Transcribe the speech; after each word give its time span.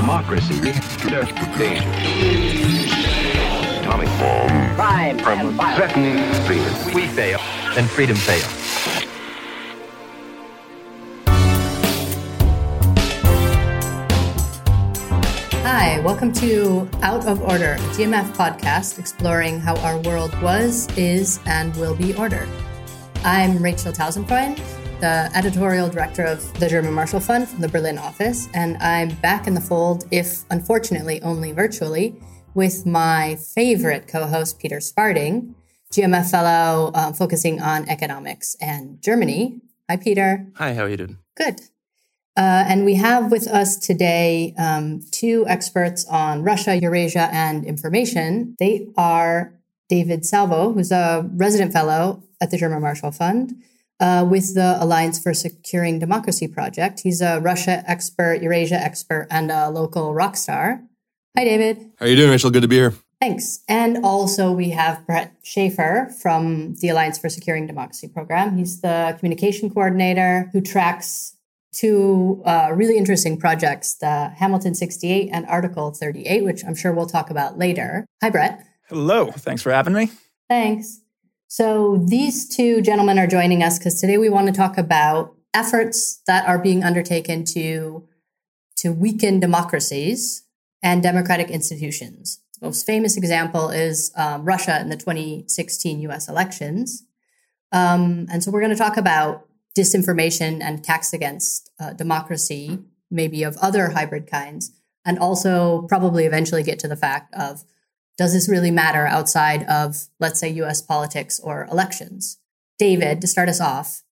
democracy. 0.00 0.54
Atomic 3.80 4.08
bomb. 4.18 4.74
Crime 4.74 5.18
and 5.20 5.50
violence. 5.50 5.76
Threatening 5.76 6.16
freedom. 6.46 6.94
We 6.94 7.06
fail, 7.08 7.38
then 7.74 7.86
freedom 7.86 8.16
fails. 8.16 8.46
Hi, 15.62 16.00
welcome 16.00 16.32
to 16.32 16.88
Out 17.02 17.26
of 17.26 17.42
Order, 17.42 17.74
a 17.74 17.78
GMF 17.92 18.34
podcast 18.34 18.98
exploring 18.98 19.60
how 19.60 19.76
our 19.80 19.98
world 19.98 20.34
was, 20.40 20.88
is, 20.96 21.40
and 21.44 21.76
will 21.76 21.94
be 21.94 22.14
ordered. 22.14 22.48
I'm 23.22 23.62
Rachel 23.62 23.92
Tausendfreund, 23.92 24.58
the 25.00 25.30
editorial 25.34 25.88
director 25.88 26.24
of 26.24 26.52
the 26.60 26.68
German 26.68 26.92
Marshall 26.92 27.20
Fund 27.20 27.48
from 27.48 27.62
the 27.62 27.68
Berlin 27.68 27.96
office, 27.96 28.48
and 28.52 28.76
I'm 28.82 29.08
back 29.16 29.46
in 29.46 29.54
the 29.54 29.60
fold, 29.60 30.04
if 30.10 30.44
unfortunately 30.50 31.22
only 31.22 31.52
virtually, 31.52 32.20
with 32.52 32.84
my 32.84 33.36
favorite 33.36 34.06
co 34.06 34.26
host, 34.26 34.58
Peter 34.58 34.78
Sparding, 34.78 35.54
GMF 35.90 36.30
fellow 36.30 36.90
um, 36.94 37.14
focusing 37.14 37.62
on 37.62 37.88
economics 37.88 38.56
and 38.60 39.00
Germany. 39.00 39.62
Hi, 39.88 39.96
Peter. 39.96 40.46
Hi, 40.56 40.74
how 40.74 40.82
are 40.82 40.90
you 40.90 40.98
doing? 40.98 41.16
Good. 41.34 41.62
Uh, 42.36 42.64
and 42.68 42.84
we 42.84 42.94
have 42.96 43.30
with 43.30 43.48
us 43.48 43.76
today 43.76 44.54
um, 44.58 45.00
two 45.12 45.46
experts 45.48 46.04
on 46.10 46.42
Russia, 46.42 46.76
Eurasia, 46.76 47.30
and 47.32 47.64
information. 47.64 48.54
They 48.58 48.88
are 48.98 49.54
David 49.88 50.26
Salvo, 50.26 50.74
who's 50.74 50.92
a 50.92 51.26
resident 51.36 51.72
fellow 51.72 52.22
at 52.38 52.50
the 52.50 52.58
German 52.58 52.82
Marshall 52.82 53.12
Fund 53.12 53.54
uh, 54.00 54.26
with 54.28 54.54
the 54.54 54.76
Alliance 54.82 55.22
for 55.22 55.34
Securing 55.34 55.98
Democracy 55.98 56.48
project. 56.48 57.00
He's 57.00 57.20
a 57.20 57.40
Russia 57.40 57.84
expert, 57.86 58.42
Eurasia 58.42 58.76
expert, 58.76 59.28
and 59.30 59.50
a 59.50 59.70
local 59.70 60.14
rock 60.14 60.36
star. 60.36 60.82
Hi, 61.36 61.44
David. 61.44 61.92
How 61.98 62.06
are 62.06 62.08
you 62.08 62.16
doing, 62.16 62.30
Rachel? 62.30 62.50
Good 62.50 62.62
to 62.62 62.68
be 62.68 62.76
here. 62.76 62.94
Thanks. 63.20 63.62
And 63.68 64.02
also 64.02 64.50
we 64.50 64.70
have 64.70 65.06
Brett 65.06 65.34
Schaefer 65.42 66.10
from 66.22 66.74
the 66.76 66.88
Alliance 66.88 67.18
for 67.18 67.28
Securing 67.28 67.66
Democracy 67.66 68.08
program. 68.08 68.56
He's 68.56 68.80
the 68.80 69.14
communication 69.18 69.68
coordinator 69.68 70.48
who 70.52 70.62
tracks 70.62 71.36
two 71.72 72.42
uh, 72.46 72.70
really 72.74 72.96
interesting 72.96 73.36
projects, 73.36 73.94
the 73.94 74.30
Hamilton 74.36 74.74
68 74.74 75.28
and 75.32 75.46
Article 75.46 75.90
38, 75.92 76.44
which 76.44 76.64
I'm 76.64 76.74
sure 76.74 76.92
we'll 76.92 77.06
talk 77.06 77.28
about 77.28 77.58
later. 77.58 78.06
Hi, 78.22 78.30
Brett. 78.30 78.66
Hello. 78.88 79.30
Thanks 79.30 79.62
for 79.62 79.70
having 79.70 79.92
me. 79.92 80.10
Thanks. 80.48 81.00
So 81.52 82.00
these 82.06 82.48
two 82.48 82.80
gentlemen 82.80 83.18
are 83.18 83.26
joining 83.26 83.60
us 83.60 83.76
because 83.76 84.00
today 84.00 84.18
we 84.18 84.28
want 84.28 84.46
to 84.46 84.52
talk 84.52 84.78
about 84.78 85.34
efforts 85.52 86.22
that 86.28 86.46
are 86.46 86.60
being 86.60 86.84
undertaken 86.84 87.44
to, 87.46 88.06
to 88.76 88.92
weaken 88.92 89.40
democracies 89.40 90.44
and 90.80 91.02
democratic 91.02 91.50
institutions. 91.50 92.40
The 92.60 92.66
most 92.66 92.86
famous 92.86 93.16
example 93.16 93.68
is 93.70 94.12
um, 94.14 94.44
Russia 94.44 94.80
in 94.80 94.90
the 94.90 94.96
2016 94.96 95.98
US 96.02 96.28
elections. 96.28 97.02
Um, 97.72 98.28
and 98.30 98.44
so 98.44 98.52
we're 98.52 98.60
going 98.60 98.70
to 98.70 98.76
talk 98.76 98.96
about 98.96 99.48
disinformation 99.76 100.62
and 100.62 100.78
attacks 100.78 101.12
against 101.12 101.68
uh, 101.80 101.94
democracy, 101.94 102.78
maybe 103.10 103.42
of 103.42 103.56
other 103.56 103.88
hybrid 103.88 104.28
kinds, 104.28 104.70
and 105.04 105.18
also 105.18 105.82
probably 105.88 106.26
eventually 106.26 106.62
get 106.62 106.78
to 106.78 106.86
the 106.86 106.94
fact 106.94 107.34
of 107.34 107.64
does 108.20 108.34
this 108.34 108.50
really 108.50 108.70
matter 108.70 109.06
outside 109.06 109.62
of, 109.62 110.08
let's 110.18 110.38
say, 110.38 110.50
US 110.50 110.82
politics 110.82 111.40
or 111.40 111.66
elections? 111.72 112.36
David, 112.78 113.22
to 113.22 113.26
start 113.26 113.48
us 113.48 113.62
off, 113.62 114.02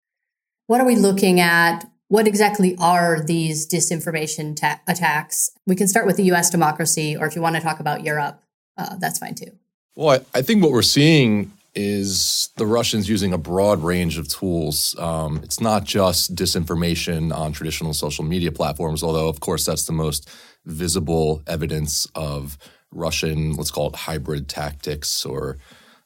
what 0.66 0.80
are 0.80 0.86
we 0.86 0.96
looking 0.96 1.40
at? 1.40 1.84
What 2.08 2.26
exactly 2.26 2.74
are 2.78 3.22
these 3.22 3.68
disinformation 3.68 4.56
ta- 4.56 4.80
attacks? 4.88 5.50
We 5.66 5.76
can 5.76 5.88
start 5.88 6.06
with 6.06 6.16
the 6.16 6.22
US 6.32 6.48
democracy, 6.48 7.18
or 7.18 7.26
if 7.26 7.36
you 7.36 7.42
want 7.42 7.56
to 7.56 7.60
talk 7.60 7.80
about 7.80 8.02
Europe, 8.02 8.42
uh, 8.78 8.96
that's 8.96 9.18
fine 9.18 9.34
too. 9.34 9.52
Well, 9.94 10.22
I, 10.34 10.38
I 10.38 10.40
think 10.40 10.62
what 10.62 10.72
we're 10.72 10.80
seeing 10.80 11.52
is 11.74 12.48
the 12.56 12.64
Russians 12.64 13.10
using 13.10 13.34
a 13.34 13.38
broad 13.38 13.82
range 13.82 14.16
of 14.16 14.26
tools. 14.26 14.96
Um, 14.98 15.40
it's 15.42 15.60
not 15.60 15.84
just 15.84 16.34
disinformation 16.34 17.30
on 17.30 17.52
traditional 17.52 17.92
social 17.92 18.24
media 18.24 18.52
platforms, 18.52 19.02
although, 19.02 19.28
of 19.28 19.40
course, 19.40 19.66
that's 19.66 19.84
the 19.84 19.92
most 19.92 20.30
visible 20.64 21.42
evidence 21.46 22.06
of 22.14 22.56
Russian, 22.90 23.54
let's 23.54 23.70
call 23.70 23.88
it 23.88 23.96
hybrid 23.96 24.48
tactics 24.48 25.24
or 25.24 25.58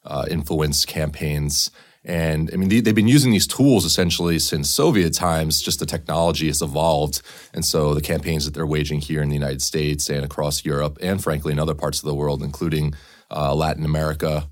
uh, 0.05 0.25
influence 0.29 0.85
campaigns. 0.85 1.71
And 2.05 2.49
I 2.53 2.57
mean, 2.57 2.67
they, 2.67 2.81
have 2.85 2.95
been 2.95 3.07
using 3.07 3.31
these 3.31 3.47
tools 3.47 3.85
essentially 3.85 4.37
since 4.39 4.69
Soviet 4.69 5.13
times, 5.13 5.61
just 5.61 5.79
the 5.79 5.85
technology 5.85 6.47
has 6.47 6.61
evolved. 6.61 7.21
And 7.53 7.63
so 7.63 7.93
the 7.93 8.01
campaigns 8.01 8.43
that 8.45 8.53
they're 8.53 8.67
waging 8.67 8.99
here 8.99 9.21
in 9.21 9.29
the 9.29 9.35
United 9.35 9.61
States 9.61 10.09
and 10.09 10.25
across 10.25 10.65
Europe, 10.65 10.97
and 11.01 11.23
frankly 11.23 11.53
in 11.53 11.59
other 11.59 11.75
parts 11.75 11.99
of 11.99 12.05
the 12.05 12.15
world, 12.15 12.43
including 12.43 12.93
uh, 13.31 13.55
Latin 13.55 13.85
America, 13.85 14.49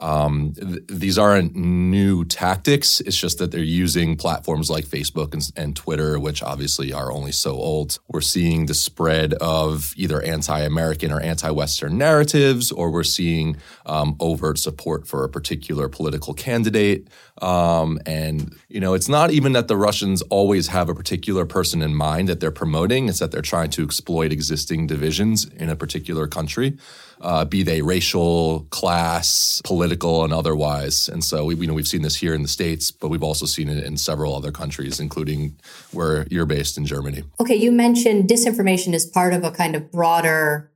um, 0.00 0.52
th- 0.54 0.82
these 0.88 1.18
aren't 1.18 1.54
new 1.54 2.24
tactics. 2.24 3.00
It's 3.00 3.16
just 3.16 3.38
that 3.38 3.50
they're 3.50 3.60
using 3.60 4.16
platforms 4.16 4.70
like 4.70 4.84
Facebook 4.84 5.34
and, 5.34 5.42
and, 5.56 5.76
Twitter, 5.76 6.18
which 6.18 6.42
obviously 6.42 6.92
are 6.92 7.12
only 7.12 7.32
so 7.32 7.52
old. 7.52 7.98
We're 8.08 8.20
seeing 8.20 8.66
the 8.66 8.74
spread 8.74 9.34
of 9.34 9.92
either 9.96 10.22
anti 10.22 10.60
American 10.60 11.12
or 11.12 11.20
anti 11.20 11.50
Western 11.50 11.98
narratives, 11.98 12.72
or 12.72 12.90
we're 12.90 13.04
seeing 13.04 13.56
um, 13.86 14.16
overt 14.20 14.58
support 14.58 15.06
for 15.06 15.24
a 15.24 15.28
particular 15.28 15.88
political 15.88 16.34
candidate. 16.34 17.08
Um, 17.40 18.00
and, 18.06 18.56
you 18.68 18.80
know, 18.80 18.94
it's 18.94 19.08
not 19.08 19.30
even 19.30 19.52
that 19.52 19.68
the 19.68 19.76
Russians 19.76 20.22
always 20.22 20.68
have 20.68 20.88
a 20.88 20.94
particular 20.94 21.46
person 21.46 21.82
in 21.82 21.94
mind 21.94 22.28
that 22.28 22.40
they're 22.40 22.50
promoting, 22.50 23.08
it's 23.08 23.20
that 23.20 23.30
they're 23.30 23.42
trying 23.42 23.70
to 23.70 23.84
exploit 23.84 24.32
existing 24.32 24.86
divisions 24.86 25.44
in 25.44 25.68
a 25.68 25.76
particular 25.76 26.26
country 26.26 26.76
uh, 27.20 27.44
be 27.44 27.62
they 27.62 27.82
racial, 27.82 28.66
class, 28.70 29.60
political, 29.64 30.24
and 30.24 30.32
otherwise. 30.32 31.08
And 31.08 31.22
so 31.24 31.46
we, 31.46 31.56
you 31.56 31.66
know, 31.66 31.74
we've 31.74 31.88
seen 31.88 32.02
this 32.02 32.16
here 32.16 32.34
in 32.34 32.42
the 32.42 32.48
States, 32.48 32.90
but 32.90 33.08
we've 33.08 33.22
also 33.22 33.46
seen 33.46 33.68
it 33.68 33.84
in 33.84 33.96
several 33.96 34.34
other 34.34 34.52
countries, 34.52 35.00
including 35.00 35.56
where 35.92 36.26
you're 36.30 36.46
based 36.46 36.78
in 36.78 36.86
Germany. 36.86 37.24
Okay, 37.40 37.56
you 37.56 37.72
mentioned 37.72 38.28
disinformation 38.28 38.94
is 38.94 39.06
part 39.06 39.32
of 39.32 39.44
a 39.44 39.50
kind 39.50 39.74
of 39.74 39.90
broader 39.90 40.70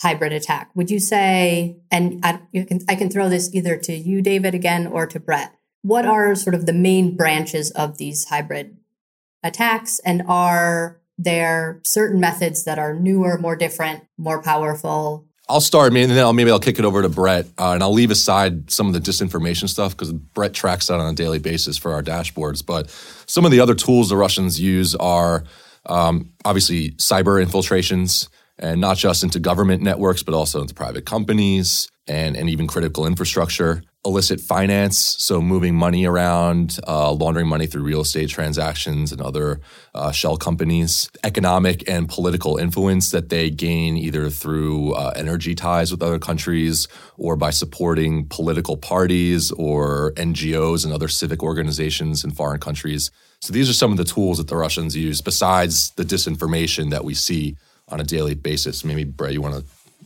hybrid 0.00 0.32
attack. 0.32 0.70
Would 0.74 0.90
you 0.90 0.98
say, 0.98 1.76
and 1.90 2.20
I, 2.24 2.40
can, 2.54 2.80
I 2.88 2.94
can 2.94 3.10
throw 3.10 3.28
this 3.28 3.54
either 3.54 3.76
to 3.76 3.92
you, 3.92 4.22
David, 4.22 4.54
again, 4.54 4.86
or 4.86 5.06
to 5.06 5.20
Brett. 5.20 5.54
What 5.82 6.06
are 6.06 6.34
sort 6.34 6.54
of 6.54 6.66
the 6.66 6.72
main 6.72 7.16
branches 7.16 7.70
of 7.70 7.98
these 7.98 8.26
hybrid 8.26 8.76
attacks? 9.42 9.98
And 10.04 10.22
are 10.26 11.00
there 11.16 11.80
certain 11.84 12.20
methods 12.20 12.64
that 12.64 12.78
are 12.78 12.94
newer, 12.94 13.38
more 13.38 13.56
different, 13.56 14.04
more 14.18 14.42
powerful, 14.42 15.26
I'll 15.50 15.60
start, 15.60 15.92
and 15.92 16.10
then 16.12 16.18
I'll, 16.18 16.32
maybe 16.32 16.52
I'll 16.52 16.60
kick 16.60 16.78
it 16.78 16.84
over 16.84 17.02
to 17.02 17.08
Brett, 17.08 17.44
uh, 17.58 17.72
and 17.72 17.82
I'll 17.82 17.92
leave 17.92 18.12
aside 18.12 18.70
some 18.70 18.86
of 18.86 18.92
the 18.92 19.00
disinformation 19.00 19.68
stuff 19.68 19.96
because 19.96 20.12
Brett 20.12 20.54
tracks 20.54 20.86
that 20.86 21.00
on 21.00 21.12
a 21.12 21.16
daily 21.16 21.40
basis 21.40 21.76
for 21.76 21.92
our 21.92 22.04
dashboards. 22.04 22.64
But 22.64 22.88
some 23.26 23.44
of 23.44 23.50
the 23.50 23.58
other 23.58 23.74
tools 23.74 24.10
the 24.10 24.16
Russians 24.16 24.60
use 24.60 24.94
are 24.94 25.42
um, 25.86 26.32
obviously 26.44 26.92
cyber 26.92 27.42
infiltrations, 27.42 28.28
and 28.60 28.80
not 28.80 28.96
just 28.96 29.24
into 29.24 29.40
government 29.40 29.82
networks, 29.82 30.22
but 30.22 30.34
also 30.34 30.60
into 30.60 30.72
private 30.72 31.04
companies 31.04 31.88
and, 32.06 32.36
and 32.36 32.48
even 32.48 32.68
critical 32.68 33.04
infrastructure 33.04 33.82
illicit 34.04 34.40
finance, 34.40 34.96
so 34.96 35.42
moving 35.42 35.74
money 35.74 36.06
around, 36.06 36.78
uh, 36.88 37.12
laundering 37.12 37.46
money 37.46 37.66
through 37.66 37.82
real 37.82 38.00
estate 38.00 38.30
transactions 38.30 39.12
and 39.12 39.20
other 39.20 39.60
uh, 39.94 40.10
shell 40.10 40.38
companies, 40.38 41.10
economic 41.22 41.86
and 41.88 42.08
political 42.08 42.56
influence 42.56 43.10
that 43.10 43.28
they 43.28 43.50
gain 43.50 43.98
either 43.98 44.30
through 44.30 44.94
uh, 44.94 45.12
energy 45.16 45.54
ties 45.54 45.90
with 45.90 46.02
other 46.02 46.18
countries 46.18 46.88
or 47.18 47.36
by 47.36 47.50
supporting 47.50 48.26
political 48.26 48.76
parties 48.76 49.52
or 49.52 50.12
NGOs 50.12 50.84
and 50.84 50.94
other 50.94 51.08
civic 51.08 51.42
organizations 51.42 52.24
in 52.24 52.30
foreign 52.30 52.60
countries. 52.60 53.10
So 53.40 53.52
these 53.52 53.68
are 53.68 53.74
some 53.74 53.90
of 53.90 53.98
the 53.98 54.04
tools 54.04 54.38
that 54.38 54.48
the 54.48 54.56
Russians 54.56 54.96
use 54.96 55.20
besides 55.20 55.90
the 55.90 56.04
disinformation 56.04 56.90
that 56.90 57.04
we 57.04 57.12
see 57.12 57.56
on 57.88 58.00
a 58.00 58.04
daily 58.04 58.34
basis. 58.34 58.82
Maybe, 58.82 59.04
Brett, 59.04 59.34
you 59.34 59.42
want 59.42 59.56
to 59.56 59.64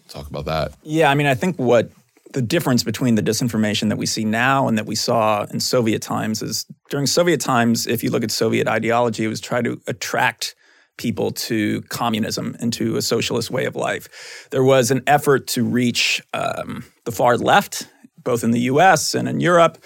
talk 0.09 0.29
about 0.29 0.47
that? 0.47 0.73
Yeah, 0.83 1.11
I 1.11 1.15
mean, 1.15 1.27
I 1.27 1.35
think 1.35 1.57
what 1.59 1.91
the 2.35 2.43
difference 2.43 2.83
between 2.83 3.15
the 3.15 3.23
disinformation 3.23 3.89
that 3.89 3.97
we 3.97 4.07
see 4.07 4.25
now 4.25 4.67
and 4.69 4.77
that 4.77 4.87
we 4.87 4.97
saw 4.97 5.45
in 5.45 5.61
Soviet 5.61 6.03
times 6.03 6.43
is 6.43 6.67
during 6.91 7.07
Soviet 7.07 7.41
times, 7.41 7.87
if 7.87 8.03
you 8.03 8.11
look 8.11 8.25
at 8.25 8.31
Soviet 8.31 8.69
ideology, 8.69 9.25
it 9.25 9.29
was 9.29 9.41
try 9.41 9.63
to 9.63 9.81
attract 9.87 10.57
people 10.97 11.31
to 11.31 11.81
communism 11.83 12.57
and 12.61 12.73
to 12.73 12.97
a 12.97 13.03
socialist 13.03 13.51
way 13.51 13.65
of 13.65 13.77
life. 13.77 14.49
There 14.51 14.65
was 14.65 14.91
an 14.91 15.03
effort 15.07 15.47
to 15.49 15.65
reach 15.65 16.21
um, 16.35 16.85
the 17.05 17.13
far 17.13 17.37
left, 17.37 17.89
both 18.23 18.43
in 18.43 18.51
the 18.51 18.61
US 18.61 19.15
and 19.15 19.29
in 19.29 19.39
Europe, 19.39 19.79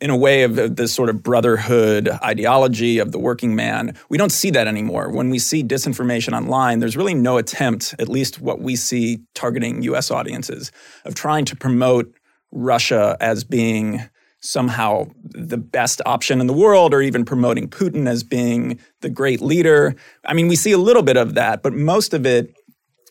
in 0.00 0.10
a 0.10 0.16
way 0.16 0.42
of 0.42 0.76
this 0.76 0.92
sort 0.92 1.08
of 1.08 1.22
brotherhood 1.22 2.08
ideology 2.22 2.98
of 2.98 3.12
the 3.12 3.18
working 3.18 3.56
man. 3.56 3.96
We 4.10 4.18
don't 4.18 4.32
see 4.32 4.50
that 4.50 4.66
anymore. 4.66 5.10
When 5.10 5.30
we 5.30 5.38
see 5.38 5.64
disinformation 5.64 6.36
online, 6.36 6.80
there's 6.80 6.96
really 6.96 7.14
no 7.14 7.38
attempt, 7.38 7.94
at 7.98 8.08
least 8.08 8.40
what 8.40 8.60
we 8.60 8.76
see 8.76 9.20
targeting 9.34 9.82
US 9.82 10.10
audiences, 10.10 10.70
of 11.06 11.14
trying 11.14 11.46
to 11.46 11.56
promote 11.56 12.12
Russia 12.52 13.16
as 13.20 13.42
being 13.42 14.02
somehow 14.40 15.06
the 15.24 15.56
best 15.56 16.02
option 16.04 16.40
in 16.40 16.46
the 16.46 16.52
world 16.52 16.92
or 16.92 17.00
even 17.00 17.24
promoting 17.24 17.68
Putin 17.68 18.06
as 18.06 18.22
being 18.22 18.78
the 19.00 19.08
great 19.08 19.40
leader. 19.40 19.96
I 20.24 20.34
mean, 20.34 20.46
we 20.46 20.56
see 20.56 20.72
a 20.72 20.78
little 20.78 21.02
bit 21.02 21.16
of 21.16 21.34
that, 21.34 21.62
but 21.62 21.72
most 21.72 22.12
of 22.12 22.26
it 22.26 22.54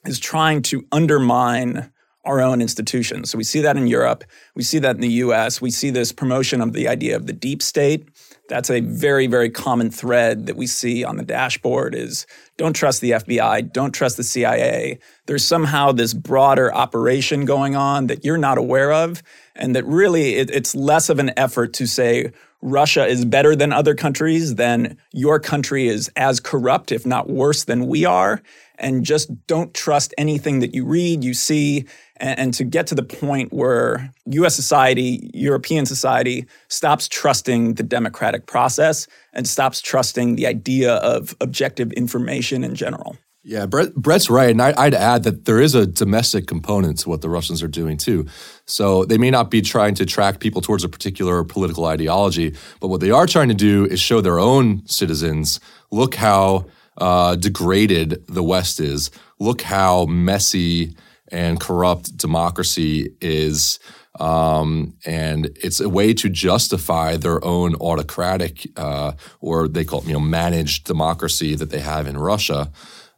is 0.06 0.20
trying 0.20 0.62
to 0.62 0.86
undermine 0.92 1.92
our 2.26 2.42
own 2.42 2.62
institutions. 2.62 3.30
So 3.30 3.38
we 3.38 3.44
see 3.44 3.62
that 3.62 3.78
in 3.78 3.88
Europe, 3.88 4.24
we 4.56 4.64
see 4.64 4.80
that 4.80 4.96
in 4.96 5.02
the 5.02 5.08
US, 5.08 5.62
we 5.62 5.72
see 5.72 5.90
this 5.90 6.12
promotion 6.12 6.62
of 6.62 6.74
the 6.74 6.88
idea 6.88 7.16
of 7.16 7.28
the 7.28 7.34
deep 7.34 7.62
state. 7.62 8.08
That's 8.48 8.70
a 8.70 8.80
very, 8.80 9.26
very 9.28 9.50
common 9.50 9.90
thread 9.90 10.46
that 10.46 10.56
we 10.56 10.68
see 10.68 11.04
on 11.04 11.18
the 11.18 11.24
dashboard 11.24 11.96
is 11.96 12.28
don't 12.58 12.74
trust 12.74 13.02
the 13.02 13.12
FBI, 13.12 13.72
don't 13.74 13.92
trust 13.92 14.18
the 14.18 14.24
CIA. 14.24 15.00
There's 15.26 15.46
somehow 15.46 15.92
this 15.92 16.14
broader 16.14 16.74
operation 16.74 17.46
going 17.46 17.76
on 17.76 18.08
that 18.08 18.24
you're 18.24 18.38
not 18.38 18.58
aware 18.58 18.94
of, 18.94 19.24
and 19.56 19.76
that 19.76 19.86
really 19.86 20.36
it, 20.36 20.52
it's 20.52 20.76
less 20.76 21.10
of 21.10 21.18
an 21.18 21.32
effort 21.38 21.74
to 21.74 21.88
say 21.88 22.32
Russia 22.62 23.06
is 23.06 23.26
better 23.26 23.56
than 23.56 23.72
other 23.72 23.96
countries, 23.96 24.56
than 24.56 24.98
your 25.12 25.40
country 25.40 25.88
is 25.88 26.12
as 26.16 26.40
corrupt, 26.40 26.92
if 26.92 27.06
not 27.06 27.30
worse 27.30 27.64
than 27.64 27.88
we 27.88 28.06
are 28.06 28.42
and 28.78 29.04
just 29.04 29.30
don't 29.48 29.74
trust 29.74 30.14
anything 30.18 30.60
that 30.60 30.74
you 30.74 30.86
read, 30.86 31.24
you 31.24 31.34
see, 31.34 31.86
and, 32.18 32.40
and, 32.40 32.54
to 32.54 32.64
get 32.64 32.88
to 32.88 32.96
the 32.96 33.04
point 33.04 33.52
where 33.52 34.14
US 34.26 34.56
society, 34.56 35.30
European 35.34 35.86
society, 35.86 36.46
stops 36.70 37.08
trusting 37.08 37.74
the 37.74 37.84
democratic 37.84 38.46
process 38.46 39.08
and 39.34 39.48
stops 39.48 39.82
trusting 39.82 40.36
the 40.36 40.48
idea 40.48 40.96
of 40.96 41.36
objective 41.42 41.92
information 41.94 42.64
in 42.64 42.76
general. 42.76 43.18
Yeah, 43.48 43.68
Brett, 43.68 43.94
Brett's 43.94 44.28
right. 44.28 44.50
And 44.50 44.60
I, 44.60 44.86
would 44.86 44.96
add 44.96 45.24
that 45.24 45.46
there 45.46 45.62
is 45.62 45.76
a 45.76 45.86
domestic 45.86 46.48
component 46.48 46.98
to 47.00 47.10
what 47.10 47.22
the 47.22 47.30
Russians 47.30 47.62
are 47.62 47.68
doing 47.68 47.96
too. 47.96 48.26
So 48.66 49.06
they 49.06 49.20
may 49.20 49.30
not 49.30 49.52
be 49.52 49.62
trying 49.62 49.94
to 49.96 50.06
track 50.06 50.40
people 50.40 50.62
towards 50.62 50.84
a 50.84 50.90
particular 50.90 51.44
political 51.44 51.86
ideology, 51.86 52.56
but 52.80 52.88
what 52.88 53.02
they 53.02 53.12
are 53.12 53.28
trying 53.28 53.50
to 53.50 53.54
do 53.54 53.86
is 53.86 54.00
show 54.00 54.20
their 54.20 54.40
own 54.40 54.82
citizens 54.88 55.60
look 55.92 56.16
how 56.16 56.66
uh, 56.98 57.36
degraded 57.36 58.26
the 58.28 58.44
West 58.44 58.80
is. 58.80 59.12
Look 59.40 59.62
how 59.62 60.06
messy 60.06 60.96
and 61.32 61.60
corrupt 61.60 62.16
democracy 62.18 63.16
is. 63.22 63.80
Um, 64.20 64.94
and 65.06 65.48
it's 65.62 65.82
a 65.82 65.90
way 65.90 66.14
to 66.14 66.30
justify 66.30 67.18
their 67.18 67.44
own 67.44 67.76
autocratic, 67.76 68.68
uh, 68.78 69.14
or 69.42 69.68
they 69.68 69.84
call 69.84 70.02
it, 70.02 70.08
you 70.08 70.14
know, 70.14 70.20
managed 70.20 70.86
democracy 70.86 71.56
that 71.56 71.70
they 71.70 71.82
have 71.82 72.08
in 72.08 72.18
Russia. 72.18 72.72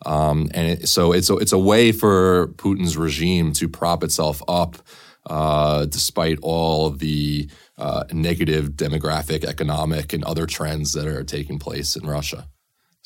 Um, 0.06 0.50
and 0.54 0.68
it, 0.68 0.90
so 0.90 1.12
it's 1.12 1.30
a, 1.30 1.36
it's 1.38 1.52
a 1.52 1.60
way 1.60 1.92
for 1.92 2.48
Putin's 2.56 2.98
regime 2.98 3.52
to 3.54 3.68
prop 3.68 4.04
itself 4.04 4.42
up, 4.48 4.78
uh, 5.28 5.86
despite 5.86 6.40
all 6.42 6.90
the 6.90 7.50
uh, 7.78 8.06
negative 8.12 8.72
demographic, 8.72 9.44
economic, 9.44 10.14
and 10.14 10.24
other 10.24 10.48
trends 10.48 10.94
that 10.94 11.06
are 11.06 11.24
taking 11.24 11.60
place 11.60 11.96
in 11.96 12.08
Russia. 12.08 12.48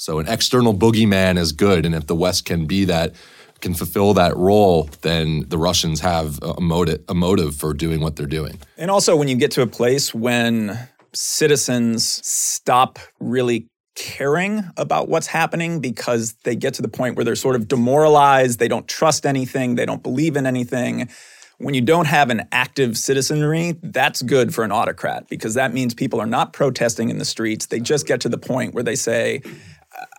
So 0.01 0.17
an 0.17 0.27
external 0.27 0.73
boogeyman 0.73 1.37
is 1.37 1.51
good, 1.51 1.85
and 1.85 1.93
if 1.93 2.07
the 2.07 2.15
West 2.15 2.45
can 2.45 2.65
be 2.65 2.85
that, 2.85 3.13
can 3.59 3.75
fulfill 3.75 4.15
that 4.15 4.35
role, 4.35 4.89
then 5.01 5.45
the 5.49 5.59
Russians 5.59 5.99
have 5.99 6.39
a 6.41 6.59
motive, 6.59 7.03
a 7.07 7.13
motive 7.13 7.53
for 7.53 7.71
doing 7.75 7.99
what 8.01 8.15
they're 8.15 8.25
doing. 8.25 8.59
And 8.79 8.89
also, 8.89 9.15
when 9.15 9.27
you 9.27 9.35
get 9.35 9.51
to 9.51 9.61
a 9.61 9.67
place 9.67 10.11
when 10.11 10.75
citizens 11.13 12.03
stop 12.25 12.97
really 13.19 13.67
caring 13.93 14.63
about 14.75 15.07
what's 15.07 15.27
happening 15.27 15.79
because 15.79 16.33
they 16.45 16.55
get 16.55 16.73
to 16.73 16.81
the 16.81 16.87
point 16.87 17.15
where 17.15 17.23
they're 17.23 17.35
sort 17.35 17.55
of 17.55 17.67
demoralized, 17.67 18.57
they 18.57 18.67
don't 18.67 18.87
trust 18.87 19.27
anything, 19.27 19.75
they 19.75 19.85
don't 19.85 20.01
believe 20.01 20.35
in 20.35 20.47
anything. 20.47 21.09
When 21.59 21.75
you 21.75 21.81
don't 21.81 22.07
have 22.07 22.31
an 22.31 22.47
active 22.51 22.97
citizenry, 22.97 23.75
that's 23.83 24.23
good 24.23 24.51
for 24.51 24.63
an 24.63 24.71
autocrat 24.71 25.29
because 25.29 25.53
that 25.53 25.75
means 25.75 25.93
people 25.93 26.19
are 26.19 26.25
not 26.25 26.53
protesting 26.53 27.09
in 27.09 27.19
the 27.19 27.25
streets. 27.25 27.67
They 27.67 27.79
just 27.79 28.07
get 28.07 28.19
to 28.21 28.29
the 28.29 28.39
point 28.39 28.73
where 28.73 28.83
they 28.83 28.95
say, 28.95 29.43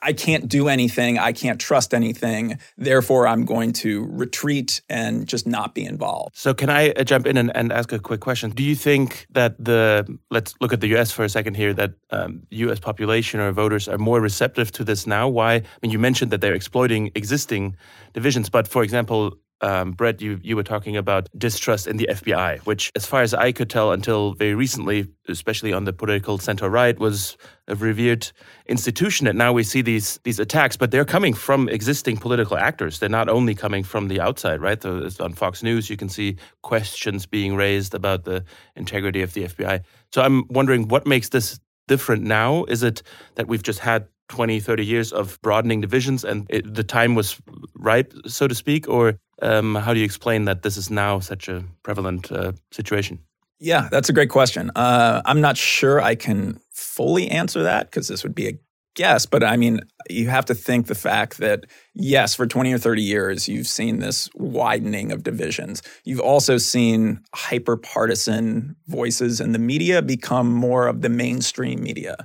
I 0.03 0.13
can't 0.13 0.49
do 0.49 0.69
anything. 0.69 1.19
I 1.19 1.33
can't 1.33 1.61
trust 1.61 1.95
anything. 1.95 2.59
Therefore, 2.77 3.27
I'm 3.27 3.45
going 3.45 3.73
to 3.75 4.07
retreat 4.11 4.83
and 4.89 5.27
just 5.27 5.47
not 5.47 5.75
be 5.75 5.85
involved. 5.85 6.37
So, 6.37 6.55
can 6.55 6.71
I 6.71 6.91
uh, 6.91 7.05
jump 7.05 7.27
in 7.27 7.37
and, 7.37 7.55
and 7.57 7.73
ask 7.73 7.93
a 7.93 7.99
quick 7.99 8.21
question? 8.21 8.51
Do 8.51 8.63
you 8.63 8.75
think 8.75 9.27
that 9.31 9.63
the, 9.63 10.19
let's 10.31 10.55
look 10.61 10.73
at 10.73 10.81
the 10.81 10.89
US 10.97 11.13
for 11.13 11.25
a 11.25 11.29
second 11.29 11.55
here, 11.57 11.73
that 11.75 11.93
um, 12.11 12.43
US 12.51 12.81
population 12.81 13.41
or 13.41 13.53
voters 13.53 13.89
are 13.89 13.99
more 13.99 14.21
receptive 14.21 14.73
to 14.73 14.85
this 14.85 15.07
now? 15.07 15.29
Why? 15.29 15.55
I 15.55 15.63
mean, 15.83 15.91
you 15.91 15.99
mentioned 15.99 16.31
that 16.33 16.41
they're 16.41 16.55
exploiting 16.55 17.11
existing 17.15 17.77
divisions, 18.13 18.49
but 18.49 18.69
for 18.69 18.83
example, 18.83 19.37
um, 19.63 19.93
Brett, 19.93 20.21
you, 20.21 20.41
you 20.43 20.57
were 20.57 20.63
talking 20.65 20.97
about 20.97 21.29
distrust 21.39 21.87
in 21.87 21.97
the 21.97 22.09
FBI, 22.11 22.59
which, 22.61 22.91
as 22.97 23.07
far 23.07 23.23
as 23.23 23.33
I 23.33 23.53
could 23.53 23.71
tell 23.71 23.93
until 23.93 24.35
very 24.35 24.55
recently, 24.55 25.09
especially 25.29 25.73
on 25.73 25.85
the 25.85 25.93
political 25.93 26.39
center 26.39 26.69
right, 26.69 26.99
was 26.99 27.37
a 27.69 27.77
revered 27.77 28.31
institution. 28.67 29.27
And 29.29 29.39
now 29.39 29.53
we 29.53 29.63
see 29.63 29.81
these 29.81 30.19
these 30.25 30.41
attacks, 30.41 30.77
but 30.77 30.91
they're 30.91 31.05
coming 31.05 31.33
from 31.33 31.69
existing 31.69 32.17
political 32.17 32.57
actors. 32.57 32.99
They're 32.99 33.09
not 33.09 33.29
only 33.29 33.55
coming 33.55 33.85
from 33.85 34.09
the 34.09 34.21
outside, 34.21 34.61
right? 34.61 34.83
So 34.83 35.09
on 35.21 35.33
Fox 35.35 35.63
News, 35.63 35.89
you 35.89 35.97
can 35.97 36.09
see 36.09 36.37
questions 36.63 37.25
being 37.25 37.55
raised 37.55 37.95
about 37.95 38.25
the 38.25 38.45
integrity 38.75 39.23
of 39.23 39.33
the 39.35 39.45
FBI. 39.45 39.83
So 40.13 40.23
I'm 40.23 40.45
wondering 40.49 40.89
what 40.89 41.07
makes 41.07 41.29
this 41.29 41.61
different 41.89 42.23
now? 42.23 42.65
Is 42.65 42.83
it 42.83 43.03
that 43.35 43.49
we've 43.49 43.63
just 43.63 43.79
had 43.79 44.07
20, 44.29 44.61
30 44.61 44.85
years 44.85 45.13
of 45.13 45.39
broadening 45.43 45.81
divisions 45.81 46.25
and 46.25 46.47
it, 46.49 46.75
the 46.75 46.85
time 46.85 47.15
was 47.15 47.39
ripe, 47.75 48.13
so 48.27 48.49
to 48.49 48.55
speak? 48.55 48.89
Or 48.89 49.19
um, 49.43 49.75
how 49.75 49.93
do 49.93 49.99
you 49.99 50.05
explain 50.05 50.45
that 50.47 50.63
this 50.63 50.77
is 50.77 50.91
now 50.91 51.19
such 51.19 51.49
a 51.49 51.65
prevalent 51.83 52.31
uh, 52.33 52.53
situation? 52.71 53.19
Yeah, 53.59 53.89
that's 53.91 54.09
a 54.09 54.13
great 54.13 54.31
question. 54.31 54.71
Uh, 54.75 55.23
I'm 55.25 55.41
not 55.41 55.57
sure 55.57 56.01
I 56.01 56.15
can 56.15 56.61
fully 56.73 57.29
answer 57.29 57.63
that 57.63 57.91
because 57.91 58.09
this 58.09 58.23
would 58.23 58.35
be 58.35 58.49
a 58.49 58.59
guess, 58.95 59.25
but 59.25 59.43
I 59.43 59.57
mean, 59.57 59.81
you 60.11 60.29
have 60.29 60.45
to 60.47 60.55
think 60.55 60.87
the 60.87 60.95
fact 60.95 61.39
that, 61.39 61.65
yes, 61.95 62.35
for 62.35 62.47
20 62.47 62.73
or 62.73 62.79
30 62.79 63.03
years, 63.03 63.49
you've 63.49 63.67
seen 63.67 64.01
this 64.01 64.29
widening 64.35 65.13
of 65.13 65.23
divisions. 65.23 65.83
You've 66.05 66.21
also 66.21 66.59
seen 66.59 67.21
hyper 67.35 67.77
partisan 67.77 68.77
voices 68.89 69.41
in 69.41 69.53
the 69.53 69.59
media 69.59 70.03
become 70.03 70.53
more 70.53 70.89
of 70.89 71.01
the 71.01 71.09
mainstream 71.09 71.83
media. 71.83 72.17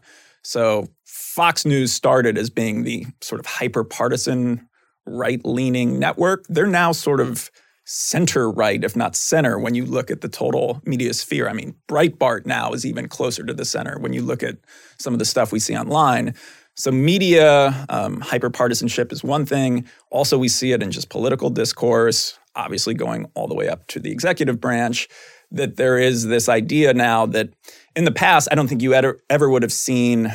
So 0.43 0.87
Fox 1.05 1.65
News 1.65 1.91
started 1.91 2.37
as 2.37 2.49
being 2.49 2.83
the 2.83 3.05
sort 3.21 3.39
of 3.39 3.45
hyper 3.45 3.83
partisan 3.83 4.67
right 5.07 5.43
leaning 5.45 5.99
network. 5.99 6.45
They're 6.47 6.67
now 6.67 6.91
sort 6.91 7.19
of 7.19 7.49
center 7.85 8.51
right, 8.51 8.83
if 8.83 8.97
not 8.97 9.15
center, 9.15 9.57
when 9.57 9.73
you 9.73 9.85
look 9.85 10.11
at 10.11 10.19
the 10.19 10.27
total 10.27 10.81
media 10.85 11.13
sphere. 11.13 11.47
I 11.47 11.53
mean, 11.53 11.73
Breitbart 11.87 12.45
now 12.45 12.73
is 12.73 12.85
even 12.85 13.07
closer 13.07 13.45
to 13.45 13.53
the 13.53 13.63
center 13.63 13.97
when 13.97 14.11
you 14.11 14.21
look 14.21 14.43
at 14.43 14.57
some 14.99 15.13
of 15.13 15.19
the 15.19 15.25
stuff 15.25 15.53
we 15.53 15.59
see 15.59 15.75
online. 15.75 16.35
So, 16.75 16.91
media 16.91 17.85
um, 17.89 18.21
hyperpartisanship 18.21 19.11
is 19.11 19.23
one 19.23 19.45
thing. 19.45 19.87
Also, 20.11 20.37
we 20.37 20.49
see 20.49 20.73
it 20.73 20.83
in 20.83 20.91
just 20.91 21.09
political 21.09 21.49
discourse, 21.49 22.37
obviously 22.55 22.93
going 22.93 23.25
all 23.33 23.47
the 23.47 23.55
way 23.55 23.69
up 23.69 23.87
to 23.87 23.99
the 23.99 24.11
executive 24.11 24.59
branch, 24.59 25.07
that 25.49 25.77
there 25.77 25.97
is 25.97 26.27
this 26.27 26.49
idea 26.49 26.93
now 26.93 27.25
that 27.25 27.49
in 27.95 28.03
the 28.03 28.11
past, 28.11 28.49
I 28.51 28.55
don't 28.55 28.67
think 28.67 28.81
you 28.81 28.93
ever, 28.93 29.17
ever 29.29 29.49
would 29.49 29.63
have 29.63 29.71
seen 29.71 30.31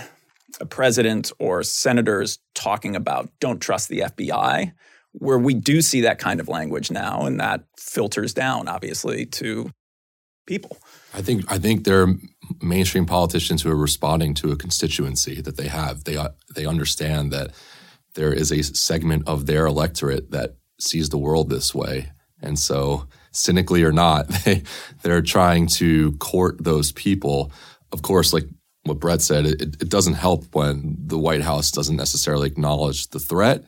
a 0.60 0.66
president 0.66 1.32
or 1.38 1.62
senators 1.62 2.38
talking 2.54 2.96
about 2.96 3.30
don't 3.40 3.60
trust 3.60 3.88
the 3.88 4.00
FBI, 4.00 4.72
where 5.12 5.38
we 5.38 5.54
do 5.54 5.82
see 5.82 6.00
that 6.02 6.18
kind 6.18 6.40
of 6.40 6.48
language 6.48 6.90
now, 6.90 7.26
and 7.26 7.40
that 7.40 7.64
filters 7.78 8.32
down, 8.32 8.68
obviously, 8.68 9.26
to 9.26 9.70
people. 10.46 10.78
I 11.14 11.22
think 11.22 11.50
I 11.50 11.58
think 11.58 11.84
there 11.84 12.02
are 12.02 12.14
mainstream 12.60 13.06
politicians 13.06 13.62
who 13.62 13.70
are 13.70 13.76
responding 13.76 14.34
to 14.34 14.50
a 14.52 14.56
constituency 14.56 15.40
that 15.40 15.56
they 15.56 15.68
have. 15.68 16.04
They 16.04 16.18
they 16.54 16.66
understand 16.66 17.32
that 17.32 17.50
there 18.14 18.32
is 18.32 18.50
a 18.52 18.62
segment 18.62 19.26
of 19.26 19.46
their 19.46 19.66
electorate 19.66 20.30
that 20.30 20.56
sees 20.78 21.10
the 21.10 21.18
world 21.18 21.50
this 21.50 21.74
way, 21.74 22.12
and 22.40 22.58
so 22.58 23.06
cynically 23.30 23.82
or 23.82 23.92
not, 23.92 24.28
they 24.44 24.62
they're 25.02 25.22
trying 25.22 25.66
to 25.66 26.12
court 26.12 26.62
those 26.62 26.92
people. 26.92 27.52
Of 27.92 28.02
course, 28.02 28.32
like 28.32 28.48
what 28.84 29.00
Brett 29.00 29.22
said, 29.22 29.46
it, 29.46 29.62
it 29.62 29.88
doesn't 29.88 30.14
help 30.14 30.54
when 30.54 30.96
the 30.98 31.18
White 31.18 31.42
House 31.42 31.70
doesn't 31.70 31.96
necessarily 31.96 32.48
acknowledge 32.48 33.08
the 33.08 33.20
threat. 33.20 33.64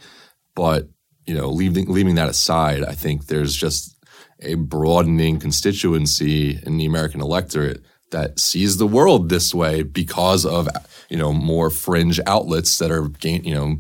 But 0.55 0.89
you 1.27 1.35
know, 1.35 1.49
leaving 1.49 1.91
leaving 1.91 2.17
that 2.17 2.29
aside, 2.29 2.85
I 2.85 2.93
think 2.93 3.27
there's 3.27 3.55
just 3.55 3.97
a 4.41 4.55
broadening 4.55 5.39
constituency 5.39 6.61
in 6.65 6.77
the 6.77 6.87
American 6.87 7.21
electorate 7.21 7.83
that 8.11 8.39
sees 8.39 8.77
the 8.77 8.87
world 8.87 9.29
this 9.29 9.55
way 9.55 9.83
because 9.83 10.45
of 10.45 10.69
you 11.09 11.17
know 11.17 11.33
more 11.33 11.71
fringe 11.71 12.21
outlets 12.27 12.79
that 12.79 12.91
are 12.91 13.09
gain 13.09 13.45
you 13.45 13.55
know 13.55 13.79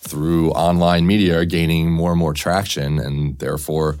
through 0.00 0.50
online 0.52 1.06
media 1.06 1.38
are 1.38 1.44
gaining 1.44 1.90
more 1.90 2.10
and 2.10 2.18
more 2.18 2.34
traction, 2.34 2.98
and 2.98 3.38
therefore 3.38 3.98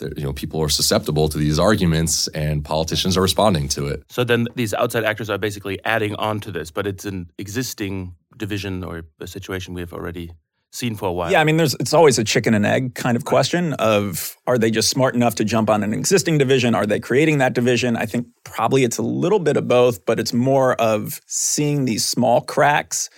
you 0.00 0.22
know 0.22 0.32
people 0.32 0.60
are 0.60 0.68
susceptible 0.68 1.28
to 1.28 1.38
these 1.38 1.58
arguments 1.58 2.28
and 2.28 2.64
politicians 2.64 3.16
are 3.16 3.22
responding 3.22 3.68
to 3.68 3.86
it 3.86 4.02
so 4.08 4.24
then 4.24 4.46
these 4.54 4.72
outside 4.74 5.04
actors 5.04 5.28
are 5.28 5.38
basically 5.38 5.82
adding 5.84 6.14
on 6.16 6.40
to 6.40 6.50
this 6.50 6.70
but 6.70 6.86
it's 6.86 7.04
an 7.04 7.30
existing 7.38 8.14
division 8.36 8.84
or 8.84 9.02
a 9.20 9.26
situation 9.26 9.74
we 9.74 9.80
have 9.80 9.92
already 9.92 10.30
seen 10.70 10.94
for 10.94 11.08
a 11.08 11.12
while. 11.12 11.30
Yeah, 11.30 11.40
I 11.40 11.44
mean, 11.44 11.56
there's 11.56 11.74
it's 11.74 11.94
always 11.94 12.18
a 12.18 12.24
chicken 12.24 12.54
and 12.54 12.66
egg 12.66 12.94
kind 12.94 13.16
of 13.16 13.24
question 13.24 13.72
of 13.74 14.36
are 14.46 14.58
they 14.58 14.70
just 14.70 14.90
smart 14.90 15.14
enough 15.14 15.34
to 15.36 15.44
jump 15.44 15.70
on 15.70 15.82
an 15.82 15.92
existing 15.92 16.38
division? 16.38 16.74
Are 16.74 16.86
they 16.86 17.00
creating 17.00 17.38
that 17.38 17.54
division? 17.54 17.96
I 17.96 18.06
think 18.06 18.26
probably 18.44 18.84
it's 18.84 18.98
a 18.98 19.02
little 19.02 19.38
bit 19.38 19.56
of 19.56 19.66
both, 19.66 20.04
but 20.04 20.20
it's 20.20 20.32
more 20.32 20.74
of 20.74 21.20
seeing 21.26 21.84
these 21.84 22.04
small 22.04 22.40
cracks, 22.40 23.08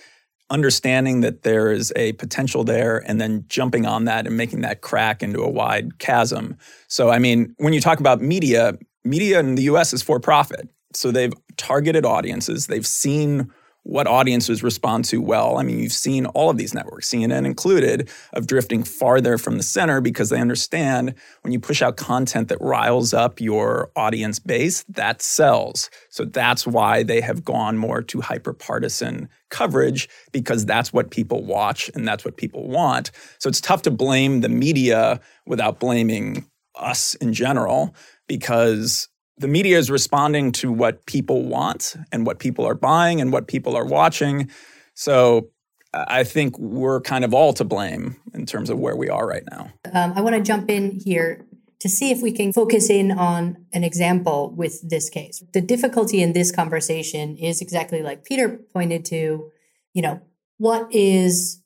understanding 0.51 1.21
that 1.21 1.41
there 1.41 1.71
is 1.71 1.91
a 1.95 2.13
potential 2.13 2.63
there, 2.63 2.99
and 3.07 3.19
then 3.19 3.45
jumping 3.47 3.85
on 3.85 4.05
that 4.05 4.27
and 4.27 4.37
making 4.37 4.61
that 4.61 4.81
crack 4.81 5.23
into 5.23 5.41
a 5.41 5.49
wide 5.49 5.97
chasm. 5.97 6.57
So, 6.87 7.09
I 7.09 7.17
mean, 7.17 7.55
when 7.57 7.73
you 7.73 7.81
talk 7.81 7.99
about 7.99 8.21
media, 8.21 8.77
media 9.03 9.39
in 9.39 9.55
the 9.55 9.63
US 9.63 9.93
is 9.93 10.03
for 10.03 10.19
profit. 10.19 10.69
So 10.93 11.09
they've 11.09 11.33
targeted 11.57 12.05
audiences, 12.05 12.67
they've 12.67 12.85
seen 12.85 13.49
what 13.83 14.07
audiences 14.07 14.61
respond 14.61 15.05
to 15.05 15.17
well. 15.21 15.57
I 15.57 15.63
mean, 15.63 15.79
you've 15.79 15.91
seen 15.91 16.25
all 16.27 16.49
of 16.49 16.57
these 16.57 16.73
networks, 16.73 17.09
CNN 17.09 17.45
included, 17.45 18.09
of 18.33 18.45
drifting 18.45 18.83
farther 18.83 19.37
from 19.37 19.57
the 19.57 19.63
center 19.63 20.01
because 20.01 20.29
they 20.29 20.39
understand 20.39 21.15
when 21.41 21.51
you 21.51 21.59
push 21.59 21.81
out 21.81 21.97
content 21.97 22.49
that 22.49 22.61
riles 22.61 23.13
up 23.13 23.41
your 23.41 23.91
audience 23.95 24.37
base, 24.39 24.83
that 24.89 25.21
sells. 25.21 25.89
So 26.09 26.25
that's 26.25 26.67
why 26.67 27.03
they 27.03 27.21
have 27.21 27.43
gone 27.43 27.77
more 27.77 28.01
to 28.03 28.19
hyperpartisan 28.19 29.27
coverage 29.49 30.07
because 30.31 30.65
that's 30.65 30.93
what 30.93 31.09
people 31.09 31.43
watch 31.43 31.89
and 31.95 32.07
that's 32.07 32.23
what 32.23 32.37
people 32.37 32.67
want. 32.67 33.11
So 33.39 33.49
it's 33.49 33.61
tough 33.61 33.81
to 33.83 33.91
blame 33.91 34.41
the 34.41 34.49
media 34.49 35.19
without 35.45 35.79
blaming 35.79 36.45
us 36.75 37.15
in 37.15 37.33
general 37.33 37.95
because 38.27 39.09
the 39.41 39.47
media 39.47 39.77
is 39.77 39.89
responding 39.89 40.51
to 40.53 40.71
what 40.71 41.05
people 41.07 41.43
want 41.43 41.95
and 42.11 42.25
what 42.25 42.39
people 42.39 42.65
are 42.65 42.75
buying 42.75 43.19
and 43.19 43.33
what 43.33 43.47
people 43.47 43.75
are 43.75 43.85
watching. 43.85 44.49
So 44.93 45.49
I 45.93 46.23
think 46.23 46.57
we're 46.57 47.01
kind 47.01 47.25
of 47.25 47.33
all 47.33 47.51
to 47.53 47.65
blame 47.65 48.15
in 48.33 48.45
terms 48.45 48.69
of 48.69 48.79
where 48.79 48.95
we 48.95 49.09
are 49.09 49.27
right 49.27 49.43
now. 49.51 49.71
Um, 49.91 50.13
I 50.15 50.21
want 50.21 50.35
to 50.35 50.41
jump 50.41 50.69
in 50.69 50.91
here 51.03 51.45
to 51.79 51.89
see 51.89 52.11
if 52.11 52.21
we 52.21 52.31
can 52.31 52.53
focus 52.53 52.89
in 52.89 53.11
on 53.11 53.65
an 53.73 53.83
example 53.83 54.53
with 54.55 54.87
this 54.87 55.09
case. 55.09 55.43
The 55.53 55.61
difficulty 55.61 56.21
in 56.21 56.33
this 56.33 56.51
conversation 56.51 57.35
is 57.37 57.59
exactly 57.59 58.03
like 58.03 58.23
Peter 58.23 58.59
pointed 58.71 59.03
to, 59.05 59.51
you 59.93 60.01
know, 60.01 60.21
what 60.57 60.87
is 60.93 61.61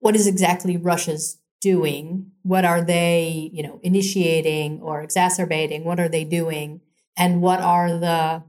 what 0.00 0.16
is 0.16 0.26
exactly 0.26 0.76
Russia's 0.76 1.38
doing? 1.60 2.32
What 2.42 2.64
are 2.64 2.82
they, 2.82 3.50
you 3.52 3.62
know, 3.62 3.78
initiating 3.82 4.80
or 4.80 5.02
exacerbating? 5.02 5.84
What 5.84 6.00
are 6.00 6.08
they 6.08 6.24
doing? 6.24 6.80
And 7.20 7.42
what 7.42 7.60
are 7.60 7.98
the 7.98 8.42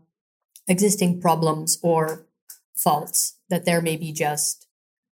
existing 0.65 1.19
problems 1.19 1.77
or 1.83 2.25
faults 2.73 3.35
that 3.49 3.65
they're 3.65 3.81
maybe 3.81 4.13
just 4.13 4.65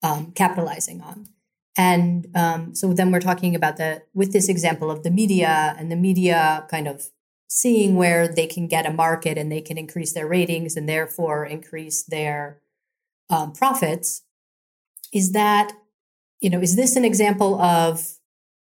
um, 0.04 0.34
capitalizing 0.34 1.02
on. 1.02 1.30
And 1.78 2.28
um, 2.36 2.76
so 2.76 2.94
then 2.94 3.12
we're 3.12 3.22
talking 3.22 3.56
about 3.56 3.78
the 3.78 4.04
with 4.14 4.34
this 4.34 4.50
example 4.50 4.92
of 4.92 5.04
the 5.04 5.10
media 5.10 5.74
and 5.80 5.90
the 5.90 5.96
media 5.96 6.68
kind 6.70 6.88
of 6.88 7.08
seeing 7.48 7.96
where 7.96 8.28
they 8.28 8.46
can 8.46 8.68
get 8.68 8.86
a 8.86 8.92
market 8.92 9.38
and 9.38 9.50
they 9.50 9.62
can 9.62 9.78
increase 9.78 10.14
their 10.14 10.28
ratings 10.28 10.76
and 10.76 10.88
therefore 10.88 11.46
increase 11.46 12.04
their 12.04 12.62
um, 13.30 13.54
profits. 13.54 14.24
Is 15.14 15.32
that 15.32 15.72
you 16.42 16.50
know 16.50 16.60
is 16.60 16.76
this 16.76 16.96
an 16.98 17.06
example 17.06 17.60
of 17.62 18.18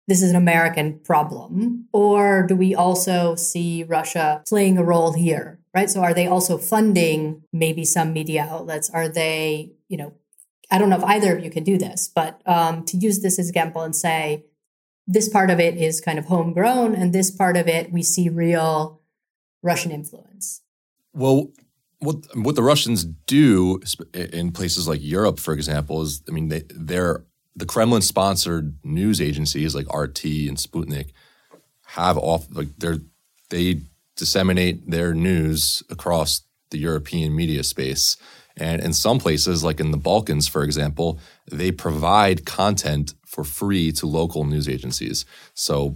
this 0.08 0.22
is 0.22 0.32
an 0.32 0.36
American 0.36 1.00
problem? 1.00 1.88
Or 1.92 2.46
do 2.48 2.56
we 2.56 2.74
also 2.74 3.36
see 3.36 3.84
Russia 3.84 4.44
playing 4.48 4.78
a 4.78 4.84
role 4.84 5.14
here? 5.14 5.60
Right. 5.74 5.90
So 5.90 6.02
are 6.02 6.14
they 6.14 6.28
also 6.28 6.58
funding 6.58 7.44
maybe 7.54 7.86
some 7.86 8.14
media 8.14 8.48
outlets? 8.50 8.90
Are 8.90 9.08
they, 9.08 9.74
you 9.90 9.98
know, 9.98 10.14
I 10.72 10.78
don't 10.78 10.90
know 10.90 10.98
if 10.98 11.04
either 11.04 11.38
of 11.38 11.44
you 11.44 11.52
can 11.52 11.64
do 11.64 11.78
this, 11.78 12.10
but 12.14 12.42
um, 12.46 12.84
to 12.86 12.98
use 12.98 13.22
this 13.22 13.38
as 13.38 13.48
example 13.48 13.84
and 13.84 13.96
say, 13.96 14.46
this 15.08 15.30
part 15.30 15.50
of 15.50 15.60
it 15.60 15.78
is 15.78 16.02
kind 16.02 16.20
of 16.20 16.26
homegrown, 16.26 16.94
and 16.94 17.14
this 17.14 17.32
part 17.32 17.56
of 17.56 17.68
it 17.68 17.94
we 17.94 18.04
see 18.04 18.28
real 18.28 19.02
Russian 19.64 19.92
influence. 19.92 20.62
Well, 21.14 21.54
what 22.00 22.18
what 22.36 22.56
the 22.56 22.64
Russians 22.64 23.06
do 23.06 23.82
in 24.14 24.52
places 24.52 24.88
like 24.88 25.02
Europe, 25.02 25.40
for 25.40 25.54
example, 25.54 26.02
is 26.02 26.22
I 26.28 26.32
mean 26.32 26.50
they 26.50 26.64
they're 26.70 27.26
the 27.58 27.66
Kremlin 27.66 28.04
sponsored 28.04 28.78
news 28.84 29.20
agencies 29.20 29.74
like 29.74 29.92
RT 29.94 30.24
and 30.26 30.58
Sputnik 30.58 31.10
have 31.88 32.18
off 32.18 32.46
like 32.52 32.70
they 32.78 33.00
they 33.50 33.82
disseminate 34.16 34.90
their 34.90 35.14
news 35.14 35.82
across 35.90 36.42
the 36.70 36.78
European 36.78 37.36
media 37.36 37.64
space. 37.64 38.18
And 38.58 38.82
in 38.82 38.94
some 38.94 39.20
places, 39.20 39.64
like 39.64 39.80
in 39.80 39.92
the 39.92 39.98
Balkans, 39.98 40.48
for 40.48 40.64
example, 40.64 41.20
they 41.50 41.72
provide 41.72 42.46
content 42.46 43.14
for 43.26 43.44
free 43.44 43.92
to 43.94 44.08
local 44.08 44.44
news 44.44 44.68
agencies. 44.68 45.26
So 45.54 45.96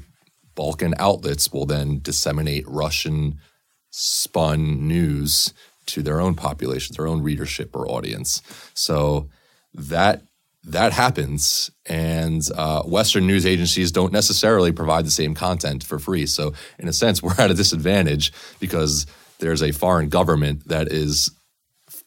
Balkan 0.56 0.94
outlets 0.98 1.52
will 1.52 1.66
then 1.66 2.00
disseminate 2.02 2.68
Russian 2.68 3.40
spun 3.90 4.88
news 4.88 5.54
to 5.88 6.02
their 6.02 6.22
own 6.22 6.36
population, 6.36 6.96
their 6.96 7.08
own 7.08 7.22
readership 7.22 7.76
or 7.76 7.90
audience. 7.90 8.42
So 8.74 9.30
that 9.74 10.22
that 10.66 10.94
happens, 10.94 11.72
and 11.88 12.42
uh, 12.56 12.84
Western 12.84 13.26
news 13.26 13.46
agencies 13.46 13.92
don't 13.92 14.14
necessarily 14.14 14.72
provide 14.72 15.06
the 15.06 15.12
same 15.12 15.34
content 15.34 15.84
for 15.84 15.98
free. 15.98 16.28
So, 16.28 16.54
in 16.78 16.88
a 16.88 16.94
sense, 16.94 17.24
we're 17.24 17.36
at 17.38 17.52
a 17.52 17.56
disadvantage 17.56 18.32
because 18.60 19.06
there's 19.40 19.64
a 19.64 19.72
foreign 19.72 20.10
government 20.10 20.68
that 20.68 20.92
is 20.92 21.32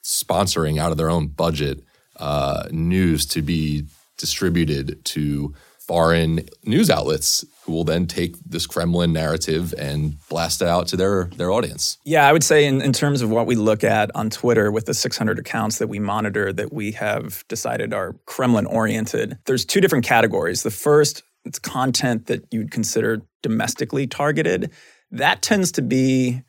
sponsoring 0.04 0.78
out 0.78 0.92
of 0.92 0.98
their 0.98 1.10
own 1.10 1.26
budget 1.26 1.82
uh, 2.16 2.68
news 2.70 3.26
to 3.26 3.42
be 3.42 3.84
distributed 4.18 5.04
to 5.04 5.52
foreign 5.78 6.40
news 6.64 6.88
outlets 6.90 7.44
who 7.64 7.72
will 7.72 7.84
then 7.84 8.06
take 8.06 8.36
this 8.44 8.66
Kremlin 8.66 9.12
narrative 9.12 9.72
and 9.78 10.18
blast 10.28 10.60
it 10.60 10.68
out 10.68 10.86
to 10.88 10.96
their 10.96 11.24
their 11.36 11.50
audience. 11.50 11.98
Yeah, 12.04 12.28
I 12.28 12.32
would 12.32 12.44
say 12.44 12.66
in, 12.66 12.82
in 12.82 12.92
terms 12.92 13.22
of 13.22 13.30
what 13.30 13.46
we 13.46 13.54
look 13.54 13.82
at 13.82 14.14
on 14.14 14.28
Twitter 14.28 14.70
with 14.70 14.84
the 14.84 14.94
600 14.94 15.38
accounts 15.38 15.78
that 15.78 15.88
we 15.88 15.98
monitor 15.98 16.52
that 16.52 16.72
we 16.72 16.92
have 16.92 17.44
decided 17.48 17.94
are 17.94 18.16
Kremlin 18.26 18.66
oriented, 18.66 19.38
there's 19.46 19.64
two 19.64 19.80
different 19.80 20.04
categories. 20.04 20.62
The 20.62 20.70
first, 20.70 21.22
it's 21.44 21.58
content 21.58 22.26
that 22.26 22.44
you'd 22.50 22.70
consider 22.70 23.22
domestically 23.42 24.06
targeted. 24.06 24.70
That 25.10 25.40
tends 25.40 25.72
to 25.72 25.82
be 25.82 26.42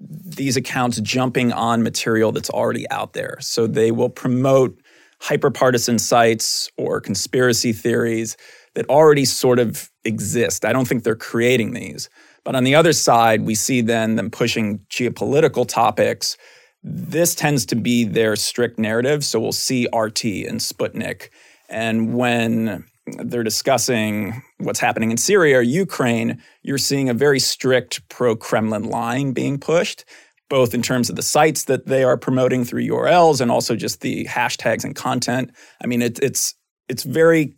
these 0.00 0.56
accounts 0.56 1.00
jumping 1.00 1.52
on 1.52 1.82
material 1.82 2.32
that's 2.32 2.50
already 2.50 2.88
out 2.90 3.12
there. 3.12 3.36
So 3.40 3.66
they 3.66 3.90
will 3.90 4.08
promote 4.08 4.80
hyperpartisan 5.20 6.00
sites 6.00 6.70
or 6.76 7.00
conspiracy 7.00 7.72
theories 7.72 8.36
that 8.74 8.88
already 8.88 9.24
sort 9.24 9.58
of 9.58 9.90
exist. 10.04 10.64
I 10.64 10.72
don't 10.72 10.88
think 10.88 11.04
they're 11.04 11.14
creating 11.14 11.72
these. 11.72 12.08
But 12.44 12.54
on 12.56 12.64
the 12.64 12.74
other 12.74 12.92
side, 12.92 13.42
we 13.42 13.54
see 13.54 13.80
then 13.80 14.16
them 14.16 14.30
pushing 14.30 14.80
geopolitical 14.90 15.66
topics. 15.66 16.36
This 16.82 17.34
tends 17.34 17.64
to 17.66 17.76
be 17.76 18.04
their 18.04 18.34
strict 18.34 18.78
narrative. 18.78 19.24
So 19.24 19.38
we'll 19.38 19.52
see 19.52 19.86
RT 19.94 20.24
and 20.24 20.58
Sputnik. 20.58 21.28
And 21.68 22.14
when 22.14 22.84
they're 23.06 23.42
discussing 23.42 24.42
what's 24.58 24.80
happening 24.80 25.10
in 25.10 25.16
Syria 25.16 25.58
or 25.58 25.62
Ukraine, 25.62 26.42
you're 26.62 26.78
seeing 26.78 27.08
a 27.08 27.14
very 27.14 27.38
strict 27.38 28.06
pro 28.08 28.36
Kremlin 28.36 28.84
line 28.84 29.32
being 29.32 29.58
pushed, 29.58 30.04
both 30.48 30.74
in 30.74 30.82
terms 30.82 31.10
of 31.10 31.16
the 31.16 31.22
sites 31.22 31.64
that 31.64 31.86
they 31.86 32.04
are 32.04 32.16
promoting 32.16 32.64
through 32.64 32.86
URLs 32.86 33.40
and 33.40 33.50
also 33.50 33.76
just 33.76 34.00
the 34.00 34.24
hashtags 34.26 34.84
and 34.84 34.94
content. 34.94 35.50
I 35.82 35.86
mean, 35.86 36.02
it, 36.02 36.18
it's 36.20 36.54
it's 36.88 37.04
very 37.04 37.54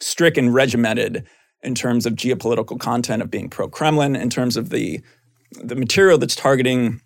strict 0.00 0.38
and 0.38 0.54
regimented 0.54 1.26
in 1.62 1.74
terms 1.74 2.06
of 2.06 2.14
geopolitical 2.14 2.78
content 2.78 3.22
of 3.22 3.30
being 3.30 3.48
pro-Kremlin, 3.48 4.16
in 4.16 4.30
terms 4.30 4.56
of 4.56 4.70
the 4.70 5.00
the 5.62 5.76
material 5.76 6.18
that's 6.18 6.34
targeting 6.34 7.00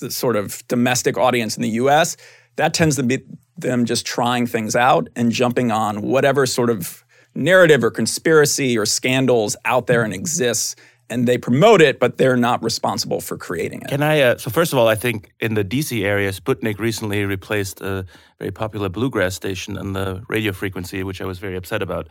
the 0.00 0.10
sort 0.10 0.36
of 0.36 0.66
domestic 0.68 1.16
audience 1.16 1.56
in 1.56 1.62
the 1.62 1.70
U.S. 1.70 2.16
That 2.56 2.74
tends 2.74 2.96
to 2.96 3.02
be 3.02 3.20
them 3.56 3.84
just 3.84 4.06
trying 4.06 4.46
things 4.46 4.76
out 4.76 5.08
and 5.16 5.32
jumping 5.32 5.70
on 5.70 6.02
whatever 6.02 6.46
sort 6.46 6.70
of 6.70 7.04
narrative 7.34 7.82
or 7.82 7.90
conspiracy 7.90 8.76
or 8.76 8.84
scandals 8.86 9.56
out 9.64 9.86
there 9.86 10.02
and 10.02 10.12
exists 10.12 10.76
and 11.12 11.28
they 11.28 11.38
promote 11.38 11.82
it, 11.82 12.00
but 12.00 12.16
they're 12.16 12.36
not 12.36 12.62
responsible 12.62 13.20
for 13.20 13.36
creating 13.36 13.82
it. 13.82 13.88
Can 13.88 14.02
I? 14.02 14.20
Uh, 14.20 14.38
so 14.38 14.50
first 14.50 14.72
of 14.72 14.78
all, 14.78 14.88
I 14.88 14.94
think 14.94 15.32
in 15.40 15.54
the 15.54 15.64
DC 15.64 16.02
area, 16.04 16.30
Sputnik 16.32 16.78
recently 16.78 17.24
replaced 17.24 17.80
a 17.80 18.06
very 18.38 18.50
popular 18.50 18.88
bluegrass 18.88 19.34
station 19.34 19.76
on 19.76 19.92
the 19.92 20.22
radio 20.28 20.52
frequency, 20.52 21.02
which 21.04 21.20
I 21.20 21.26
was 21.26 21.38
very 21.38 21.56
upset 21.56 21.82
about. 21.82 22.08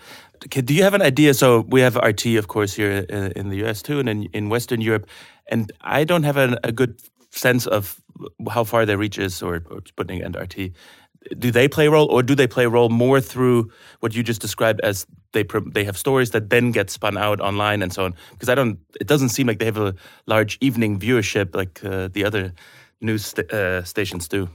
Do 0.49 0.73
you 0.73 0.83
have 0.83 0.93
an 0.93 1.01
idea? 1.01 1.33
So 1.33 1.61
we 1.67 1.81
have 1.81 1.95
RT, 1.95 2.25
of 2.37 2.47
course, 2.47 2.73
here 2.73 2.91
in 3.35 3.49
the 3.49 3.57
US 3.65 3.81
too, 3.81 3.99
and 3.99 4.07
in, 4.07 4.23
in 4.33 4.49
Western 4.49 4.81
Europe, 4.81 5.07
and 5.47 5.71
I 5.81 6.03
don't 6.03 6.23
have 6.23 6.37
an, 6.37 6.57
a 6.63 6.71
good 6.71 7.01
sense 7.31 7.65
of 7.65 7.99
how 8.49 8.63
far 8.63 8.85
their 8.85 8.97
reach 8.97 9.17
is, 9.17 9.41
or, 9.41 9.55
or 9.71 9.81
Sputnik 9.81 10.23
and 10.23 10.35
RT 10.35 10.71
do 11.37 11.51
they 11.51 11.67
play 11.67 11.85
a 11.87 11.91
role 11.91 12.07
or 12.11 12.23
do 12.23 12.35
they 12.35 12.47
play 12.47 12.65
a 12.65 12.69
role 12.69 12.89
more 12.89 13.21
through 13.21 13.69
what 13.99 14.15
you 14.15 14.23
just 14.23 14.41
described 14.41 14.79
as 14.81 15.05
they 15.33 15.45
they 15.71 15.83
have 15.83 15.97
stories 15.97 16.31
that 16.31 16.49
then 16.49 16.71
get 16.71 16.89
spun 16.89 17.17
out 17.17 17.39
online 17.39 17.81
and 17.81 17.93
so 17.93 18.05
on 18.05 18.15
because 18.31 18.49
i 18.49 18.55
don't 18.55 18.79
it 18.99 19.07
doesn't 19.07 19.29
seem 19.29 19.47
like 19.47 19.59
they 19.59 19.65
have 19.65 19.77
a 19.77 19.93
large 20.25 20.57
evening 20.61 20.99
viewership 20.99 21.55
like 21.55 21.83
uh, 21.83 22.07
the 22.13 22.25
other 22.25 22.53
news 23.01 23.25
st- 23.27 23.51
uh, 23.51 23.83
stations 23.83 24.27
do 24.27 24.49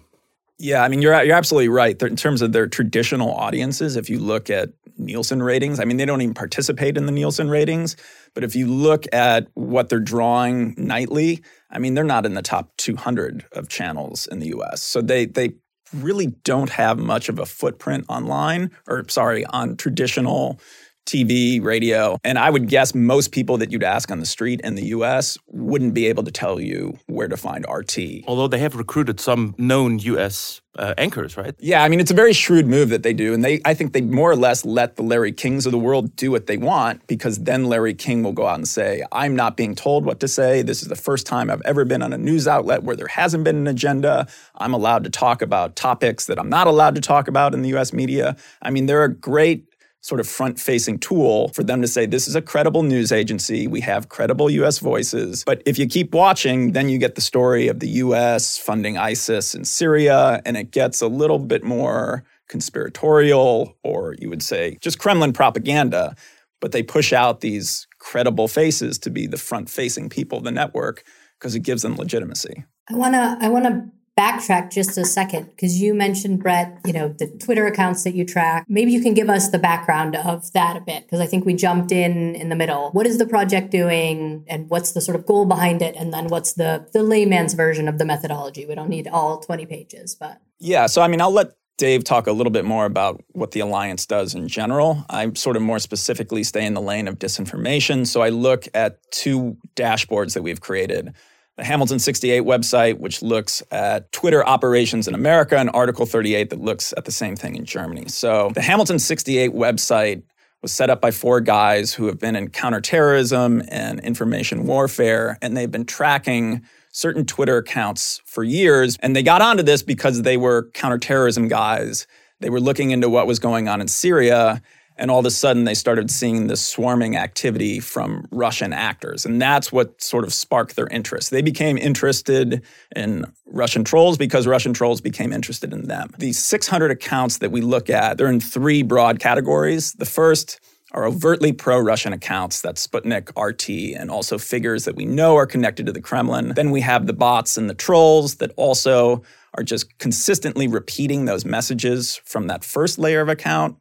yeah, 0.58 0.82
I 0.82 0.88
mean 0.88 1.02
you're 1.02 1.22
you're 1.22 1.36
absolutely 1.36 1.68
right. 1.68 2.00
In 2.00 2.16
terms 2.16 2.40
of 2.40 2.52
their 2.52 2.66
traditional 2.66 3.30
audiences, 3.30 3.94
if 3.94 4.08
you 4.08 4.18
look 4.18 4.48
at 4.48 4.70
Nielsen 4.98 5.42
ratings. 5.42 5.80
I 5.80 5.84
mean, 5.84 5.96
they 5.96 6.04
don't 6.04 6.20
even 6.22 6.34
participate 6.34 6.96
in 6.96 7.06
the 7.06 7.12
Nielsen 7.12 7.48
ratings. 7.48 7.96
But 8.34 8.44
if 8.44 8.54
you 8.54 8.66
look 8.66 9.04
at 9.12 9.46
what 9.54 9.88
they're 9.88 9.98
drawing 10.00 10.74
nightly, 10.76 11.42
I 11.70 11.78
mean, 11.78 11.94
they're 11.94 12.04
not 12.04 12.26
in 12.26 12.34
the 12.34 12.42
top 12.42 12.76
200 12.78 13.46
of 13.52 13.68
channels 13.68 14.26
in 14.26 14.38
the 14.38 14.48
US. 14.58 14.82
So 14.82 15.00
they, 15.00 15.26
they 15.26 15.52
really 15.92 16.28
don't 16.44 16.70
have 16.70 16.98
much 16.98 17.28
of 17.28 17.38
a 17.38 17.46
footprint 17.46 18.04
online, 18.08 18.70
or 18.86 19.04
sorry, 19.08 19.44
on 19.46 19.76
traditional 19.76 20.60
TV, 21.06 21.62
radio. 21.62 22.18
And 22.24 22.38
I 22.38 22.50
would 22.50 22.68
guess 22.68 22.94
most 22.94 23.32
people 23.32 23.56
that 23.58 23.70
you'd 23.70 23.84
ask 23.84 24.10
on 24.10 24.20
the 24.20 24.26
street 24.26 24.60
in 24.62 24.74
the 24.74 24.86
US 24.86 25.38
wouldn't 25.46 25.94
be 25.94 26.06
able 26.06 26.24
to 26.24 26.30
tell 26.30 26.60
you 26.60 26.98
where 27.06 27.28
to 27.28 27.36
find 27.36 27.64
RT. 27.68 28.24
Although 28.26 28.48
they 28.48 28.58
have 28.58 28.74
recruited 28.74 29.20
some 29.20 29.54
known 29.56 29.98
US 30.00 30.60
uh, 30.78 30.94
anchors, 30.98 31.36
right? 31.36 31.54
Yeah, 31.58 31.82
I 31.82 31.88
mean 31.88 32.00
it's 32.00 32.10
a 32.10 32.14
very 32.14 32.32
shrewd 32.32 32.66
move 32.66 32.90
that 32.90 33.02
they 33.02 33.12
do, 33.12 33.32
and 33.32 33.44
they 33.44 33.60
I 33.64 33.74
think 33.74 33.92
they 33.92 34.00
more 34.00 34.30
or 34.30 34.36
less 34.36 34.64
let 34.64 34.96
the 34.96 35.02
Larry 35.02 35.32
Kings 35.32 35.66
of 35.66 35.72
the 35.72 35.78
world 35.78 36.14
do 36.16 36.30
what 36.30 36.46
they 36.46 36.56
want 36.56 37.06
because 37.06 37.38
then 37.38 37.64
Larry 37.64 37.94
King 37.94 38.22
will 38.22 38.32
go 38.32 38.46
out 38.46 38.56
and 38.56 38.68
say, 38.68 39.02
"I'm 39.12 39.34
not 39.34 39.56
being 39.56 39.74
told 39.74 40.04
what 40.04 40.20
to 40.20 40.28
say. 40.28 40.62
This 40.62 40.82
is 40.82 40.88
the 40.88 40.96
first 40.96 41.26
time 41.26 41.50
I've 41.50 41.62
ever 41.64 41.84
been 41.84 42.02
on 42.02 42.12
a 42.12 42.18
news 42.18 42.46
outlet 42.46 42.82
where 42.82 42.96
there 42.96 43.06
hasn't 43.06 43.44
been 43.44 43.56
an 43.56 43.66
agenda. 43.66 44.26
I'm 44.56 44.74
allowed 44.74 45.04
to 45.04 45.10
talk 45.10 45.40
about 45.40 45.76
topics 45.76 46.26
that 46.26 46.38
I'm 46.38 46.50
not 46.50 46.66
allowed 46.66 46.94
to 46.96 47.00
talk 47.00 47.28
about 47.28 47.54
in 47.54 47.62
the 47.62 47.70
U.S. 47.70 47.92
media." 47.92 48.36
I 48.60 48.70
mean, 48.70 48.86
they're 48.86 49.04
a 49.04 49.12
great 49.12 49.64
sort 50.06 50.20
of 50.20 50.28
front 50.28 50.60
facing 50.60 50.96
tool 51.00 51.48
for 51.48 51.64
them 51.64 51.82
to 51.82 51.88
say, 51.88 52.06
this 52.06 52.28
is 52.28 52.36
a 52.36 52.40
credible 52.40 52.84
news 52.84 53.10
agency. 53.10 53.66
We 53.66 53.80
have 53.80 54.08
credible 54.08 54.48
US 54.50 54.78
voices. 54.78 55.42
But 55.44 55.62
if 55.66 55.80
you 55.80 55.88
keep 55.88 56.14
watching, 56.14 56.72
then 56.72 56.88
you 56.88 56.96
get 56.96 57.16
the 57.16 57.20
story 57.20 57.66
of 57.66 57.80
the 57.80 57.88
US 58.04 58.56
funding 58.56 58.96
ISIS 58.96 59.52
in 59.52 59.64
Syria, 59.64 60.40
and 60.44 60.56
it 60.56 60.70
gets 60.70 61.00
a 61.00 61.08
little 61.08 61.40
bit 61.40 61.64
more 61.64 62.22
conspiratorial, 62.48 63.76
or 63.82 64.14
you 64.20 64.30
would 64.30 64.44
say 64.44 64.78
just 64.80 65.00
Kremlin 65.00 65.32
propaganda. 65.32 66.14
But 66.60 66.70
they 66.70 66.84
push 66.84 67.12
out 67.12 67.40
these 67.40 67.88
credible 67.98 68.46
faces 68.46 68.98
to 69.00 69.10
be 69.10 69.26
the 69.26 69.36
front 69.36 69.68
facing 69.68 70.08
people 70.08 70.38
of 70.38 70.44
the 70.44 70.52
network 70.52 71.02
because 71.38 71.56
it 71.56 71.60
gives 71.64 71.82
them 71.82 71.96
legitimacy. 71.96 72.64
I 72.88 72.94
wanna 72.94 73.36
I 73.40 73.48
wanna 73.48 73.90
backtrack 74.18 74.70
just 74.70 74.96
a 74.96 75.04
second 75.04 75.50
because 75.50 75.80
you 75.80 75.94
mentioned 75.94 76.42
Brett, 76.42 76.78
you 76.86 76.92
know, 76.92 77.08
the 77.08 77.26
Twitter 77.26 77.66
accounts 77.66 78.02
that 78.04 78.14
you 78.14 78.24
track. 78.24 78.64
Maybe 78.68 78.92
you 78.92 79.02
can 79.02 79.14
give 79.14 79.28
us 79.28 79.50
the 79.50 79.58
background 79.58 80.16
of 80.16 80.52
that 80.52 80.76
a 80.76 80.80
bit 80.80 81.04
because 81.04 81.20
I 81.20 81.26
think 81.26 81.44
we 81.44 81.54
jumped 81.54 81.92
in 81.92 82.34
in 82.34 82.48
the 82.48 82.56
middle. 82.56 82.90
What 82.92 83.06
is 83.06 83.18
the 83.18 83.26
project 83.26 83.70
doing 83.70 84.44
and 84.48 84.70
what's 84.70 84.92
the 84.92 85.00
sort 85.00 85.16
of 85.16 85.26
goal 85.26 85.44
behind 85.44 85.82
it 85.82 85.94
and 85.96 86.12
then 86.12 86.28
what's 86.28 86.54
the 86.54 86.86
the 86.92 87.02
layman's 87.02 87.54
version 87.54 87.88
of 87.88 87.98
the 87.98 88.04
methodology? 88.04 88.64
We 88.64 88.74
don't 88.74 88.88
need 88.88 89.06
all 89.06 89.38
20 89.38 89.66
pages, 89.66 90.14
but 90.14 90.40
Yeah, 90.58 90.86
so 90.86 91.02
I 91.02 91.08
mean, 91.08 91.20
I'll 91.20 91.30
let 91.30 91.52
Dave 91.76 92.04
talk 92.04 92.26
a 92.26 92.32
little 92.32 92.50
bit 92.50 92.64
more 92.64 92.86
about 92.86 93.22
what 93.32 93.50
the 93.50 93.60
Alliance 93.60 94.06
does 94.06 94.34
in 94.34 94.48
general. 94.48 95.04
I 95.10 95.30
sort 95.34 95.56
of 95.56 95.62
more 95.62 95.78
specifically 95.78 96.42
stay 96.42 96.64
in 96.64 96.72
the 96.72 96.80
lane 96.80 97.06
of 97.06 97.18
disinformation. 97.18 98.06
So 98.06 98.22
I 98.22 98.30
look 98.30 98.66
at 98.72 98.98
two 99.10 99.58
dashboards 99.74 100.32
that 100.32 100.42
we've 100.42 100.60
created 100.60 101.12
the 101.56 101.64
Hamilton 101.64 101.98
68 101.98 102.42
website, 102.42 102.98
which 102.98 103.22
looks 103.22 103.62
at 103.70 104.12
Twitter 104.12 104.46
operations 104.46 105.08
in 105.08 105.14
America, 105.14 105.56
and 105.58 105.70
Article 105.72 106.04
38 106.04 106.50
that 106.50 106.60
looks 106.60 106.92
at 106.96 107.06
the 107.06 107.12
same 107.12 107.34
thing 107.34 107.56
in 107.56 107.64
Germany. 107.64 108.08
So 108.08 108.50
the 108.54 108.62
Hamilton 108.62 108.98
68 108.98 109.52
website 109.52 110.22
was 110.62 110.72
set 110.72 110.90
up 110.90 111.00
by 111.00 111.10
four 111.10 111.40
guys 111.40 111.94
who 111.94 112.06
have 112.06 112.18
been 112.18 112.36
in 112.36 112.50
counterterrorism 112.50 113.62
and 113.68 114.00
information 114.00 114.66
warfare, 114.66 115.38
and 115.40 115.56
they've 115.56 115.70
been 115.70 115.86
tracking 115.86 116.62
certain 116.92 117.24
Twitter 117.24 117.58
accounts 117.58 118.20
for 118.24 118.42
years. 118.42 118.96
And 119.00 119.14
they 119.14 119.22
got 119.22 119.42
onto 119.42 119.62
this 119.62 119.82
because 119.82 120.22
they 120.22 120.36
were 120.36 120.70
counterterrorism 120.72 121.48
guys. 121.48 122.06
They 122.40 122.50
were 122.50 122.60
looking 122.60 122.90
into 122.90 123.08
what 123.08 123.26
was 123.26 123.38
going 123.38 123.68
on 123.68 123.80
in 123.80 123.88
Syria 123.88 124.60
and 124.98 125.10
all 125.10 125.18
of 125.18 125.26
a 125.26 125.30
sudden, 125.30 125.64
they 125.64 125.74
started 125.74 126.10
seeing 126.10 126.46
this 126.46 126.66
swarming 126.66 127.16
activity 127.16 127.80
from 127.80 128.26
Russian 128.30 128.72
actors. 128.72 129.26
And 129.26 129.40
that's 129.40 129.70
what 129.70 130.00
sort 130.00 130.24
of 130.24 130.32
sparked 130.32 130.74
their 130.74 130.86
interest. 130.86 131.30
They 131.30 131.42
became 131.42 131.76
interested 131.76 132.62
in 132.94 133.26
Russian 133.46 133.84
trolls 133.84 134.16
because 134.16 134.46
Russian 134.46 134.72
trolls 134.72 135.00
became 135.00 135.32
interested 135.32 135.72
in 135.72 135.88
them. 135.88 136.10
These 136.18 136.38
600 136.38 136.90
accounts 136.90 137.38
that 137.38 137.50
we 137.50 137.60
look 137.60 137.90
at, 137.90 138.16
they're 138.16 138.28
in 138.28 138.40
three 138.40 138.82
broad 138.82 139.20
categories. 139.20 139.92
The 139.94 140.06
first 140.06 140.60
are 140.92 141.04
overtly 141.04 141.52
pro 141.52 141.78
Russian 141.78 142.14
accounts, 142.14 142.62
that's 142.62 142.86
Sputnik, 142.86 143.30
RT, 143.36 144.00
and 144.00 144.10
also 144.10 144.38
figures 144.38 144.86
that 144.86 144.96
we 144.96 145.04
know 145.04 145.36
are 145.36 145.46
connected 145.46 145.84
to 145.86 145.92
the 145.92 146.00
Kremlin. 146.00 146.52
Then 146.54 146.70
we 146.70 146.80
have 146.80 147.06
the 147.06 147.12
bots 147.12 147.58
and 147.58 147.68
the 147.68 147.74
trolls 147.74 148.36
that 148.36 148.52
also 148.56 149.22
are 149.54 149.62
just 149.62 149.98
consistently 149.98 150.68
repeating 150.68 151.26
those 151.26 151.44
messages 151.44 152.16
from 152.24 152.46
that 152.46 152.64
first 152.64 152.98
layer 152.98 153.20
of 153.20 153.28
account. 153.28 153.76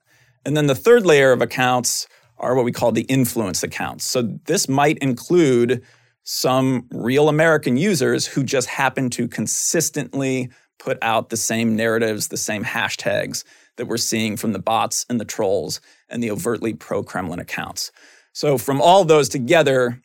And 0.45 0.55
then 0.55 0.67
the 0.67 0.75
third 0.75 1.05
layer 1.05 1.31
of 1.31 1.41
accounts 1.41 2.08
are 2.38 2.55
what 2.55 2.65
we 2.65 2.71
call 2.71 2.91
the 2.91 3.03
influence 3.03 3.63
accounts. 3.63 4.05
So 4.05 4.21
this 4.45 4.69
might 4.69 4.97
include 4.99 5.84
some 6.23 6.88
real 6.91 7.29
American 7.29 7.77
users 7.77 8.25
who 8.25 8.43
just 8.43 8.67
happen 8.67 9.10
to 9.12 9.27
consistently 9.27 10.49
put 10.79 10.97
out 11.01 11.29
the 11.29 11.38
same 11.38 11.75
narratives, 11.75 12.27
the 12.27 12.38
same 12.38 12.63
hashtags 12.63 13.43
that 13.77 13.88
we're 13.88 13.97
seeing 13.97 14.38
from 14.38 14.53
the 14.53 14.60
bots 14.60 15.05
and 15.10 15.19
the 15.19 15.25
trolls 15.25 15.81
and 16.10 16.21
the 16.23 16.31
overtly 16.31 16.73
pro 16.73 17.03
Kremlin 17.03 17.39
accounts. 17.39 17.91
So, 18.34 18.58
from 18.58 18.81
all 18.81 19.05
those 19.05 19.29
together, 19.29 20.01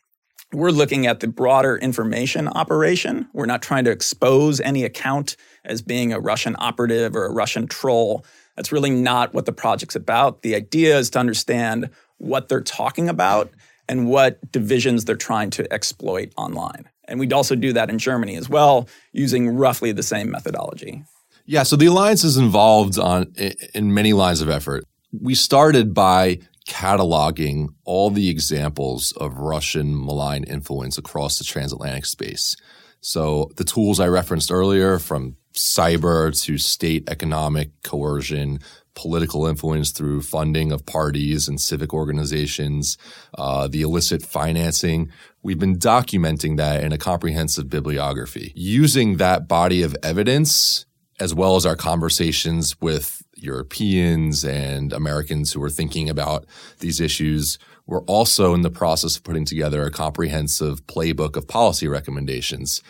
we're 0.53 0.71
looking 0.71 1.07
at 1.07 1.21
the 1.21 1.27
broader 1.27 1.77
information 1.77 2.47
operation. 2.47 3.27
We're 3.33 3.45
not 3.45 3.61
trying 3.61 3.85
to 3.85 3.91
expose 3.91 4.59
any 4.59 4.83
account 4.83 5.37
as 5.63 5.81
being 5.81 6.11
a 6.11 6.19
Russian 6.19 6.55
operative 6.59 7.15
or 7.15 7.25
a 7.25 7.31
Russian 7.31 7.67
troll. 7.67 8.25
That's 8.55 8.71
really 8.71 8.89
not 8.89 9.33
what 9.33 9.45
the 9.45 9.53
project's 9.53 9.95
about. 9.95 10.41
The 10.41 10.55
idea 10.55 10.97
is 10.97 11.09
to 11.11 11.19
understand 11.19 11.89
what 12.17 12.49
they're 12.49 12.61
talking 12.61 13.09
about 13.09 13.51
and 13.87 14.07
what 14.07 14.51
divisions 14.51 15.05
they're 15.05 15.15
trying 15.15 15.49
to 15.51 15.71
exploit 15.73 16.31
online. 16.37 16.89
And 17.07 17.19
we'd 17.19 17.33
also 17.33 17.55
do 17.55 17.73
that 17.73 17.89
in 17.89 17.99
Germany 17.99 18.35
as 18.35 18.47
well, 18.47 18.87
using 19.11 19.55
roughly 19.55 19.91
the 19.91 20.03
same 20.03 20.31
methodology. 20.31 21.03
Yeah, 21.45 21.63
so 21.63 21.75
the 21.75 21.87
alliance 21.87 22.23
is 22.23 22.37
involved 22.37 22.97
on 22.99 23.33
in 23.73 23.93
many 23.93 24.13
lines 24.13 24.41
of 24.41 24.49
effort. 24.49 24.85
We 25.11 25.35
started 25.35 25.93
by 25.93 26.39
cataloging 26.67 27.69
all 27.83 28.11
the 28.11 28.29
examples 28.29 29.11
of 29.13 29.39
Russian 29.39 29.93
malign 29.99 30.43
influence 30.43 30.97
across 30.97 31.37
the 31.37 31.43
transatlantic 31.43 32.05
space. 32.05 32.55
So 33.01 33.49
the 33.57 33.63
tools 33.63 33.99
I 33.99 34.07
referenced 34.07 34.51
earlier, 34.51 34.99
from 34.99 35.35
cyber 35.53 36.39
to 36.43 36.57
state 36.57 37.09
economic 37.09 37.69
coercion, 37.83 38.59
political 38.93 39.45
influence 39.45 39.91
through 39.91 40.21
funding 40.21 40.71
of 40.71 40.85
parties 40.85 41.47
and 41.47 41.59
civic 41.59 41.93
organizations, 41.93 42.97
uh, 43.37 43.67
the 43.67 43.81
illicit 43.81 44.21
financing. 44.21 45.09
We've 45.43 45.59
been 45.59 45.77
documenting 45.77 46.57
that 46.57 46.83
in 46.83 46.91
a 46.91 46.97
comprehensive 46.97 47.69
bibliography. 47.69 48.51
Using 48.55 49.17
that 49.17 49.47
body 49.47 49.81
of 49.81 49.95
evidence, 50.03 50.85
as 51.19 51.33
well 51.33 51.55
as 51.55 51.65
our 51.65 51.75
conversations 51.75 52.79
with 52.81 53.23
Europeans 53.35 54.43
and 54.43 54.93
Americans 54.93 55.53
who 55.53 55.63
are 55.63 55.69
thinking 55.69 56.09
about 56.09 56.45
these 56.79 56.99
issues, 56.99 57.57
we're 57.87 58.03
also 58.03 58.53
in 58.53 58.61
the 58.61 58.69
process 58.69 59.17
of 59.17 59.23
putting 59.23 59.45
together 59.45 59.83
a 59.83 59.91
comprehensive 59.91 60.85
playbook 60.85 61.35
of 61.35 61.47
policy 61.47 61.87
recommendations 61.87 62.81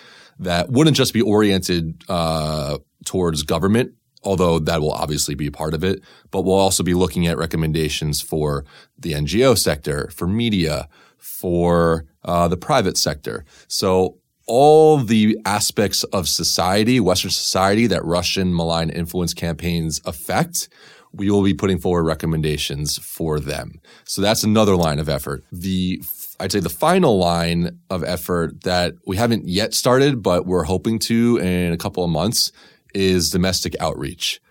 that 0.42 0.70
wouldn't 0.70 0.98
just 0.98 1.14
be 1.14 1.22
oriented 1.22 2.04
uh, 2.10 2.80
towards 3.06 3.44
government, 3.44 3.94
although 4.24 4.60
that 4.60 4.82
will 4.82 4.92
obviously 4.92 5.36
be 5.36 5.50
part 5.50 5.74
of 5.74 5.84
it, 5.84 6.02
but 6.32 6.42
we'll 6.42 6.56
also 6.56 6.84
be 6.84 6.94
looking 6.94 7.28
at 7.28 7.38
recommendations 7.38 8.22
for 8.22 8.66
the 8.98 9.14
NGO 9.14 9.58
sector, 9.58 10.10
for 10.14 10.28
media, 10.28 10.90
for 11.18 12.06
uh, 12.26 12.48
the 12.48 12.58
private 12.58 12.98
sector. 12.98 13.46
So 13.68 14.18
all 14.48 14.98
the 14.98 15.38
aspects 15.46 16.04
of 16.06 16.28
society, 16.28 17.00
Western 17.00 17.32
society, 17.32 17.88
that 17.88 18.04
Russian 18.04 18.54
malign 18.54 18.90
influence 18.90 19.34
campaigns 19.34 20.02
affect, 20.06 20.68
we 21.14 21.30
will 21.30 21.44
be 21.44 21.54
putting 21.54 21.78
forward 21.78 22.04
recommendations 22.04 22.98
for 22.98 23.40
them. 23.40 23.80
So 24.06 24.22
that's 24.22 24.44
another 24.44 24.76
line 24.76 25.00
of 25.00 25.10
effort. 25.10 25.44
The 25.52 26.02
I'd 26.42 26.52
say 26.52 26.60
the 26.60 26.70
final 26.70 27.20
line 27.20 27.80
of 27.92 28.04
effort 28.04 28.64
that 28.64 28.96
we 29.06 29.16
haven't 29.16 29.48
yet 29.48 29.76
started, 29.76 30.24
but 30.24 30.48
we're 30.48 30.64
hoping 30.64 30.98
to 31.00 31.38
in 31.38 31.72
a 31.72 31.78
couple 31.78 32.04
of 32.04 32.10
months 32.10 32.52
is 32.96 33.30
domestic 33.30 33.76
outreach. 33.80 34.42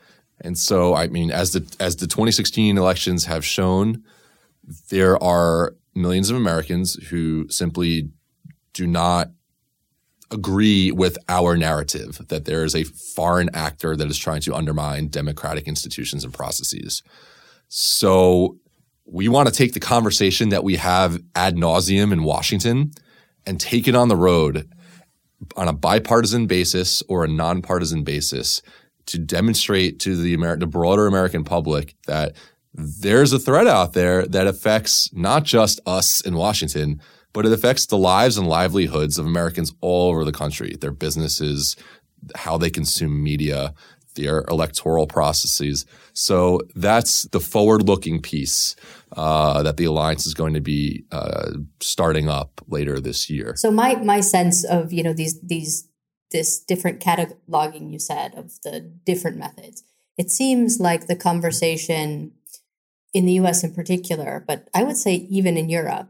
And 0.41 0.57
so, 0.57 0.95
I 0.95 1.09
mean, 1.09 1.33
as 1.33 1.53
the 1.53 1.67
as 1.81 1.97
the 1.97 2.07
2016 2.07 2.79
elections 2.79 3.25
have 3.25 3.45
shown, 3.45 4.05
there 4.91 5.21
are 5.23 5.75
millions 5.95 6.31
of 6.31 6.37
Americans 6.37 6.95
who 7.09 7.49
simply 7.49 8.11
do 8.73 8.87
not 8.87 9.31
agree 10.31 10.93
with 10.93 11.19
our 11.29 11.57
narrative 11.57 12.21
that 12.29 12.45
there 12.45 12.65
is 12.65 12.77
a 12.77 12.85
foreign 12.85 13.51
actor 13.53 13.97
that 13.97 14.09
is 14.09 14.17
trying 14.17 14.41
to 14.43 14.55
undermine 14.55 15.09
democratic 15.09 15.67
institutions 15.67 16.23
and 16.23 16.33
processes. 16.33 17.03
So 17.67 18.57
we 19.11 19.29
want 19.29 19.49
to 19.49 19.55
take 19.55 19.73
the 19.73 19.81
conversation 19.81 20.51
that 20.51 20.63
we 20.63 20.77
have 20.77 21.21
ad 21.35 21.57
nauseum 21.57 22.13
in 22.13 22.23
Washington 22.23 22.93
and 23.45 23.61
take 23.61 23.89
it 23.89 23.95
on 23.95 24.09
the 24.09 24.17
road 24.17 24.69
on 25.57 25.67
a 25.67 25.73
bipartisan 25.73 26.47
basis 26.47 27.03
or 27.09 27.25
a 27.25 27.29
nonpartisan 27.29 28.05
basis 28.05 28.63
to 29.07 29.19
demonstrate 29.19 29.99
to 29.99 30.15
the, 30.17 30.35
Amer- 30.35 30.59
the 30.59 30.67
broader 30.67 31.07
American 31.07 31.43
public 31.43 31.97
that 32.07 32.37
there's 32.73 33.33
a 33.33 33.39
threat 33.39 33.67
out 33.67 33.95
there 33.95 34.27
that 34.27 34.47
affects 34.47 35.13
not 35.13 35.45
just 35.45 35.81
us 35.87 36.21
in 36.21 36.37
Washington, 36.37 37.01
but 37.33 37.45
it 37.45 37.53
affects 37.53 37.87
the 37.87 37.99
lives 37.99 38.37
and 38.39 38.47
livelihoods 38.47 39.19
of 39.19 39.27
Americans 39.27 39.73
all 39.81 40.11
over 40.11 40.25
the 40.25 40.33
country, 40.33 40.77
their 40.81 40.93
businesses, 40.93 41.75
how 42.37 42.59
they 42.59 42.71
consume 42.71 43.23
media, 43.23 43.75
their 44.15 44.45
electoral 44.49 45.07
processes. 45.07 45.87
So 46.13 46.61
that's 46.75 47.25
the 47.25 47.41
forward 47.41 47.87
looking 47.87 48.21
piece 48.21 48.77
uh, 49.17 49.63
that 49.63 49.77
the 49.77 49.85
alliance 49.85 50.27
is 50.27 50.35
going 50.35 50.55
to 50.55 50.61
be 50.61 51.05
uh, 51.13 51.51
starting 51.81 52.29
up 52.29 52.61
later 52.69 53.01
this 53.01 53.31
year. 53.31 53.55
So 53.57 53.71
my 53.71 53.97
my 53.97 54.21
sense 54.21 54.65
of 54.65 54.93
you 54.93 55.03
know 55.03 55.13
these 55.13 55.41
these 55.41 55.89
this 56.31 56.61
different 56.61 57.01
cataloging 57.01 57.93
you 57.93 57.99
said 57.99 58.35
of 58.35 58.61
the 58.63 58.81
different 58.81 59.37
methods, 59.37 59.83
it 60.17 60.31
seems 60.31 60.79
like 60.79 61.07
the 61.07 61.17
conversation 61.17 62.33
in 63.13 63.27
the 63.27 63.33
U.S. 63.35 63.65
in 63.65 63.75
particular, 63.75 64.45
but 64.47 64.69
I 64.73 64.85
would 64.85 64.97
say 64.97 65.15
even 65.15 65.57
in 65.57 65.69
Europe, 65.69 66.09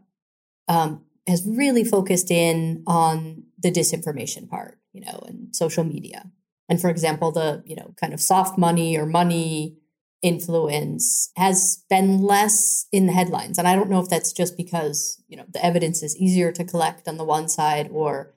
um, 0.68 1.04
has 1.26 1.46
really 1.46 1.84
focused 1.84 2.30
in 2.30 2.82
on 2.86 3.44
the 3.58 3.70
disinformation 3.70 4.48
part, 4.48 4.78
you 4.92 5.00
know, 5.00 5.24
and 5.26 5.54
social 5.54 5.84
media. 5.84 6.30
And 6.70 6.80
for 6.80 6.88
example, 6.88 7.32
the, 7.32 7.62
you 7.66 7.74
know, 7.74 7.92
kind 8.00 8.14
of 8.14 8.20
soft 8.20 8.56
money 8.56 8.96
or 8.96 9.04
money 9.04 9.76
influence 10.22 11.32
has 11.36 11.82
been 11.90 12.22
less 12.22 12.86
in 12.92 13.06
the 13.06 13.12
headlines. 13.12 13.58
And 13.58 13.66
I 13.66 13.74
don't 13.74 13.90
know 13.90 14.00
if 14.00 14.08
that's 14.08 14.32
just 14.32 14.56
because, 14.56 15.20
you 15.28 15.36
know, 15.36 15.44
the 15.52 15.64
evidence 15.64 16.02
is 16.02 16.16
easier 16.16 16.52
to 16.52 16.64
collect 16.64 17.08
on 17.08 17.16
the 17.16 17.24
one 17.24 17.48
side 17.48 17.88
or, 17.90 18.32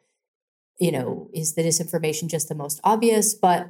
you 0.79 0.91
know, 0.91 1.29
is 1.31 1.53
the 1.53 1.61
disinformation 1.61 2.27
just 2.27 2.49
the 2.49 2.55
most 2.55 2.81
obvious? 2.83 3.35
But 3.35 3.69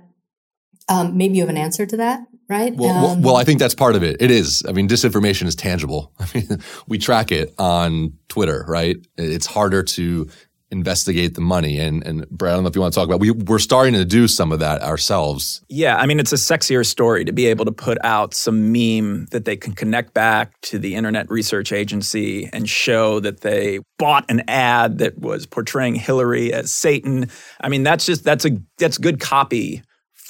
um, 0.87 1.17
maybe 1.17 1.35
you 1.35 1.41
have 1.41 1.49
an 1.49 1.57
answer 1.57 1.85
to 1.85 1.97
that, 1.97 2.25
right? 2.47 2.73
Well, 2.73 3.07
um, 3.07 3.21
well, 3.21 3.35
I 3.35 3.43
think 3.43 3.59
that's 3.59 3.75
part 3.75 3.95
of 3.95 4.03
it. 4.03 4.21
It 4.21 4.31
is. 4.31 4.63
I 4.67 4.71
mean, 4.71 4.87
disinformation 4.87 5.45
is 5.47 5.55
tangible. 5.55 6.13
I 6.19 6.27
mean, 6.33 6.59
we 6.87 6.97
track 6.97 7.33
it 7.33 7.53
on 7.57 8.13
Twitter, 8.29 8.63
right? 8.67 8.97
It's 9.17 9.45
harder 9.45 9.83
to 9.83 10.29
investigate 10.73 11.35
the 11.35 11.41
money. 11.41 11.79
And, 11.79 12.05
and 12.05 12.27
Brad, 12.29 12.51
I 12.51 12.55
don't 12.55 12.63
know 12.63 12.69
if 12.69 12.75
you 12.75 12.81
want 12.81 12.93
to 12.93 12.99
talk 12.99 13.07
about. 13.07 13.19
We 13.19 13.31
we're 13.31 13.59
starting 13.59 13.93
to 13.93 14.03
do 14.03 14.27
some 14.27 14.51
of 14.51 14.59
that 14.59 14.81
ourselves. 14.81 15.61
Yeah, 15.69 15.95
I 15.95 16.05
mean, 16.05 16.19
it's 16.19 16.33
a 16.33 16.37
sexier 16.37 16.85
story 16.85 17.23
to 17.23 17.31
be 17.31 17.45
able 17.45 17.63
to 17.65 17.71
put 17.71 17.97
out 18.03 18.33
some 18.33 18.71
meme 18.73 19.27
that 19.27 19.45
they 19.45 19.55
can 19.55 19.73
connect 19.73 20.13
back 20.13 20.59
to 20.61 20.79
the 20.79 20.95
Internet 20.95 21.29
Research 21.29 21.71
Agency 21.71 22.49
and 22.51 22.67
show 22.67 23.19
that 23.21 23.41
they 23.41 23.79
bought 23.97 24.25
an 24.29 24.43
ad 24.49 24.97
that 24.97 25.19
was 25.19 25.45
portraying 25.45 25.95
Hillary 25.95 26.51
as 26.51 26.71
Satan. 26.71 27.29
I 27.61 27.69
mean, 27.69 27.83
that's 27.83 28.05
just 28.05 28.23
that's 28.23 28.45
a 28.45 28.57
that's 28.77 28.97
good 28.97 29.19
copy 29.19 29.83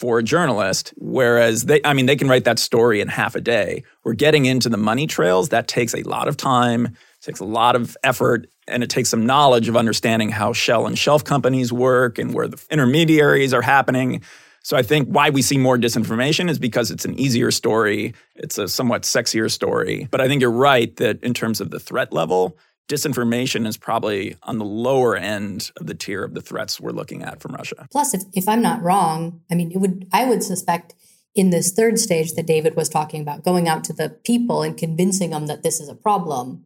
for 0.04 0.20
a 0.20 0.24
journalist. 0.24 0.94
Whereas 0.98 1.64
they, 1.64 1.80
I 1.86 1.94
mean, 1.94 2.08
they 2.08 2.18
can 2.18 2.28
write 2.28 2.44
that 2.44 2.60
story 2.60 3.00
in 3.00 3.08
half 3.08 3.36
a 3.36 3.42
day. 3.42 3.84
We're 4.04 4.14
getting 4.14 4.46
into 4.46 4.68
the 4.68 4.78
money 4.78 5.08
trails. 5.08 5.50
That 5.50 5.70
takes 5.70 5.94
a 5.94 6.02
lot 6.02 6.28
of 6.28 6.36
time, 6.36 6.98
takes 7.22 7.40
a 7.40 7.46
lot 7.46 7.78
of 7.78 7.96
effort, 8.04 8.48
and 8.68 8.84
it 8.84 8.90
takes 8.90 9.10
some 9.10 9.26
knowledge 9.26 9.68
of 9.68 9.78
understanding 9.78 10.30
how 10.30 10.54
shell 10.54 10.88
and 10.88 10.98
shelf 10.98 11.24
companies 11.24 11.72
work 11.72 12.18
and 12.18 12.34
where 12.34 12.48
the 12.48 12.64
intermediaries 12.70 13.54
are 13.54 13.62
happening. 13.62 14.22
So 14.64 14.78
I 14.78 14.82
think 14.82 15.10
why 15.10 15.30
we 15.30 15.42
see 15.42 15.58
more 15.58 15.78
disinformation 15.78 16.50
is 16.50 16.58
because 16.58 16.90
it's 16.90 17.04
an 17.04 17.20
easier 17.20 17.52
story. 17.52 18.14
It's 18.36 18.58
a 18.58 18.68
somewhat 18.68 19.04
sexier 19.04 19.52
story. 19.52 20.08
But 20.10 20.22
I 20.22 20.28
think 20.28 20.42
you're 20.42 20.52
right 20.52 20.96
that 20.98 21.22
in 21.22 21.34
terms 21.34 21.60
of 21.60 21.70
the 21.70 21.80
threat 21.80 22.14
level, 22.14 22.58
disinformation 22.88 23.68
is 23.68 23.78
probably 23.78 24.36
on 24.44 24.60
the 24.60 24.66
lower 24.66 25.16
end 25.16 25.72
of 25.78 25.88
the 25.88 25.94
tier 25.94 26.24
of 26.24 26.34
the 26.34 26.42
threats 26.42 26.80
we're 26.80 26.92
looking 26.92 27.24
at 27.24 27.42
from 27.42 27.54
Russia. 27.54 27.88
Plus, 27.92 28.14
if, 28.14 28.24
if 28.34 28.48
I'm 28.48 28.62
not 28.62 28.82
wrong, 28.82 29.42
I 29.52 29.56
mean, 29.56 29.72
it 29.72 29.78
would 29.78 30.08
I 30.14 30.26
would 30.26 30.44
suspect 30.44 30.94
in 31.36 31.50
this 31.50 31.72
third 31.72 32.00
stage 32.00 32.34
that 32.34 32.46
David 32.46 32.76
was 32.76 32.90
talking 32.90 33.22
about, 33.22 33.44
going 33.44 33.68
out 33.68 33.84
to 33.86 33.94
the 33.94 34.10
people 34.10 34.62
and 34.62 34.78
convincing 34.78 35.32
them 35.32 35.48
that 35.48 35.64
this 35.64 35.80
is 35.80 35.90
a 35.90 35.96
problem. 35.96 36.66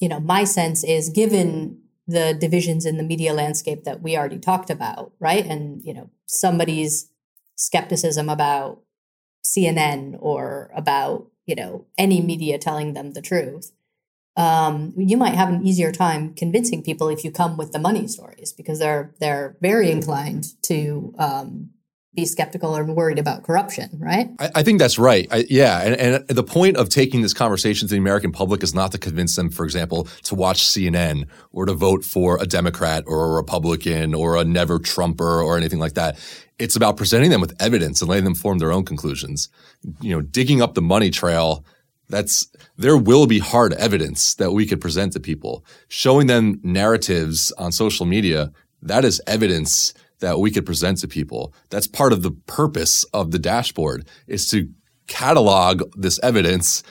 You 0.00 0.08
know, 0.08 0.20
my 0.20 0.44
sense 0.44 0.84
is 0.84 1.08
given 1.08 1.80
the 2.06 2.34
divisions 2.34 2.86
in 2.86 2.98
the 2.98 3.02
media 3.02 3.32
landscape 3.32 3.84
that 3.84 4.02
we 4.02 4.16
already 4.16 4.38
talked 4.38 4.70
about, 4.70 5.12
right? 5.18 5.44
And, 5.44 5.82
you 5.84 5.92
know, 5.92 6.10
somebody's 6.26 7.10
skepticism 7.56 8.28
about 8.28 8.80
CNN 9.44 10.16
or 10.20 10.70
about, 10.74 11.26
you 11.46 11.54
know, 11.54 11.86
any 11.98 12.20
media 12.20 12.58
telling 12.58 12.92
them 12.92 13.12
the 13.12 13.22
truth 13.22 13.72
um, 14.36 14.92
you 14.96 15.16
might 15.16 15.34
have 15.34 15.48
an 15.48 15.66
easier 15.66 15.90
time 15.90 16.34
convincing 16.34 16.82
people 16.82 17.08
if 17.08 17.24
you 17.24 17.30
come 17.30 17.56
with 17.56 17.72
the 17.72 17.78
money 17.78 18.06
stories 18.06 18.52
because 18.52 18.78
they're 18.78 19.14
they're 19.18 19.56
very 19.62 19.90
inclined 19.90 20.48
to 20.62 21.14
um, 21.18 21.70
be 22.16 22.24
skeptical 22.24 22.76
or 22.76 22.82
worried 22.82 23.18
about 23.18 23.44
corruption, 23.44 23.90
right? 24.00 24.30
I, 24.38 24.50
I 24.56 24.62
think 24.62 24.80
that's 24.80 24.98
right. 24.98 25.28
I, 25.30 25.44
yeah, 25.48 25.82
and, 25.82 25.94
and 25.94 26.28
the 26.28 26.42
point 26.42 26.76
of 26.78 26.88
taking 26.88 27.20
this 27.20 27.34
conversation 27.34 27.86
to 27.86 27.92
the 27.92 27.98
American 27.98 28.32
public 28.32 28.62
is 28.62 28.74
not 28.74 28.90
to 28.92 28.98
convince 28.98 29.36
them, 29.36 29.50
for 29.50 29.64
example, 29.64 30.08
to 30.24 30.34
watch 30.34 30.62
CNN 30.64 31.28
or 31.52 31.66
to 31.66 31.74
vote 31.74 32.04
for 32.04 32.42
a 32.42 32.46
Democrat 32.46 33.04
or 33.06 33.26
a 33.26 33.30
Republican 33.32 34.14
or 34.14 34.36
a 34.36 34.44
never 34.44 34.78
Trumper 34.78 35.42
or 35.42 35.56
anything 35.56 35.78
like 35.78 35.92
that. 35.94 36.18
It's 36.58 36.74
about 36.74 36.96
presenting 36.96 37.30
them 37.30 37.42
with 37.42 37.54
evidence 37.60 38.00
and 38.00 38.08
letting 38.08 38.24
them 38.24 38.34
form 38.34 38.58
their 38.58 38.72
own 38.72 38.84
conclusions. 38.84 39.50
You 40.00 40.16
know, 40.16 40.22
digging 40.22 40.62
up 40.62 40.74
the 40.74 40.82
money 40.82 41.10
trail 41.10 41.64
that's 42.08 42.46
there 42.76 42.96
will 42.96 43.26
be 43.26 43.40
hard 43.40 43.72
evidence 43.74 44.34
that 44.36 44.52
we 44.52 44.64
could 44.64 44.80
present 44.80 45.12
to 45.12 45.20
people. 45.20 45.64
Showing 45.88 46.28
them 46.28 46.60
narratives 46.62 47.52
on 47.52 47.72
social 47.72 48.06
media, 48.06 48.52
that 48.80 49.04
is 49.04 49.20
evidence 49.26 49.92
that 50.20 50.38
we 50.38 50.50
could 50.50 50.66
present 50.66 50.98
to 50.98 51.08
people. 51.08 51.54
That's 51.70 51.86
part 51.86 52.12
of 52.12 52.22
the 52.22 52.30
purpose 52.30 53.04
of 53.12 53.30
the 53.30 53.38
dashboard 53.38 54.08
is 54.26 54.48
to 54.50 54.68
catalog 55.06 55.82
this 55.96 56.18
evidence 56.22 56.82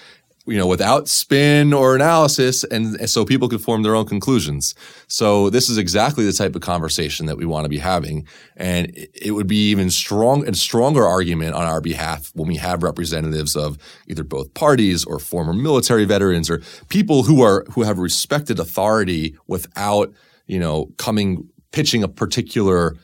you 0.48 0.58
know, 0.58 0.68
without 0.68 1.08
spin 1.08 1.74
or 1.74 1.96
analysis, 1.96 2.64
and, 2.66 2.96
and, 2.98 3.10
so 3.10 3.26
people 3.26 3.50
could 3.50 3.62
form 3.62 3.82
their 3.82 3.96
own 3.96 4.06
conclusions. 4.06 4.76
So 5.08 5.50
this 5.50 5.70
is 5.70 5.78
exactly 5.80 6.24
the 6.24 6.34
type 6.34 6.56
of 6.56 6.62
conversation 6.62 7.26
that 7.26 7.38
we 7.38 7.46
want 7.46 7.66
to 7.66 7.70
be 7.70 7.80
having, 7.80 8.28
and 8.56 8.92
it 8.96 9.32
would 9.32 9.48
be 9.48 9.72
even 9.72 9.90
strong 9.90 10.46
and 10.46 10.56
stronger 10.56 11.04
argument 11.04 11.56
on 11.56 11.64
our 11.64 11.82
behalf 11.82 12.32
when 12.36 12.48
we 12.48 12.58
have 12.58 12.84
representatives 12.84 13.56
of 13.56 13.80
either 14.08 14.24
both 14.24 14.54
parties 14.54 15.04
or 15.04 15.18
former 15.18 15.54
military 15.54 16.06
veterans 16.06 16.50
or 16.50 16.62
people 16.90 17.24
who 17.24 17.42
are 17.42 17.66
who 17.72 17.82
have 17.82 17.98
respected 17.98 18.60
authority 18.60 19.36
without, 19.48 20.14
you 20.46 20.60
know, 20.60 20.92
coming 20.98 21.50
pitching 21.72 22.04
a 22.04 22.08
particular 22.08 22.96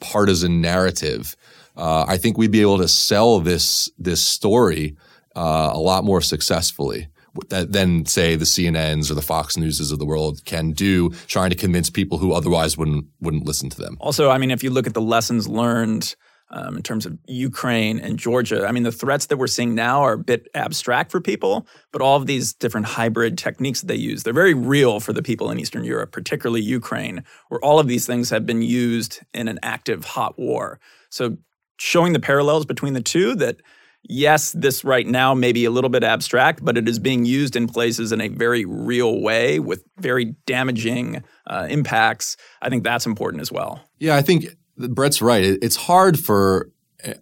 partisan 0.00 0.60
narrative. 0.60 1.36
Uh, 1.76 2.04
I 2.08 2.16
think 2.16 2.38
we'd 2.38 2.50
be 2.50 2.62
able 2.62 2.78
to 2.78 2.88
sell 2.88 3.40
this 3.40 3.90
this 3.98 4.22
story 4.22 4.96
uh, 5.34 5.70
a 5.72 5.78
lot 5.78 6.04
more 6.04 6.20
successfully 6.20 7.08
than 7.48 8.06
say 8.06 8.34
the 8.34 8.46
CNNs 8.46 9.10
or 9.10 9.14
the 9.14 9.22
Fox 9.22 9.56
Newses 9.58 9.92
of 9.92 9.98
the 9.98 10.06
world 10.06 10.44
can 10.46 10.72
do, 10.72 11.10
trying 11.26 11.50
to 11.50 11.56
convince 11.56 11.90
people 11.90 12.16
who 12.16 12.32
otherwise 12.32 12.78
wouldn't 12.78 13.06
wouldn't 13.20 13.44
listen 13.44 13.68
to 13.70 13.76
them. 13.76 13.96
Also, 14.00 14.30
I 14.30 14.38
mean, 14.38 14.50
if 14.50 14.64
you 14.64 14.70
look 14.70 14.86
at 14.86 14.94
the 14.94 15.02
lessons 15.02 15.48
learned. 15.48 16.14
Um, 16.48 16.76
in 16.76 16.82
terms 16.84 17.06
of 17.06 17.18
Ukraine 17.26 17.98
and 17.98 18.20
Georgia. 18.20 18.66
I 18.68 18.70
mean, 18.70 18.84
the 18.84 18.92
threats 18.92 19.26
that 19.26 19.36
we're 19.36 19.48
seeing 19.48 19.74
now 19.74 20.02
are 20.02 20.12
a 20.12 20.18
bit 20.18 20.46
abstract 20.54 21.10
for 21.10 21.20
people, 21.20 21.66
but 21.90 22.00
all 22.00 22.16
of 22.16 22.26
these 22.26 22.52
different 22.52 22.86
hybrid 22.86 23.36
techniques 23.36 23.80
that 23.80 23.88
they 23.88 23.96
use, 23.96 24.22
they're 24.22 24.32
very 24.32 24.54
real 24.54 25.00
for 25.00 25.12
the 25.12 25.24
people 25.24 25.50
in 25.50 25.58
Eastern 25.58 25.82
Europe, 25.82 26.12
particularly 26.12 26.62
Ukraine, 26.62 27.24
where 27.48 27.58
all 27.64 27.80
of 27.80 27.88
these 27.88 28.06
things 28.06 28.30
have 28.30 28.46
been 28.46 28.62
used 28.62 29.22
in 29.34 29.48
an 29.48 29.58
active 29.64 30.04
hot 30.04 30.38
war. 30.38 30.78
So 31.10 31.36
showing 31.78 32.12
the 32.12 32.20
parallels 32.20 32.64
between 32.64 32.92
the 32.92 33.02
two 33.02 33.34
that 33.34 33.60
yes, 34.08 34.52
this 34.52 34.84
right 34.84 35.06
now 35.06 35.34
may 35.34 35.52
be 35.52 35.64
a 35.64 35.70
little 35.70 35.90
bit 35.90 36.04
abstract, 36.04 36.64
but 36.64 36.76
it 36.78 36.88
is 36.88 36.98
being 36.98 37.24
used 37.24 37.56
in 37.56 37.66
places 37.66 38.12
in 38.12 38.20
a 38.20 38.28
very 38.28 38.64
real 38.64 39.20
way 39.20 39.58
with 39.58 39.84
very 39.98 40.36
damaging 40.46 41.22
uh, 41.46 41.66
impacts. 41.68 42.36
I 42.62 42.68
think 42.68 42.84
that's 42.84 43.06
important 43.06 43.40
as 43.40 43.50
well. 43.50 43.80
Yeah, 43.98 44.16
I 44.16 44.22
think 44.22 44.56
Brett's 44.76 45.22
right. 45.22 45.44
It's 45.44 45.76
hard 45.76 46.18
for 46.18 46.70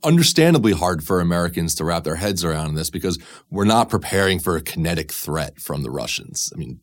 understandably 0.03 0.73
hard 0.73 1.05
for 1.05 1.21
Americans 1.21 1.75
to 1.75 1.85
wrap 1.85 2.05
their 2.05 2.17
heads 2.17 2.45
around 2.45 2.75
this 2.75 2.91
because 2.91 3.19
we're 3.51 3.65
not 3.65 3.89
preparing 3.89 4.39
for 4.39 4.57
a 4.57 4.63
kinetic 4.63 5.13
threat 5.13 5.61
from 5.61 5.83
the 5.83 5.91
Russians. 5.91 6.53
I 6.55 6.59
mean, 6.59 6.81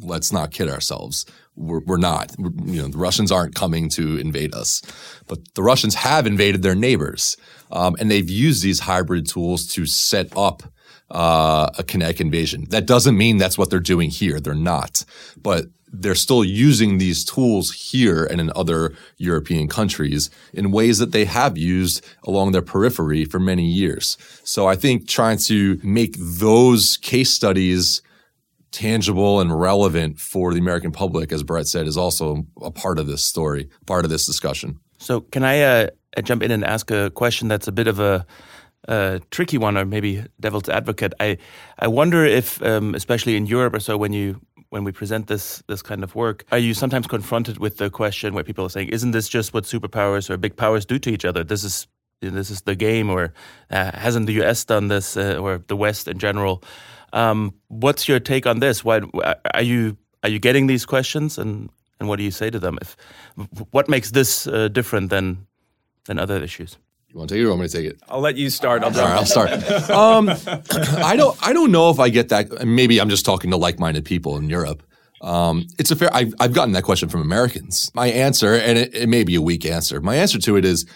let's 0.00 0.32
not 0.32 0.50
kid 0.50 0.68
ourselves. 0.68 1.26
We're, 1.56 1.80
we're 1.80 1.96
not. 1.96 2.34
We're, 2.38 2.50
you 2.64 2.82
know, 2.82 2.88
the 2.88 2.98
Russians 2.98 3.30
aren't 3.30 3.54
coming 3.54 3.88
to 3.90 4.18
invade 4.18 4.54
us, 4.54 4.82
but 5.26 5.54
the 5.54 5.62
Russians 5.62 5.94
have 5.94 6.26
invaded 6.26 6.62
their 6.62 6.74
neighbors, 6.74 7.36
um, 7.70 7.96
and 7.98 8.10
they've 8.10 8.28
used 8.28 8.62
these 8.62 8.80
hybrid 8.80 9.26
tools 9.28 9.66
to 9.68 9.86
set 9.86 10.28
up 10.36 10.62
uh, 11.10 11.70
a 11.78 11.84
kinetic 11.84 12.20
invasion. 12.20 12.66
That 12.70 12.86
doesn't 12.86 13.16
mean 13.16 13.36
that's 13.36 13.58
what 13.58 13.70
they're 13.70 13.80
doing 13.80 14.10
here. 14.10 14.40
They're 14.40 14.54
not, 14.54 15.04
but 15.36 15.66
they're 16.00 16.14
still 16.14 16.44
using 16.44 16.98
these 16.98 17.24
tools 17.24 17.72
here 17.72 18.24
and 18.24 18.40
in 18.40 18.50
other 18.54 18.92
European 19.16 19.68
countries 19.68 20.30
in 20.52 20.70
ways 20.70 20.98
that 20.98 21.12
they 21.12 21.24
have 21.24 21.56
used 21.56 22.04
along 22.24 22.52
their 22.52 22.62
periphery 22.62 23.24
for 23.24 23.38
many 23.38 23.66
years. 23.66 24.18
So 24.44 24.66
I 24.66 24.76
think 24.76 25.08
trying 25.08 25.38
to 25.38 25.80
make 25.82 26.16
those 26.18 26.96
case 26.98 27.30
studies 27.30 28.02
tangible 28.70 29.40
and 29.40 29.58
relevant 29.58 30.18
for 30.18 30.52
the 30.52 30.58
American 30.58 30.90
public, 30.90 31.32
as 31.32 31.42
Brett 31.42 31.68
said, 31.68 31.86
is 31.86 31.96
also 31.96 32.44
a 32.60 32.72
part 32.72 32.98
of 32.98 33.06
this 33.06 33.24
story, 33.24 33.68
part 33.86 34.04
of 34.04 34.10
this 34.10 34.26
discussion. 34.26 34.80
So, 34.98 35.20
can 35.20 35.44
I 35.44 35.60
uh, 35.60 35.88
jump 36.24 36.42
in 36.42 36.50
and 36.50 36.64
ask 36.64 36.90
a 36.90 37.10
question 37.10 37.46
that's 37.46 37.68
a 37.68 37.72
bit 37.72 37.86
of 37.86 38.00
a 38.00 38.26
uh, 38.88 39.18
tricky 39.30 39.58
one, 39.58 39.76
or 39.76 39.84
maybe 39.84 40.24
devil's 40.40 40.68
advocate. 40.68 41.14
I 41.20 41.38
I 41.78 41.88
wonder 41.88 42.24
if, 42.24 42.62
um, 42.62 42.94
especially 42.94 43.36
in 43.36 43.46
Europe 43.46 43.74
or 43.74 43.80
so, 43.80 43.96
when 43.96 44.12
you 44.12 44.40
when 44.74 44.82
we 44.82 44.90
present 44.90 45.28
this 45.28 45.62
this 45.68 45.82
kind 45.82 46.02
of 46.02 46.16
work, 46.16 46.44
are 46.50 46.58
you 46.58 46.74
sometimes 46.74 47.06
confronted 47.06 47.58
with 47.58 47.76
the 47.76 47.88
question 47.88 48.34
where 48.34 48.42
people 48.42 48.64
are 48.64 48.68
saying, 48.76 48.88
"Isn't 48.88 49.12
this 49.12 49.28
just 49.28 49.54
what 49.54 49.64
superpowers 49.64 50.28
or 50.28 50.36
big 50.36 50.56
powers 50.56 50.84
do 50.84 50.98
to 50.98 51.10
each 51.10 51.24
other? 51.24 51.44
This 51.44 51.62
is 51.62 51.86
this 52.20 52.50
is 52.50 52.62
the 52.62 52.74
game, 52.74 53.08
or 53.08 53.32
uh, 53.70 53.92
hasn't 53.94 54.26
the 54.26 54.32
U.S. 54.42 54.64
done 54.64 54.88
this, 54.88 55.16
uh, 55.16 55.38
or 55.44 55.62
the 55.68 55.76
West 55.76 56.08
in 56.08 56.18
general?" 56.18 56.60
Um, 57.12 57.54
what's 57.68 58.08
your 58.08 58.18
take 58.18 58.46
on 58.50 58.58
this? 58.58 58.84
Why 58.84 59.00
are 59.54 59.62
you 59.62 59.96
are 60.24 60.30
you 60.30 60.40
getting 60.40 60.66
these 60.66 60.84
questions, 60.84 61.38
and 61.38 61.70
and 62.00 62.08
what 62.08 62.16
do 62.16 62.24
you 62.24 62.32
say 62.32 62.50
to 62.50 62.58
them? 62.58 62.76
If 62.82 62.96
what 63.70 63.88
makes 63.88 64.10
this 64.10 64.48
uh, 64.48 64.66
different 64.68 65.10
than 65.10 65.46
than 66.06 66.18
other 66.18 66.42
issues? 66.42 66.78
You 67.14 67.18
want 67.18 67.28
to 67.28 67.36
take 67.36 67.42
it 67.42 67.46
or 67.46 67.50
want 67.50 67.60
me 67.60 67.68
to 67.68 67.76
take 67.76 67.86
it? 67.86 68.00
I'll 68.08 68.20
let 68.20 68.36
you 68.36 68.50
start. 68.50 68.82
I'll, 68.82 68.90
right, 68.90 68.98
I'll 68.98 69.24
start. 69.24 69.52
Um, 69.88 70.28
I 71.00 71.14
don't. 71.16 71.38
I 71.46 71.52
don't 71.52 71.70
know 71.70 71.90
if 71.90 72.00
I 72.00 72.08
get 72.08 72.30
that. 72.30 72.66
Maybe 72.66 73.00
I'm 73.00 73.08
just 73.08 73.24
talking 73.24 73.52
to 73.52 73.56
like-minded 73.56 74.04
people 74.04 74.36
in 74.36 74.50
Europe. 74.50 74.82
Um, 75.20 75.68
it's 75.78 75.92
a 75.92 75.96
fair. 75.96 76.12
I've, 76.12 76.34
I've 76.40 76.52
gotten 76.52 76.72
that 76.72 76.82
question 76.82 77.08
from 77.08 77.20
Americans. 77.22 77.92
My 77.94 78.08
answer, 78.08 78.54
and 78.54 78.76
it, 78.76 78.94
it 78.96 79.08
may 79.08 79.22
be 79.22 79.36
a 79.36 79.40
weak 79.40 79.64
answer. 79.64 80.00
My 80.00 80.16
answer 80.16 80.40
to 80.40 80.56
it 80.56 80.64
is 80.64 80.86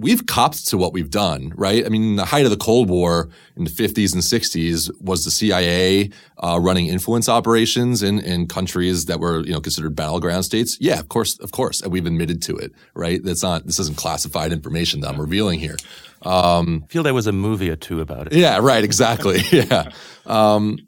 we've 0.00 0.24
copped 0.24 0.66
to 0.68 0.78
what 0.78 0.94
we've 0.94 1.10
done, 1.10 1.52
right? 1.56 1.84
I 1.84 1.90
mean, 1.90 2.16
the 2.16 2.24
height 2.24 2.44
of 2.44 2.50
the 2.50 2.56
Cold 2.56 2.88
War 2.88 3.28
in 3.54 3.64
the 3.64 3.70
50s 3.70 4.14
and 4.14 4.22
60s 4.22 4.90
was 5.00 5.24
the 5.24 5.30
CIA 5.30 6.10
uh, 6.38 6.58
running 6.60 6.86
influence 6.86 7.28
operations 7.28 8.02
in, 8.02 8.18
in 8.20 8.48
countries 8.48 9.04
that 9.04 9.20
were, 9.20 9.40
you 9.40 9.52
know, 9.52 9.60
considered 9.60 9.94
battleground 9.94 10.46
states. 10.46 10.78
Yeah, 10.80 10.98
of 10.98 11.08
course, 11.08 11.38
of 11.40 11.52
course. 11.52 11.82
And 11.82 11.92
we've 11.92 12.06
admitted 12.06 12.40
to 12.44 12.56
it, 12.56 12.72
right? 12.94 13.22
That's 13.22 13.42
not, 13.42 13.66
this 13.66 13.78
isn't 13.78 13.98
classified 13.98 14.52
information 14.52 15.00
that 15.00 15.10
I'm 15.10 15.20
revealing 15.20 15.60
here. 15.60 15.76
Um, 16.22 16.84
I 16.84 16.92
feel 16.92 17.02
there 17.02 17.12
was 17.12 17.26
a 17.26 17.32
movie 17.32 17.68
or 17.70 17.76
two 17.76 18.00
about 18.00 18.28
it. 18.28 18.32
Yeah, 18.32 18.58
right, 18.62 18.82
exactly. 18.82 19.40
yeah. 19.52 19.90
Um, 20.24 20.78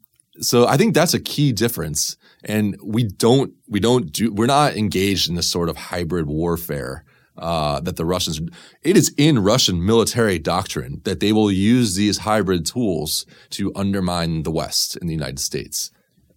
so 0.40 0.66
I 0.66 0.78
think 0.78 0.94
that's 0.94 1.12
a 1.12 1.20
key 1.20 1.52
difference. 1.52 2.16
And 2.44 2.78
we 2.82 3.04
don't, 3.04 3.52
we 3.68 3.78
don't 3.78 4.10
do, 4.10 4.32
we're 4.32 4.46
not 4.46 4.74
engaged 4.74 5.28
in 5.28 5.34
this 5.34 5.48
sort 5.48 5.68
of 5.68 5.76
hybrid 5.76 6.26
warfare 6.26 7.04
uh, 7.42 7.80
that 7.80 7.96
the 7.96 8.04
Russians, 8.04 8.40
it 8.82 8.96
is 8.96 9.12
in 9.16 9.38
Russian 9.40 9.84
military 9.84 10.38
doctrine 10.38 11.00
that 11.04 11.20
they 11.20 11.32
will 11.32 11.50
use 11.50 11.94
these 11.94 12.18
hybrid 12.18 12.64
tools 12.64 13.26
to 13.50 13.72
undermine 13.74 14.44
the 14.44 14.50
West 14.50 14.96
in 14.96 15.06
the 15.08 15.14
United 15.14 15.40
States. 15.40 15.90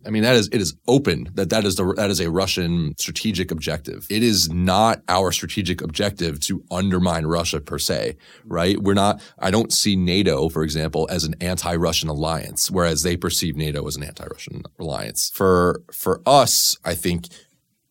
I 0.07 0.11
mean, 0.11 0.21
that 0.21 0.35
is, 0.35 0.47
it 0.49 0.61
is 0.61 0.75
open 0.87 1.31
that 1.33 1.49
that 1.49 1.65
is 1.65 1.77
the, 1.77 1.93
that 1.95 2.11
is 2.11 2.19
a 2.19 2.29
Russian 2.29 2.93
strategic 2.97 3.49
objective. 3.49 4.05
It 4.09 4.21
is 4.21 4.49
not 4.51 5.01
our 5.07 5.31
strategic 5.31 5.81
objective 5.81 6.39
to 6.41 6.63
undermine 6.69 7.25
Russia 7.25 7.59
per 7.59 7.79
se, 7.79 8.17
right? 8.45 8.77
We're 8.79 8.93
not, 8.93 9.19
I 9.39 9.49
don't 9.49 9.73
see 9.73 9.95
NATO, 9.95 10.49
for 10.49 10.61
example, 10.61 11.07
as 11.09 11.23
an 11.23 11.33
anti-Russian 11.41 12.09
alliance, 12.09 12.69
whereas 12.69 13.01
they 13.01 13.17
perceive 13.17 13.55
NATO 13.55 13.87
as 13.87 13.95
an 13.95 14.03
anti-Russian 14.03 14.61
alliance. 14.79 15.31
For, 15.33 15.81
for 15.91 16.21
us, 16.25 16.77
I 16.85 16.93
think 16.93 17.27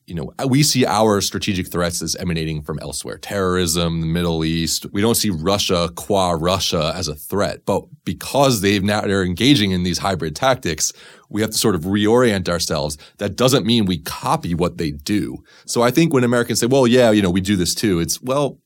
you 0.07 0.15
know, 0.15 0.33
we 0.47 0.63
see 0.63 0.85
our 0.85 1.21
strategic 1.21 1.69
threats 1.69 2.03
as 2.03 2.15
emanating 2.17 2.63
from 2.63 2.79
elsewhere. 2.81 3.17
Terrorism, 3.17 4.03
the 4.03 4.07
Middle 4.07 4.45
East. 4.45 4.85
We 4.93 5.01
don't 5.01 5.15
see 5.15 5.31
Russia 5.31 5.91
qua 5.95 6.33
Russia 6.33 6.93
as 6.95 7.09
a 7.09 7.15
threat. 7.15 7.65
But 7.65 7.85
because 8.05 8.61
they've 8.61 8.83
now 8.83 9.01
they're 9.01 9.25
engaging 9.25 9.71
in 9.71 9.83
these 9.83 9.99
hybrid 9.99 10.37
tactics, 10.37 10.93
we 11.31 11.41
have 11.41 11.51
to 11.51 11.59
sort 11.59 11.75
of 11.75 11.83
reorient 11.83 12.49
ourselves. 12.49 12.99
That 13.17 13.37
doesn't 13.37 13.65
mean 13.65 13.87
we 13.87 13.99
copy 13.99 14.55
what 14.55 14.77
they 14.77 14.91
do. 14.91 15.43
So 15.65 15.83
I 15.83 15.91
think 15.91 16.13
when 16.13 16.25
Americans 16.25 16.61
say, 16.61 16.67
well, 16.67 16.87
yeah, 16.87 17.11
you 17.11 17.23
know, 17.23 17.31
we 17.31 17.41
do 17.41 17.57
this 17.57 17.75
too, 17.75 17.99
it's, 17.99 18.21
well, 18.21 18.59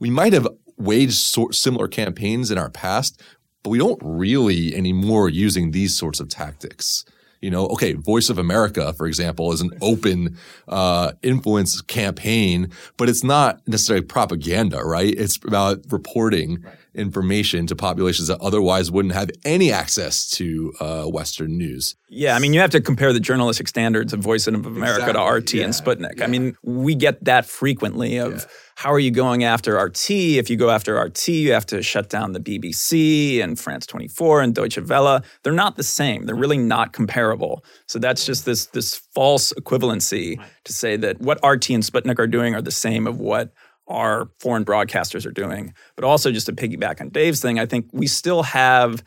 we 0.00 0.08
might 0.08 0.32
have 0.32 0.48
waged 0.78 1.36
similar 1.52 1.88
campaigns 1.88 2.50
in 2.50 2.58
our 2.58 2.70
past, 2.70 3.20
but 3.62 3.70
we 3.70 3.78
don't 3.78 4.00
really 4.02 4.74
anymore 4.74 5.28
using 5.28 5.70
these 5.70 5.96
sorts 5.96 6.20
of 6.20 6.28
tactics. 6.28 7.04
You 7.46 7.52
know, 7.52 7.68
okay, 7.68 7.92
Voice 7.92 8.28
of 8.28 8.38
America, 8.38 8.92
for 8.92 9.06
example, 9.06 9.52
is 9.52 9.60
an 9.60 9.70
open 9.80 10.36
uh, 10.66 11.12
influence 11.22 11.80
campaign, 11.80 12.72
but 12.96 13.08
it's 13.08 13.22
not 13.22 13.60
necessarily 13.68 14.04
propaganda, 14.04 14.82
right? 14.82 15.14
It's 15.16 15.36
about 15.44 15.78
reporting 15.92 16.62
right. 16.62 16.74
Information 16.96 17.66
to 17.66 17.76
populations 17.76 18.28
that 18.28 18.40
otherwise 18.40 18.90
wouldn't 18.90 19.14
have 19.14 19.30
any 19.44 19.72
access 19.72 20.28
to 20.30 20.72
uh, 20.80 21.04
Western 21.04 21.56
news. 21.56 21.96
Yeah, 22.08 22.34
I 22.34 22.38
mean, 22.38 22.52
you 22.52 22.60
have 22.60 22.70
to 22.70 22.80
compare 22.80 23.12
the 23.12 23.20
journalistic 23.20 23.68
standards 23.68 24.12
of 24.12 24.20
Voice 24.20 24.46
of 24.46 24.54
America 24.54 25.10
exactly. 25.10 25.12
to 25.12 25.20
RT 25.20 25.54
yeah. 25.54 25.64
and 25.64 25.72
Sputnik. 25.72 26.18
Yeah. 26.18 26.24
I 26.24 26.26
mean, 26.26 26.56
we 26.62 26.94
get 26.94 27.24
that 27.24 27.46
frequently 27.46 28.16
of. 28.18 28.32
Yeah 28.32 28.44
how 28.76 28.92
are 28.92 28.98
you 28.98 29.10
going 29.10 29.42
after 29.42 29.74
RT? 29.74 30.10
If 30.10 30.50
you 30.50 30.56
go 30.58 30.68
after 30.68 31.00
RT, 31.00 31.28
you 31.28 31.52
have 31.52 31.64
to 31.66 31.82
shut 31.82 32.10
down 32.10 32.32
the 32.32 32.40
BBC 32.40 33.42
and 33.42 33.58
France 33.58 33.86
24 33.86 34.42
and 34.42 34.54
Deutsche 34.54 34.78
Welle. 34.78 35.22
They're 35.42 35.54
not 35.54 35.76
the 35.76 35.82
same. 35.82 36.26
They're 36.26 36.36
really 36.36 36.58
not 36.58 36.92
comparable. 36.92 37.64
So 37.86 37.98
that's 37.98 38.26
just 38.26 38.44
this 38.44 38.66
this 38.66 38.96
false 39.14 39.54
equivalency 39.54 40.38
to 40.64 40.72
say 40.74 40.98
that 40.98 41.22
what 41.22 41.38
RT 41.42 41.70
and 41.70 41.82
Sputnik 41.82 42.18
are 42.18 42.26
doing 42.26 42.54
are 42.54 42.60
the 42.60 42.70
same 42.70 43.06
of 43.06 43.18
what 43.18 43.50
our 43.88 44.28
foreign 44.40 44.64
broadcasters 44.64 45.26
are 45.26 45.32
doing. 45.32 45.74
But 45.94 46.04
also 46.04 46.32
just 46.32 46.46
to 46.46 46.52
piggyback 46.52 47.00
on 47.00 47.10
Dave's 47.10 47.40
thing, 47.40 47.58
I 47.58 47.66
think 47.66 47.88
we 47.92 48.06
still 48.06 48.42
have 48.42 49.04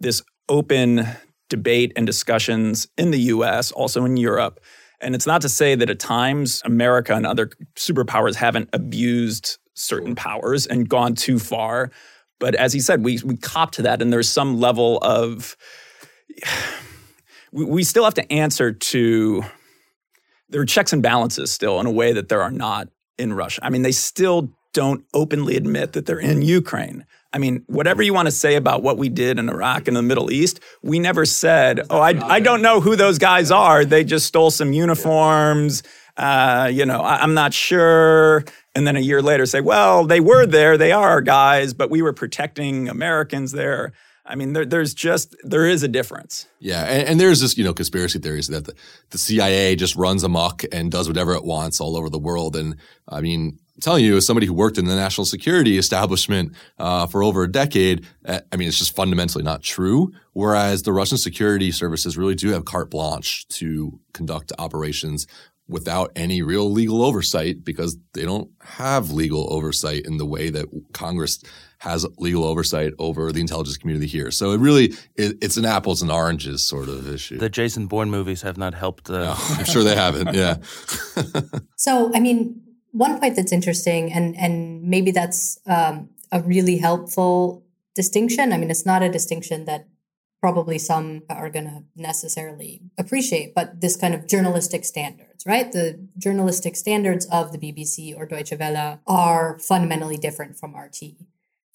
this 0.00 0.22
open 0.48 1.06
debate 1.48 1.92
and 1.96 2.06
discussions 2.06 2.88
in 2.96 3.10
the 3.10 3.20
US, 3.20 3.72
also 3.72 4.04
in 4.04 4.16
Europe, 4.16 4.60
and 5.02 5.14
it's 5.16 5.26
not 5.26 5.42
to 5.42 5.48
say 5.48 5.74
that 5.74 5.90
at 5.90 5.98
times 5.98 6.62
America 6.64 7.14
and 7.14 7.26
other 7.26 7.50
superpowers 7.74 8.36
haven't 8.36 8.70
abused 8.72 9.58
certain 9.74 10.14
powers 10.14 10.66
and 10.66 10.88
gone 10.88 11.14
too 11.14 11.38
far. 11.38 11.90
But 12.38 12.54
as 12.54 12.72
he 12.72 12.80
said, 12.80 13.04
we, 13.04 13.18
we 13.24 13.36
cop 13.36 13.72
to 13.72 13.82
that, 13.82 14.00
and 14.00 14.12
there's 14.12 14.28
some 14.28 14.58
level 14.58 14.98
of. 15.02 15.56
We, 17.54 17.66
we 17.66 17.84
still 17.84 18.04
have 18.04 18.14
to 18.14 18.32
answer 18.32 18.72
to. 18.72 19.42
There 20.48 20.62
are 20.62 20.64
checks 20.64 20.94
and 20.94 21.02
balances 21.02 21.50
still 21.50 21.80
in 21.80 21.86
a 21.86 21.90
way 21.90 22.14
that 22.14 22.30
there 22.30 22.40
are 22.40 22.50
not 22.50 22.88
in 23.18 23.32
Russia. 23.32 23.60
I 23.64 23.70
mean, 23.70 23.82
they 23.82 23.92
still 23.92 24.52
don't 24.72 25.04
openly 25.12 25.56
admit 25.56 25.92
that 25.92 26.06
they're 26.06 26.18
in 26.18 26.42
Ukraine. 26.42 27.04
I 27.32 27.38
mean, 27.38 27.64
whatever 27.66 28.02
you 28.02 28.12
want 28.12 28.26
to 28.26 28.32
say 28.32 28.56
about 28.56 28.82
what 28.82 28.98
we 28.98 29.08
did 29.08 29.38
in 29.38 29.48
Iraq 29.48 29.88
and 29.88 29.96
the 29.96 30.02
Middle 30.02 30.30
East, 30.30 30.60
we 30.82 30.98
never 30.98 31.24
said, 31.24 31.80
oh, 31.88 32.00
I, 32.00 32.10
I 32.26 32.40
don't 32.40 32.60
know 32.60 32.80
who 32.80 32.94
those 32.94 33.18
guys 33.18 33.50
are. 33.50 33.84
They 33.84 34.04
just 34.04 34.26
stole 34.26 34.50
some 34.50 34.72
uniforms. 34.72 35.82
Uh, 36.16 36.70
you 36.72 36.84
know, 36.84 37.00
I, 37.00 37.16
I'm 37.16 37.32
not 37.32 37.54
sure. 37.54 38.44
And 38.74 38.86
then 38.86 38.96
a 38.96 39.00
year 39.00 39.22
later 39.22 39.46
say, 39.46 39.60
well, 39.60 40.04
they 40.06 40.20
were 40.20 40.46
there. 40.46 40.76
They 40.76 40.92
are 40.92 41.08
our 41.08 41.22
guys, 41.22 41.72
but 41.72 41.90
we 41.90 42.02
were 42.02 42.12
protecting 42.12 42.88
Americans 42.88 43.52
there. 43.52 43.92
I 44.32 44.34
mean, 44.34 44.54
there, 44.54 44.64
there's 44.64 44.94
just 44.94 45.36
there 45.44 45.66
is 45.66 45.82
a 45.82 45.88
difference. 45.88 46.46
Yeah, 46.58 46.84
and, 46.84 47.06
and, 47.06 47.20
there's 47.20 47.40
this 47.40 47.58
you 47.58 47.64
know 47.64 47.74
conspiracy 47.74 48.18
theories 48.18 48.48
that 48.48 48.64
the, 48.64 48.74
the 49.10 49.18
CIA 49.18 49.76
just 49.76 49.94
runs 49.94 50.24
amok 50.24 50.64
and 50.72 50.90
does 50.90 51.06
whatever 51.06 51.34
it 51.34 51.44
wants 51.44 51.82
all 51.82 51.98
over 51.98 52.08
the 52.08 52.18
world. 52.18 52.56
And 52.56 52.76
I 53.06 53.20
mean, 53.20 53.58
telling 53.82 54.04
you, 54.04 54.16
as 54.16 54.26
somebody 54.26 54.46
who 54.46 54.54
worked 54.54 54.78
in 54.78 54.86
the 54.86 54.96
national 54.96 55.26
security 55.26 55.76
establishment 55.76 56.54
uh, 56.78 57.06
for 57.06 57.22
over 57.22 57.42
a 57.42 57.52
decade, 57.52 58.06
uh, 58.24 58.40
I 58.50 58.56
mean, 58.56 58.68
it's 58.68 58.78
just 58.78 58.96
fundamentally 58.96 59.44
not 59.44 59.62
true. 59.62 60.12
Whereas 60.32 60.82
the 60.82 60.94
Russian 60.94 61.18
security 61.18 61.70
services 61.70 62.16
really 62.16 62.34
do 62.34 62.48
have 62.52 62.64
carte 62.64 62.90
blanche 62.90 63.46
to 63.48 64.00
conduct 64.14 64.50
operations 64.58 65.26
without 65.72 66.12
any 66.14 66.42
real 66.42 66.70
legal 66.70 67.02
oversight 67.02 67.64
because 67.64 67.96
they 68.12 68.24
don't 68.24 68.50
have 68.60 69.10
legal 69.10 69.52
oversight 69.52 70.04
in 70.06 70.18
the 70.18 70.26
way 70.26 70.50
that 70.50 70.66
Congress 70.92 71.42
has 71.78 72.06
legal 72.18 72.44
oversight 72.44 72.92
over 73.00 73.32
the 73.32 73.40
intelligence 73.40 73.76
community 73.76 74.06
here. 74.06 74.30
So 74.30 74.52
it 74.52 74.60
really 74.60 74.94
it, 75.16 75.38
it's 75.42 75.56
an 75.56 75.64
apples 75.64 76.00
and 76.00 76.12
oranges 76.12 76.64
sort 76.64 76.88
of 76.88 77.12
issue. 77.12 77.38
The 77.38 77.48
Jason 77.48 77.88
Bourne 77.88 78.10
movies 78.10 78.42
have 78.42 78.56
not 78.56 78.74
helped. 78.74 79.10
Uh... 79.10 79.24
No, 79.24 79.34
I'm 79.36 79.64
sure 79.64 79.82
they 79.82 79.96
haven't. 79.96 80.32
Yeah. 80.34 80.58
so 81.76 82.12
I 82.14 82.20
mean, 82.20 82.62
one 82.92 83.18
point 83.18 83.34
that's 83.34 83.52
interesting, 83.52 84.12
and 84.12 84.36
and 84.36 84.84
maybe 84.84 85.10
that's 85.10 85.58
um, 85.66 86.10
a 86.30 86.40
really 86.40 86.78
helpful 86.78 87.64
distinction. 87.94 88.52
I 88.52 88.58
mean, 88.58 88.70
it's 88.70 88.86
not 88.86 89.02
a 89.02 89.08
distinction 89.08 89.64
that 89.64 89.88
probably 90.42 90.76
some 90.76 91.22
are 91.30 91.48
going 91.48 91.66
to 91.66 91.84
necessarily 91.94 92.82
appreciate, 92.98 93.54
but 93.54 93.80
this 93.80 93.96
kind 93.96 94.12
of 94.12 94.26
journalistic 94.26 94.84
standards, 94.84 95.46
right? 95.46 95.70
The 95.70 96.04
journalistic 96.18 96.74
standards 96.74 97.26
of 97.26 97.52
the 97.52 97.58
BBC 97.58 98.14
or 98.16 98.26
Deutsche 98.26 98.52
Welle 98.58 99.00
are 99.06 99.58
fundamentally 99.60 100.16
different 100.16 100.58
from 100.58 100.74
RT. 100.76 101.14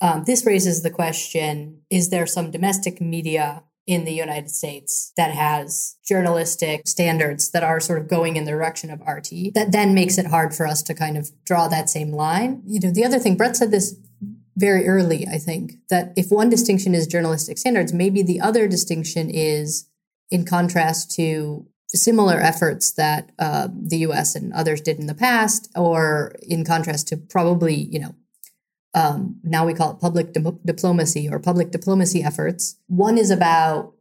Um, 0.01 0.25
this 0.25 0.45
raises 0.45 0.83
the 0.83 0.91
question 0.91 1.81
is 1.89 2.09
there 2.09 2.27
some 2.27 2.51
domestic 2.51 2.99
media 2.99 3.63
in 3.87 4.03
the 4.03 4.13
United 4.13 4.51
States 4.51 5.13
that 5.15 5.31
has 5.31 5.95
journalistic 6.05 6.85
standards 6.85 7.51
that 7.51 7.63
are 7.63 7.79
sort 7.79 7.99
of 7.99 8.09
going 8.09 8.35
in 8.35 8.43
the 8.43 8.51
direction 8.51 8.91
of 8.91 8.99
RT, 8.99 9.53
that 9.53 9.71
then 9.71 9.95
makes 9.95 10.17
it 10.17 10.25
hard 10.27 10.53
for 10.53 10.67
us 10.67 10.83
to 10.83 10.93
kind 10.93 11.17
of 11.17 11.31
draw 11.45 11.69
that 11.69 11.89
same 11.89 12.11
line. 12.11 12.61
You 12.65 12.81
know, 12.81 12.91
the 12.91 13.05
other 13.05 13.17
thing, 13.17 13.37
Brett 13.37 13.55
said 13.55 13.71
this 13.71 13.95
very 14.57 14.87
early, 14.87 15.27
I 15.27 15.37
think, 15.37 15.73
that 15.89 16.13
if 16.17 16.31
one 16.31 16.49
distinction 16.49 16.95
is 16.95 17.05
journalistic 17.07 17.57
standards, 17.59 17.93
maybe 17.93 18.23
the 18.23 18.41
other 18.41 18.67
distinction 18.67 19.29
is 19.29 19.87
in 20.31 20.45
contrast 20.45 21.11
to 21.11 21.67
similar 21.89 22.39
efforts 22.41 22.91
that 22.93 23.31
uh, 23.39 23.69
the 23.71 23.99
US 23.99 24.35
and 24.35 24.51
others 24.53 24.81
did 24.81 24.99
in 24.99 25.05
the 25.05 25.13
past, 25.13 25.69
or 25.75 26.33
in 26.41 26.65
contrast 26.65 27.07
to 27.09 27.17
probably, 27.17 27.75
you 27.75 27.99
know, 27.99 28.15
um, 28.93 29.39
now 29.43 29.65
we 29.65 29.75
call 29.75 29.91
it 29.91 29.99
public 29.99 30.33
di- 30.33 30.59
diplomacy 30.65 31.29
or 31.29 31.39
public 31.39 31.71
diplomacy 31.71 32.23
efforts. 32.23 32.77
One 32.87 33.17
is 33.17 33.29
about 33.29 33.93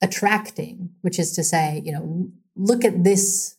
attracting, 0.00 0.90
which 1.02 1.18
is 1.18 1.32
to 1.32 1.44
say, 1.44 1.82
you 1.84 1.92
know, 1.92 2.30
look 2.56 2.84
at 2.84 3.04
this 3.04 3.56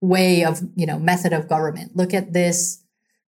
way 0.00 0.44
of, 0.44 0.62
you 0.74 0.86
know, 0.86 0.98
method 0.98 1.34
of 1.34 1.48
government. 1.48 1.94
Look 1.94 2.14
at 2.14 2.32
this, 2.32 2.82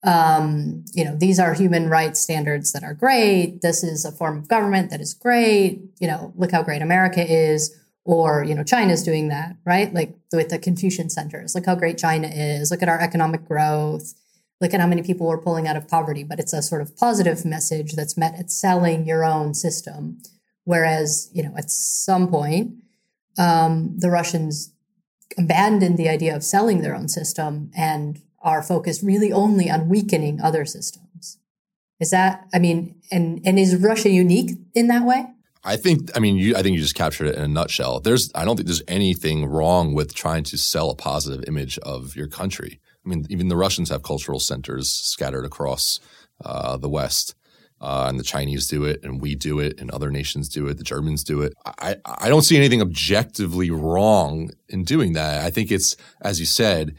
um, 0.05 0.85
you 0.93 1.05
know, 1.05 1.17
these 1.17 1.39
are 1.39 1.55
human 1.55 1.89
rights 1.89 2.21
standards 2.21 2.73
that 2.73 2.85
are 2.85 2.95
great. 2.95 3.61
This 3.63 3.83
is 3.83 4.05
a 4.05 4.13
form 4.13 4.39
of 4.39 4.49
government 4.49 4.91
that 4.91 5.01
is 5.01 5.15
great. 5.15 5.81
You 5.99 6.09
know, 6.09 6.33
look 6.37 6.53
how 6.53 6.63
great 6.63 6.83
America 6.83 7.25
is. 7.27 7.77
Or, 8.05 8.45
you 8.45 8.55
know, 8.55 8.63
China's 8.63 9.03
doing 9.03 9.29
that, 9.29 9.57
right? 9.65 9.93
Like 9.93 10.15
with 10.33 10.49
the 10.49 10.61
Confucian 10.61 11.11
centers. 11.11 11.57
Look 11.57 11.67
how 11.67 11.75
great 11.75 11.99
China 11.99 12.29
is. 12.29 12.71
Look 12.71 12.81
at 12.81 12.89
our 12.89 13.01
economic 13.01 13.45
growth. 13.45 14.15
Look 14.61 14.73
at 14.73 14.81
how 14.81 14.87
many 14.87 15.03
people 15.03 15.27
we're 15.27 15.43
pulling 15.43 15.67
out 15.67 15.77
of 15.77 15.89
poverty. 15.89 16.23
But 16.23 16.39
it's 16.39 16.53
a 16.53 16.63
sort 16.63 16.83
of 16.83 16.97
positive 16.97 17.45
message 17.45 17.95
that's 17.95 18.17
met 18.17 18.39
at 18.39 18.53
selling 18.53 19.07
your 19.07 19.25
own 19.25 19.55
system. 19.55 20.19
Whereas, 20.63 21.31
you 21.33 21.43
know, 21.43 21.55
at 21.59 21.69
some 21.69 22.29
point, 22.29 22.75
um, 23.39 23.99
the 23.99 24.11
Russians 24.11 24.73
abandoned 25.37 25.99
the 25.99 26.09
idea 26.09 26.35
of 26.37 26.45
selling 26.45 26.83
their 26.83 26.95
own 26.95 27.09
system 27.09 27.73
and 27.77 28.23
are 28.47 28.63
focused 28.63 29.03
really 29.03 29.31
only 29.33 29.69
on 29.69 29.91
weakening 29.91 30.41
other 30.41 30.65
systems. 30.65 31.39
Is 32.01 32.11
that, 32.11 32.47
I 32.55 32.59
mean, 32.59 32.95
and, 33.11 33.43
and 33.45 33.59
is 33.59 33.77
Russia 33.77 34.09
unique 34.09 34.53
in 34.75 34.89
that 34.89 35.05
way? 35.05 35.27
I 35.65 35.77
think, 35.77 36.17
I 36.17 36.21
mean, 36.21 36.37
you, 36.37 36.55
I 36.55 36.63
think 36.63 36.77
you 36.77 36.83
just 36.83 36.95
captured 36.95 37.27
it 37.27 37.35
in 37.35 37.43
a 37.43 37.49
nutshell. 37.49 38.01
There's, 38.01 38.31
I 38.35 38.45
don't 38.45 38.57
think 38.57 38.69
there's 38.69 38.83
anything 38.87 39.47
wrong 39.47 39.95
with 39.95 40.15
trying 40.15 40.45
to 40.45 40.57
sell 40.57 40.91
a 40.91 40.95
positive 40.95 41.45
image 41.49 41.77
of 41.79 42.15
your 42.15 42.29
country. 42.29 42.81
I 43.05 43.09
mean, 43.09 43.27
even 43.29 43.49
the 43.49 43.57
Russians 43.57 43.91
have 43.91 44.03
cultural 44.03 44.39
centers 44.39 44.89
scattered 44.91 45.45
across 45.45 45.99
uh, 46.45 46.77
the 46.77 46.89
West. 46.89 47.35
Uh, 47.79 48.07
and 48.09 48.19
the 48.19 48.25
Chinese 48.25 48.67
do 48.69 48.85
it, 48.85 49.05
and 49.05 49.21
we 49.21 49.35
do 49.35 49.61
it, 49.61 49.79
and 49.79 49.91
other 49.91 50.11
nations 50.11 50.49
do 50.49 50.67
it. 50.67 50.79
The 50.79 50.83
Germans 50.83 51.23
do 51.23 51.43
it. 51.43 51.53
I, 51.67 51.97
I 52.07 52.31
don't 52.31 52.41
see 52.41 52.57
anything 52.57 52.81
objectively 52.81 53.71
wrong 53.71 54.51
in 54.71 54.83
doing 54.83 55.13
that. 55.13 55.45
I 55.45 55.51
think 55.51 55.71
it's, 55.71 55.95
as 56.23 56.41
you 56.41 56.47
said, 56.47 56.97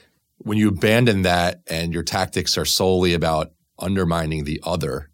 when 0.48 0.58
you 0.58 0.70
abandon 0.70 1.24
that 1.24 1.62
and 1.68 1.94
your 1.94 2.04
tactics 2.04 2.58
are 2.58 2.66
solely 2.66 3.14
about 3.14 3.52
undermining 3.78 4.46
the 4.46 4.60
other 4.64 5.10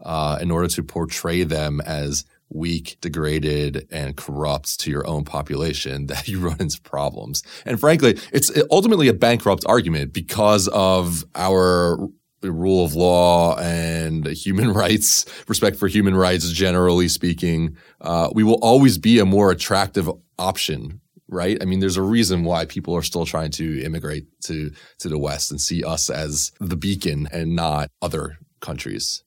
uh, 0.00 0.38
in 0.40 0.50
order 0.50 0.68
to 0.68 0.82
portray 0.82 1.42
them 1.42 1.80
as 1.80 2.24
weak, 2.50 2.98
degraded, 3.00 3.88
and 3.90 4.16
corrupt 4.16 4.78
to 4.80 4.90
your 4.90 5.06
own 5.06 5.24
population, 5.24 6.06
that 6.08 6.28
you 6.28 6.38
run 6.38 6.60
into 6.60 6.80
problems. 6.82 7.42
And 7.64 7.80
frankly, 7.80 8.18
it's 8.32 8.50
ultimately 8.70 9.08
a 9.08 9.14
bankrupt 9.14 9.64
argument 9.66 10.12
because 10.12 10.68
of 10.68 11.24
our 11.34 12.08
rule 12.42 12.84
of 12.84 12.94
law 12.94 13.58
and 13.58 14.26
human 14.28 14.72
rights, 14.72 15.24
respect 15.48 15.76
for 15.76 15.88
human 15.88 16.14
rights, 16.14 16.50
generally 16.50 17.08
speaking. 17.08 17.76
Uh, 18.00 18.30
we 18.34 18.44
will 18.44 18.60
always 18.62 18.98
be 18.98 19.18
a 19.18 19.24
more 19.24 19.50
attractive 19.50 20.08
option 20.38 21.00
right? 21.28 21.58
I 21.60 21.64
mean, 21.64 21.80
there's 21.80 21.96
a 21.96 22.02
reason 22.02 22.44
why 22.44 22.66
people 22.66 22.94
are 22.94 23.02
still 23.02 23.26
trying 23.26 23.50
to 23.52 23.82
immigrate 23.82 24.26
to 24.44 24.70
to 24.98 25.08
the 25.08 25.18
West 25.18 25.50
and 25.50 25.60
see 25.60 25.82
us 25.82 26.10
as 26.10 26.52
the 26.60 26.76
beacon 26.76 27.28
and 27.32 27.56
not 27.56 27.90
other 28.02 28.38
countries 28.60 29.22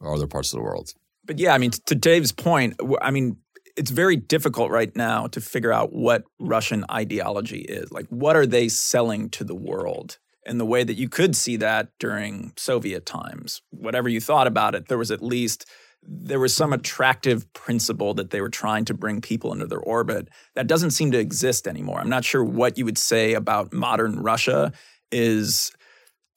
or 0.00 0.14
other 0.14 0.26
parts 0.26 0.52
of 0.52 0.58
the 0.58 0.64
world. 0.64 0.92
But 1.24 1.38
yeah, 1.38 1.54
I 1.54 1.58
mean, 1.58 1.70
to 1.86 1.94
Dave's 1.94 2.32
point, 2.32 2.80
I 3.00 3.10
mean, 3.10 3.36
it's 3.76 3.90
very 3.90 4.16
difficult 4.16 4.70
right 4.70 4.94
now 4.96 5.28
to 5.28 5.40
figure 5.40 5.72
out 5.72 5.92
what 5.92 6.24
Russian 6.38 6.84
ideology 6.90 7.60
is. 7.60 7.92
Like, 7.92 8.06
what 8.08 8.36
are 8.36 8.46
they 8.46 8.68
selling 8.68 9.30
to 9.30 9.44
the 9.44 9.54
world? 9.54 10.18
In 10.44 10.58
the 10.58 10.66
way 10.66 10.82
that 10.82 10.94
you 10.94 11.08
could 11.08 11.36
see 11.36 11.56
that 11.58 11.90
during 12.00 12.52
Soviet 12.56 13.06
times. 13.06 13.62
Whatever 13.70 14.08
you 14.08 14.20
thought 14.20 14.48
about 14.48 14.74
it, 14.74 14.88
there 14.88 14.98
was 14.98 15.12
at 15.12 15.22
least 15.22 15.66
there 16.02 16.40
was 16.40 16.54
some 16.54 16.72
attractive 16.72 17.50
principle 17.52 18.14
that 18.14 18.30
they 18.30 18.40
were 18.40 18.48
trying 18.48 18.84
to 18.86 18.94
bring 18.94 19.20
people 19.20 19.52
into 19.52 19.66
their 19.66 19.80
orbit 19.80 20.28
that 20.54 20.66
doesn't 20.66 20.90
seem 20.90 21.10
to 21.12 21.18
exist 21.18 21.68
anymore. 21.68 22.00
I'm 22.00 22.08
not 22.08 22.24
sure 22.24 22.42
what 22.42 22.76
you 22.76 22.84
would 22.84 22.98
say 22.98 23.34
about 23.34 23.72
modern 23.72 24.20
Russia 24.20 24.72
is 25.10 25.70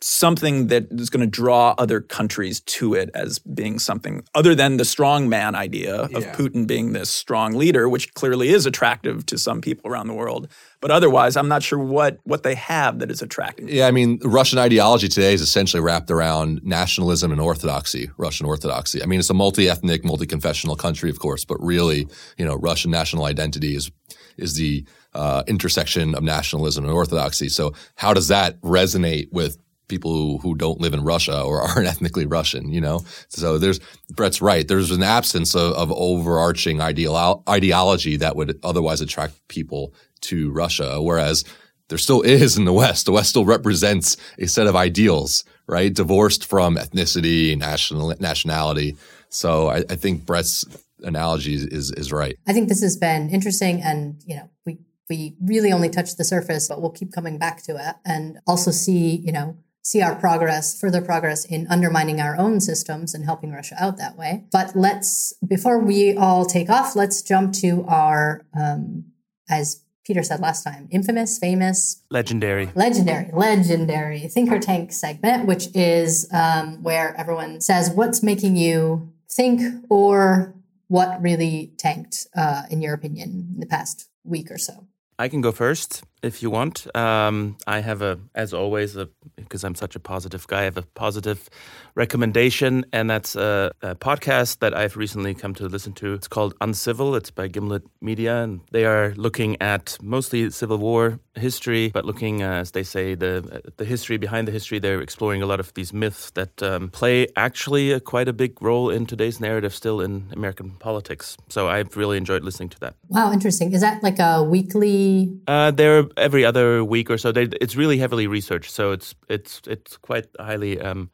something 0.07 0.67
that 0.67 0.85
is 0.91 1.09
going 1.09 1.21
to 1.21 1.27
draw 1.27 1.73
other 1.79 1.99
countries 1.99 2.59
to 2.59 2.93
it 2.93 3.09
as 3.15 3.39
being 3.39 3.79
something 3.79 4.23
other 4.35 4.53
than 4.53 4.77
the 4.77 4.85
strong 4.85 5.27
man 5.27 5.55
idea 5.55 5.95
of 5.95 6.11
yeah. 6.11 6.35
Putin 6.35 6.67
being 6.67 6.93
this 6.93 7.09
strong 7.09 7.53
leader, 7.53 7.89
which 7.89 8.13
clearly 8.13 8.49
is 8.49 8.67
attractive 8.67 9.25
to 9.25 9.35
some 9.35 9.61
people 9.61 9.89
around 9.89 10.05
the 10.05 10.13
world. 10.13 10.47
But 10.79 10.91
otherwise, 10.91 11.35
I'm 11.35 11.47
not 11.47 11.63
sure 11.63 11.79
what 11.79 12.19
what 12.23 12.43
they 12.43 12.53
have 12.53 12.99
that 12.99 13.09
is 13.09 13.23
attractive. 13.23 13.67
Yeah, 13.67 13.87
I 13.87 13.91
mean, 13.91 14.19
Russian 14.23 14.59
ideology 14.59 15.07
today 15.07 15.33
is 15.33 15.41
essentially 15.41 15.81
wrapped 15.81 16.11
around 16.11 16.61
nationalism 16.63 17.31
and 17.31 17.41
orthodoxy, 17.41 18.11
Russian 18.17 18.45
orthodoxy. 18.45 19.01
I 19.01 19.07
mean, 19.07 19.19
it's 19.19 19.31
a 19.31 19.33
multi-ethnic, 19.33 20.05
multi-confessional 20.05 20.75
country, 20.75 21.09
of 21.09 21.17
course, 21.17 21.45
but 21.45 21.57
really, 21.59 22.07
you 22.37 22.45
know, 22.45 22.53
Russian 22.53 22.91
national 22.91 23.25
identity 23.25 23.75
is 23.75 23.89
is 24.37 24.53
the 24.53 24.85
uh, 25.15 25.43
intersection 25.47 26.13
of 26.13 26.21
nationalism 26.21 26.83
and 26.83 26.93
orthodoxy. 26.93 27.49
So, 27.49 27.73
how 27.95 28.13
does 28.13 28.27
that 28.27 28.61
resonate 28.61 29.31
with 29.31 29.57
people 29.87 30.13
who, 30.13 30.37
who 30.39 30.55
don't 30.55 30.79
live 30.79 30.93
in 30.93 31.03
Russia 31.03 31.41
or 31.41 31.61
aren't 31.69 31.87
ethnically 31.87 32.25
Russian, 32.25 32.71
you 32.71 32.81
know? 32.81 33.03
So 33.29 33.57
there's, 33.57 33.79
Brett's 34.11 34.41
right. 34.41 34.67
There's 34.67 34.91
an 34.91 35.03
absence 35.03 35.55
of, 35.55 35.73
of 35.73 35.91
overarching 35.91 36.77
ideolo- 36.77 37.43
ideology 37.47 38.17
that 38.17 38.35
would 38.35 38.59
otherwise 38.63 39.01
attract 39.01 39.47
people 39.47 39.93
to 40.21 40.51
Russia. 40.51 41.01
Whereas 41.01 41.43
there 41.89 41.97
still 41.97 42.21
is 42.21 42.57
in 42.57 42.65
the 42.65 42.73
West. 42.73 43.05
The 43.05 43.11
West 43.11 43.29
still 43.29 43.45
represents 43.45 44.17
a 44.39 44.47
set 44.47 44.67
of 44.67 44.75
ideals, 44.75 45.43
right? 45.67 45.93
Divorced 45.93 46.45
from 46.45 46.77
ethnicity, 46.77 47.57
national, 47.57 48.13
nationality. 48.19 48.97
So 49.29 49.69
I, 49.69 49.83
I 49.89 49.95
think 49.95 50.25
Brett's 50.25 50.65
analogy 51.03 51.53
is, 51.53 51.91
is 51.91 52.11
right. 52.11 52.37
I 52.47 52.53
think 52.53 52.69
this 52.69 52.81
has 52.81 52.97
been 52.97 53.29
interesting 53.29 53.81
and, 53.81 54.21
you 54.25 54.35
know, 54.35 54.49
we, 54.65 54.79
we 55.09 55.35
really 55.41 55.71
only 55.71 55.89
touched 55.89 56.17
the 56.17 56.23
surface, 56.23 56.67
but 56.67 56.81
we'll 56.81 56.91
keep 56.91 57.13
coming 57.13 57.37
back 57.37 57.61
to 57.63 57.73
it 57.73 57.95
and 58.05 58.39
also 58.47 58.71
see, 58.71 59.17
you 59.17 59.31
know, 59.31 59.57
see 59.85 60.01
our 60.01 60.15
progress, 60.15 60.77
further 60.79 60.99
progress 60.99 61.45
in 61.45 61.67
undermining 61.69 62.19
our 62.19 62.35
own 62.37 62.59
systems 62.59 63.13
and 63.13 63.23
helping 63.23 63.51
Russia 63.51 63.75
out 63.79 63.97
that 63.97 64.17
way. 64.17 64.43
But 64.51 64.75
let's, 64.75 65.33
before 65.47 65.77
we 65.77 66.17
all 66.17 66.43
take 66.43 66.71
off, 66.71 66.95
let's 66.95 67.21
jump 67.21 67.53
to 67.57 67.85
our, 67.87 68.41
um, 68.59 69.05
as 69.47 69.83
Peter 70.03 70.23
said 70.23 70.39
last 70.39 70.63
time, 70.63 70.87
infamous, 70.89 71.37
famous, 71.37 72.01
legendary, 72.09 72.71
legendary, 72.73 73.29
legendary 73.31 74.21
Thinker 74.21 74.57
Tank 74.59 74.91
segment, 74.91 75.45
which 75.45 75.67
is 75.75 76.27
um, 76.33 76.81
where 76.81 77.15
everyone 77.15 77.61
says 77.61 77.91
what's 77.91 78.23
making 78.23 78.55
you 78.55 79.13
think 79.29 79.61
or 79.89 80.55
what 80.87 81.21
really 81.21 81.73
tanked, 81.77 82.25
uh, 82.35 82.63
in 82.71 82.81
your 82.81 82.95
opinion, 82.95 83.51
in 83.53 83.59
the 83.59 83.67
past 83.67 84.07
week 84.23 84.49
or 84.49 84.57
so. 84.57 84.87
I 85.17 85.29
can 85.29 85.41
go 85.41 85.51
first 85.51 86.03
if 86.25 86.41
you 86.41 86.49
want. 86.49 86.93
Um, 86.95 87.57
I 87.67 87.79
have 87.79 88.01
a, 88.01 88.19
as 88.33 88.53
always, 88.53 88.97
because 89.35 89.63
I'm 89.63 89.75
such 89.75 89.95
a 89.95 89.99
positive 89.99 90.47
guy, 90.47 90.61
I 90.61 90.63
have 90.63 90.77
a 90.77 90.81
positive 90.81 91.49
recommendation, 91.95 92.85
and 92.91 93.09
that's 93.09 93.35
a, 93.35 93.71
a, 93.81 93.95
podcast 93.95 94.59
that 94.59 94.75
I've 94.75 94.97
recently 94.97 95.33
come 95.33 95.53
to 95.55 95.67
listen 95.67 95.93
to. 95.93 96.13
It's 96.13 96.27
called 96.27 96.53
Uncivil. 96.59 97.15
It's 97.15 97.31
by 97.31 97.47
Gimlet 97.47 97.83
Media, 98.01 98.43
and 98.43 98.61
they 98.71 98.85
are 98.85 99.13
looking 99.15 99.61
at 99.61 99.97
mostly 100.01 100.49
Civil 100.49 100.77
War 100.77 101.19
history, 101.35 101.89
but 101.89 102.05
looking, 102.05 102.43
uh, 102.43 102.53
as 102.53 102.71
they 102.71 102.83
say, 102.83 103.15
the 103.15 103.61
the 103.77 103.85
history 103.85 104.17
behind 104.17 104.47
the 104.47 104.51
history. 104.51 104.79
They're 104.79 105.01
exploring 105.01 105.41
a 105.41 105.45
lot 105.45 105.59
of 105.59 105.73
these 105.73 105.93
myths 105.93 106.31
that 106.31 106.61
um, 106.61 106.89
play 106.89 107.27
actually 107.35 107.91
a, 107.91 107.99
quite 107.99 108.27
a 108.27 108.33
big 108.33 108.61
role 108.61 108.89
in 108.89 109.05
today's 109.05 109.39
narrative, 109.39 109.73
still 109.73 110.01
in 110.01 110.27
American 110.33 110.71
politics. 110.71 111.37
So 111.49 111.67
I've 111.67 111.95
really 111.95 112.17
enjoyed 112.17 112.43
listening 112.43 112.69
to 112.69 112.79
that. 112.81 112.95
Wow, 113.07 113.31
interesting. 113.31 113.73
Is 113.73 113.81
that 113.81 114.03
like 114.03 114.19
a 114.19 114.43
weekly? 114.43 115.37
Uh, 115.47 115.71
they're 115.71 116.05
every 116.17 116.45
other 116.45 116.83
week 116.83 117.09
or 117.09 117.17
so. 117.17 117.31
They, 117.31 117.43
it's 117.61 117.75
really 117.75 117.97
heavily 117.97 118.27
researched, 118.27 118.71
so 118.71 118.91
it's 118.91 119.15
it's 119.29 119.61
it's 119.67 119.97
quite 119.97 120.27
highly. 120.39 120.79
Um, 120.79 121.09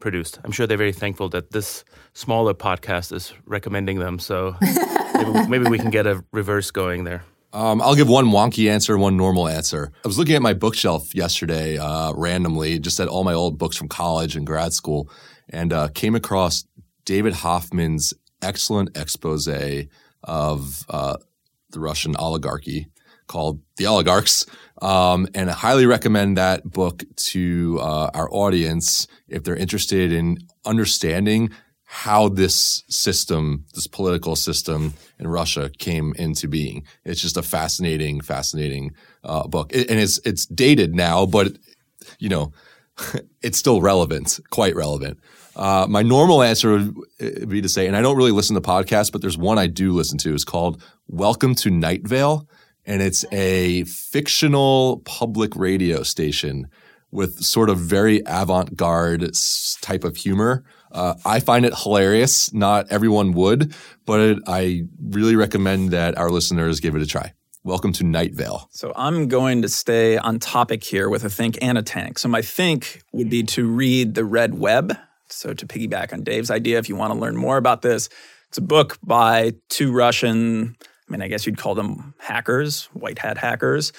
produced. 0.00 0.38
I'm 0.44 0.52
sure 0.52 0.66
they're 0.66 0.76
very 0.76 0.92
thankful 0.92 1.28
that 1.30 1.50
this 1.50 1.84
smaller 2.12 2.54
podcast 2.54 3.12
is 3.12 3.34
recommending 3.46 3.98
them. 3.98 4.18
So 4.18 4.56
maybe, 5.14 5.48
maybe, 5.48 5.68
we 5.68 5.78
can 5.78 5.90
get 5.90 6.06
a 6.06 6.24
reverse 6.32 6.70
going 6.70 7.04
there. 7.04 7.24
Um, 7.52 7.80
I'll 7.80 7.94
give 7.94 8.08
one 8.08 8.26
wonky 8.26 8.70
answer 8.70 8.98
one 8.98 9.16
normal 9.16 9.48
answer. 9.48 9.90
I 10.04 10.08
was 10.08 10.18
looking 10.18 10.34
at 10.34 10.42
my 10.42 10.52
bookshelf 10.52 11.14
yesterday 11.14 11.78
uh, 11.78 12.12
randomly, 12.14 12.78
just 12.78 13.00
at 13.00 13.08
all 13.08 13.24
my 13.24 13.32
old 13.32 13.58
books 13.58 13.76
from 13.76 13.88
college 13.88 14.36
and 14.36 14.46
grad 14.46 14.72
school, 14.72 15.10
and 15.48 15.72
uh, 15.72 15.88
came 15.88 16.14
across 16.14 16.64
David 17.04 17.32
Hoffman's 17.32 18.12
excellent 18.42 18.96
expose 18.96 19.48
of 20.24 20.84
uh, 20.90 21.16
the 21.70 21.80
Russian 21.80 22.16
oligarchy 22.16 22.88
called 23.28 23.60
The 23.76 23.86
Oligarchs. 23.86 24.46
Um, 24.82 25.28
and 25.34 25.50
I 25.50 25.52
highly 25.52 25.86
recommend 25.86 26.36
that 26.36 26.68
book 26.68 27.04
to 27.16 27.78
uh, 27.80 28.10
our 28.14 28.28
audience 28.32 29.06
if 29.28 29.44
they're 29.44 29.56
interested 29.56 30.12
in 30.12 30.38
understanding 30.64 31.50
how 31.90 32.28
this 32.28 32.84
system, 32.88 33.64
this 33.74 33.86
political 33.86 34.36
system 34.36 34.92
in 35.18 35.26
Russia 35.26 35.70
came 35.78 36.12
into 36.18 36.46
being. 36.46 36.84
It's 37.04 37.22
just 37.22 37.38
a 37.38 37.42
fascinating, 37.42 38.20
fascinating 38.20 38.94
uh, 39.24 39.48
book. 39.48 39.72
and 39.72 39.90
it's 39.90 40.18
it's 40.24 40.44
dated 40.44 40.94
now, 40.94 41.24
but 41.24 41.56
you 42.18 42.28
know, 42.28 42.52
it's 43.42 43.58
still 43.58 43.80
relevant, 43.80 44.38
quite 44.50 44.76
relevant. 44.76 45.18
Uh, 45.56 45.86
my 45.88 46.02
normal 46.02 46.42
answer 46.42 46.72
would 46.72 46.94
uh, 47.20 47.46
be 47.46 47.60
to 47.60 47.68
say, 47.68 47.86
and 47.86 47.96
I 47.96 48.02
don't 48.02 48.16
really 48.16 48.32
listen 48.32 48.54
to 48.54 48.60
podcasts, 48.60 49.10
but 49.10 49.22
there's 49.22 49.38
one 49.38 49.58
I 49.58 49.66
do 49.66 49.92
listen 49.92 50.18
to. 50.18 50.34
It's 50.34 50.44
called 50.44 50.82
Welcome 51.08 51.54
to 51.56 51.70
Night 51.70 52.06
Vale, 52.06 52.46
and 52.88 53.02
it's 53.02 53.22
a 53.32 53.84
fictional 53.84 55.02
public 55.04 55.54
radio 55.54 56.02
station 56.02 56.68
with 57.10 57.38
sort 57.44 57.68
of 57.68 57.78
very 57.78 58.22
avant-garde 58.26 59.30
type 59.82 60.04
of 60.04 60.16
humor. 60.16 60.64
Uh, 60.90 61.14
I 61.26 61.40
find 61.40 61.66
it 61.66 61.74
hilarious. 61.76 62.52
Not 62.54 62.90
everyone 62.90 63.32
would, 63.32 63.74
but 64.06 64.20
it, 64.20 64.38
I 64.46 64.84
really 65.02 65.36
recommend 65.36 65.90
that 65.90 66.16
our 66.16 66.30
listeners 66.30 66.80
give 66.80 66.96
it 66.96 67.02
a 67.02 67.06
try. 67.06 67.34
Welcome 67.62 67.92
to 67.94 68.04
Night 68.04 68.32
Vale. 68.32 68.68
So 68.72 68.94
I'm 68.96 69.28
going 69.28 69.60
to 69.62 69.68
stay 69.68 70.16
on 70.16 70.38
topic 70.38 70.82
here 70.82 71.10
with 71.10 71.24
a 71.24 71.30
think 71.30 71.58
and 71.60 71.76
a 71.76 71.82
tank. 71.82 72.18
So 72.18 72.28
my 72.28 72.40
think 72.40 73.02
would 73.12 73.28
be 73.28 73.42
to 73.42 73.68
read 73.68 74.14
The 74.14 74.24
Red 74.24 74.58
Web. 74.58 74.96
So 75.28 75.52
to 75.52 75.66
piggyback 75.66 76.14
on 76.14 76.22
Dave's 76.22 76.50
idea, 76.50 76.78
if 76.78 76.88
you 76.88 76.96
want 76.96 77.12
to 77.12 77.18
learn 77.18 77.36
more 77.36 77.58
about 77.58 77.82
this, 77.82 78.08
it's 78.48 78.56
a 78.56 78.62
book 78.62 78.96
by 79.02 79.52
two 79.68 79.92
Russian, 79.92 80.76
I 81.08 81.12
mean, 81.12 81.22
I 81.22 81.28
guess 81.28 81.46
you'd 81.46 81.56
call 81.56 81.74
them 81.74 82.14
hackers, 82.18 82.86
white 82.92 83.18
hat 83.18 83.38
hackers. 83.38 83.92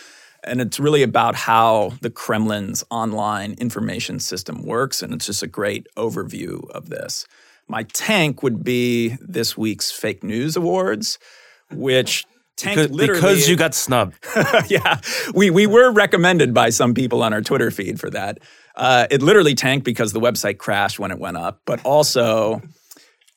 And 0.44 0.62
it's 0.62 0.80
really 0.80 1.04
about 1.04 1.36
how 1.36 1.94
the 2.02 2.10
Kremlin's 2.10 2.84
online 2.90 3.54
information 3.54 4.20
system 4.20 4.64
works. 4.64 5.02
And 5.02 5.14
it's 5.14 5.26
just 5.26 5.44
a 5.44 5.48
great 5.48 5.88
overview 5.98 6.70
of 6.72 6.90
this. 6.90 7.26
My 7.68 7.84
tank 7.84 8.42
would 8.42 8.64
be 8.64 9.18
this 9.22 9.58
week's 9.58 9.92
fake 9.92 10.24
news 10.24 10.56
awards, 10.56 11.20
which 11.72 12.26
tank 12.56 12.78
Because, 12.78 12.92
literally 12.92 13.22
because 13.22 13.50
you 13.50 13.56
got 13.56 13.76
snubbed. 13.76 14.16
yeah, 14.68 15.00
we 15.34 15.50
we 15.50 15.68
were 15.68 15.92
recommended 15.92 16.54
by 16.54 16.70
some 16.70 16.94
people 16.94 17.22
on 17.22 17.34
our 17.34 17.42
Twitter 17.42 17.70
feed 17.70 18.00
for 18.00 18.10
that. 18.10 18.40
Uh, 18.76 19.08
it 19.12 19.22
literally 19.22 19.56
tanked 19.56 19.86
because 19.86 20.14
the 20.14 20.20
website 20.20 20.58
crashed 20.58 21.00
when 21.00 21.12
it 21.12 21.20
went 21.20 21.38
up, 21.38 21.62
but 21.66 21.84
also 21.86 22.62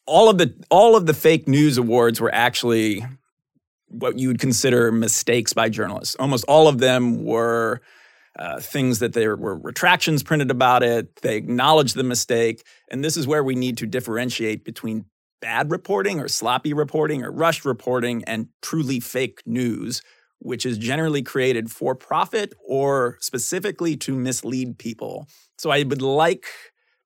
all 0.07 0.29
of 0.29 0.39
the 0.39 0.55
all 0.71 0.97
of 0.97 1.07
the 1.07 1.15
fake 1.15 1.47
news 1.49 1.79
awards 1.79 2.21
were 2.21 2.35
actually 2.35 3.05
what 3.93 4.19
you 4.19 4.29
would 4.29 4.41
consider 4.41 4.91
mistakes 4.91 5.53
by 5.53 5.69
journalists. 5.69 6.17
Almost 6.17 6.45
all 6.49 6.69
of 6.69 6.79
them 6.79 7.25
were 7.25 7.81
uh, 8.39 8.61
things 8.61 8.99
that 9.01 9.13
there 9.13 9.37
were 9.37 9.57
retractions 9.57 10.23
printed 10.23 10.51
about 10.51 10.83
it. 10.83 11.17
They 11.17 11.37
acknowledged 11.37 11.95
the 11.97 12.03
mistake, 12.03 12.65
and 12.91 13.05
this 13.05 13.17
is 13.17 13.27
where 13.27 13.45
we 13.45 13.55
need 13.55 13.79
to 13.79 13.87
differentiate 13.87 14.65
between 14.65 15.05
bad 15.41 15.71
reporting 15.71 16.21
or 16.21 16.29
sloppy 16.29 16.73
reporting 16.73 17.23
or 17.25 17.31
rushed 17.31 17.65
reporting 17.65 18.25
and 18.25 18.49
truly 18.63 19.01
fake 19.01 19.43
news, 19.45 20.01
which 20.39 20.65
is 20.65 20.79
generally 20.79 21.23
created 21.23 21.71
for 21.71 21.95
profit 21.95 22.55
or 22.67 23.19
specifically 23.21 23.97
to 23.97 24.15
mislead 24.15 24.79
people. 24.79 25.27
So 25.59 25.71
I 25.71 25.83
would 25.83 26.01
like 26.03 26.47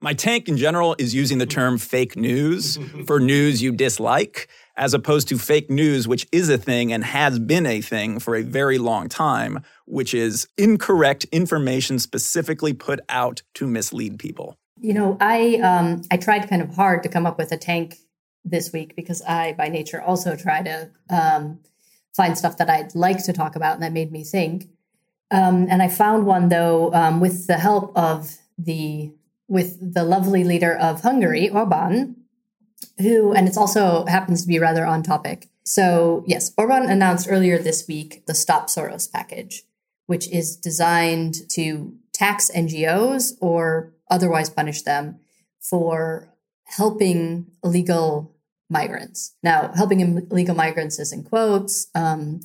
my 0.07 0.15
tank 0.15 0.49
in 0.49 0.57
general 0.57 0.95
is 1.01 1.17
using 1.17 1.39
the 1.39 1.47
term 1.47 1.79
fake 1.79 2.15
news 2.15 2.79
for 3.09 3.19
news 3.19 3.61
you 3.61 3.73
dislike, 3.73 4.47
as 4.77 4.95
opposed 4.95 5.27
to 5.27 5.37
fake 5.37 5.69
news, 5.69 6.07
which 6.07 6.29
is 6.31 6.49
a 6.49 6.57
thing 6.57 6.93
and 6.93 7.03
has 7.03 7.41
been 7.41 7.67
a 7.67 7.81
thing 7.81 8.21
for 8.21 8.37
a 8.37 8.43
very 8.45 8.79
long 8.79 9.09
time, 9.09 9.65
which 9.85 10.15
is 10.15 10.47
incorrect 10.57 11.25
information 11.33 11.99
specifically 11.99 12.73
put 12.73 13.01
out 13.09 13.43
to 13.55 13.67
mislead 13.67 14.17
people. 14.21 14.57
You 14.81 14.95
know, 14.95 15.17
I 15.21 15.57
um, 15.57 16.03
I 16.13 16.19
tried 16.19 16.49
kind 16.49 16.63
of 16.63 16.73
hard 16.77 17.03
to 17.03 17.09
come 17.09 17.27
up 17.27 17.37
with 17.37 17.51
a 17.51 17.57
tank 17.57 17.97
this 18.45 18.73
week 18.73 18.95
because 18.95 19.23
I, 19.23 19.55
by 19.55 19.69
nature, 19.71 20.01
also 20.01 20.37
try 20.37 20.63
to 20.63 20.89
um, 21.11 21.59
find 22.15 22.39
stuff 22.39 22.59
that 22.59 22.71
I'd 22.71 22.95
like 22.95 23.25
to 23.25 23.33
talk 23.33 23.57
about, 23.57 23.75
and 23.75 23.83
that 23.83 23.93
made 23.93 24.13
me 24.13 24.23
think. 24.23 24.69
Um, 25.33 25.67
and 25.69 25.83
I 25.83 25.89
found 25.89 26.27
one 26.27 26.49
though 26.49 26.95
um, 26.95 27.19
with 27.19 27.49
the 27.49 27.59
help 27.59 27.91
of 27.97 28.39
the 28.57 29.11
with 29.49 29.95
the 29.95 30.05
lovely 30.05 30.45
leader 30.45 30.75
of 30.75 31.03
Hungary, 31.03 31.49
Orban, 31.49 32.17
who, 32.99 33.33
and 33.33 33.47
it's 33.47 33.57
also 33.57 34.05
happens 34.07 34.43
to 34.43 34.49
be 34.49 34.59
rather 34.59 34.85
on 34.85 35.03
topic. 35.03 35.49
So 35.65 36.25
yes, 36.27 36.53
Orban 36.57 36.89
announced 36.89 37.29
earlier 37.31 37.59
this 37.59 37.87
week 37.87 38.25
the 38.27 38.35
Stop 38.35 38.69
Soros 38.69 39.11
package, 39.11 39.63
which 40.07 40.29
is 40.31 40.57
designed 40.57 41.49
to 41.51 41.95
tax 42.13 42.51
NGOs 42.55 43.33
or 43.41 43.93
otherwise 44.11 44.51
punish 44.51 44.83
them 44.83 45.21
for 45.61 46.33
helping 46.65 47.47
illegal 47.63 48.35
migrants. 48.69 49.35
Now, 49.43 49.73
helping 49.75 50.01
illegal 50.01 50.55
migrants 50.55 50.99
is 50.99 51.13
in 51.13 51.23
quotes. 51.23 51.89
Um, 51.95 52.41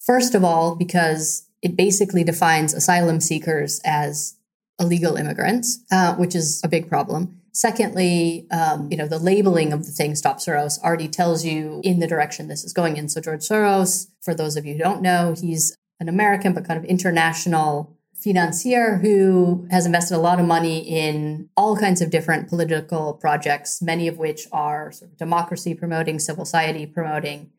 first 0.00 0.34
of 0.34 0.44
all, 0.44 0.76
because 0.76 1.48
it 1.62 1.76
basically 1.76 2.24
defines 2.24 2.74
asylum 2.74 3.20
seekers 3.20 3.80
as 3.84 4.36
illegal 4.80 5.16
immigrants, 5.16 5.78
uh, 5.90 6.14
which 6.16 6.34
is 6.34 6.60
a 6.64 6.68
big 6.68 6.88
problem. 6.88 7.40
Secondly, 7.52 8.48
um, 8.50 8.88
you 8.90 8.96
know, 8.96 9.06
the 9.06 9.18
labeling 9.18 9.72
of 9.72 9.86
the 9.86 9.92
thing 9.92 10.16
Stop 10.16 10.38
Soros 10.38 10.80
already 10.82 11.06
tells 11.06 11.44
you 11.44 11.80
in 11.84 12.00
the 12.00 12.06
direction 12.06 12.48
this 12.48 12.64
is 12.64 12.72
going 12.72 12.96
in. 12.96 13.08
So 13.08 13.20
George 13.20 13.42
Soros, 13.42 14.08
for 14.22 14.34
those 14.34 14.56
of 14.56 14.66
you 14.66 14.72
who 14.72 14.80
don't 14.80 15.02
know, 15.02 15.34
he's 15.40 15.76
an 16.00 16.08
American 16.08 16.52
but 16.52 16.66
kind 16.66 16.78
of 16.78 16.84
international 16.84 17.96
financier 18.24 18.96
who 18.98 19.68
has 19.70 19.86
invested 19.86 20.16
a 20.16 20.18
lot 20.18 20.40
of 20.40 20.46
money 20.46 20.78
in 20.78 21.48
all 21.56 21.76
kinds 21.76 22.00
of 22.00 22.10
different 22.10 22.48
political 22.48 23.12
projects, 23.12 23.82
many 23.82 24.08
of 24.08 24.18
which 24.18 24.46
are 24.50 24.90
sort 24.90 25.10
of 25.10 25.16
democracy 25.16 25.74
promoting, 25.74 26.18
civil 26.18 26.44
society 26.44 26.86
promoting, 26.86 27.50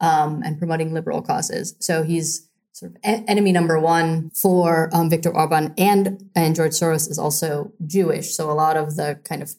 um, 0.00 0.42
and 0.44 0.58
promoting 0.58 0.92
liberal 0.94 1.22
causes. 1.22 1.76
So 1.78 2.02
he's 2.02 2.48
sort 2.74 2.92
of 2.92 2.98
enemy 3.04 3.52
number 3.52 3.78
one 3.78 4.30
for 4.30 4.90
um, 4.92 5.08
Viktor 5.08 5.34
Orban, 5.34 5.72
and 5.78 6.28
and 6.34 6.54
George 6.54 6.72
Soros 6.72 7.08
is 7.08 7.18
also 7.18 7.72
Jewish. 7.86 8.34
So 8.34 8.50
a 8.50 8.52
lot 8.52 8.76
of 8.76 8.96
the 8.96 9.20
kind 9.24 9.42
of 9.42 9.54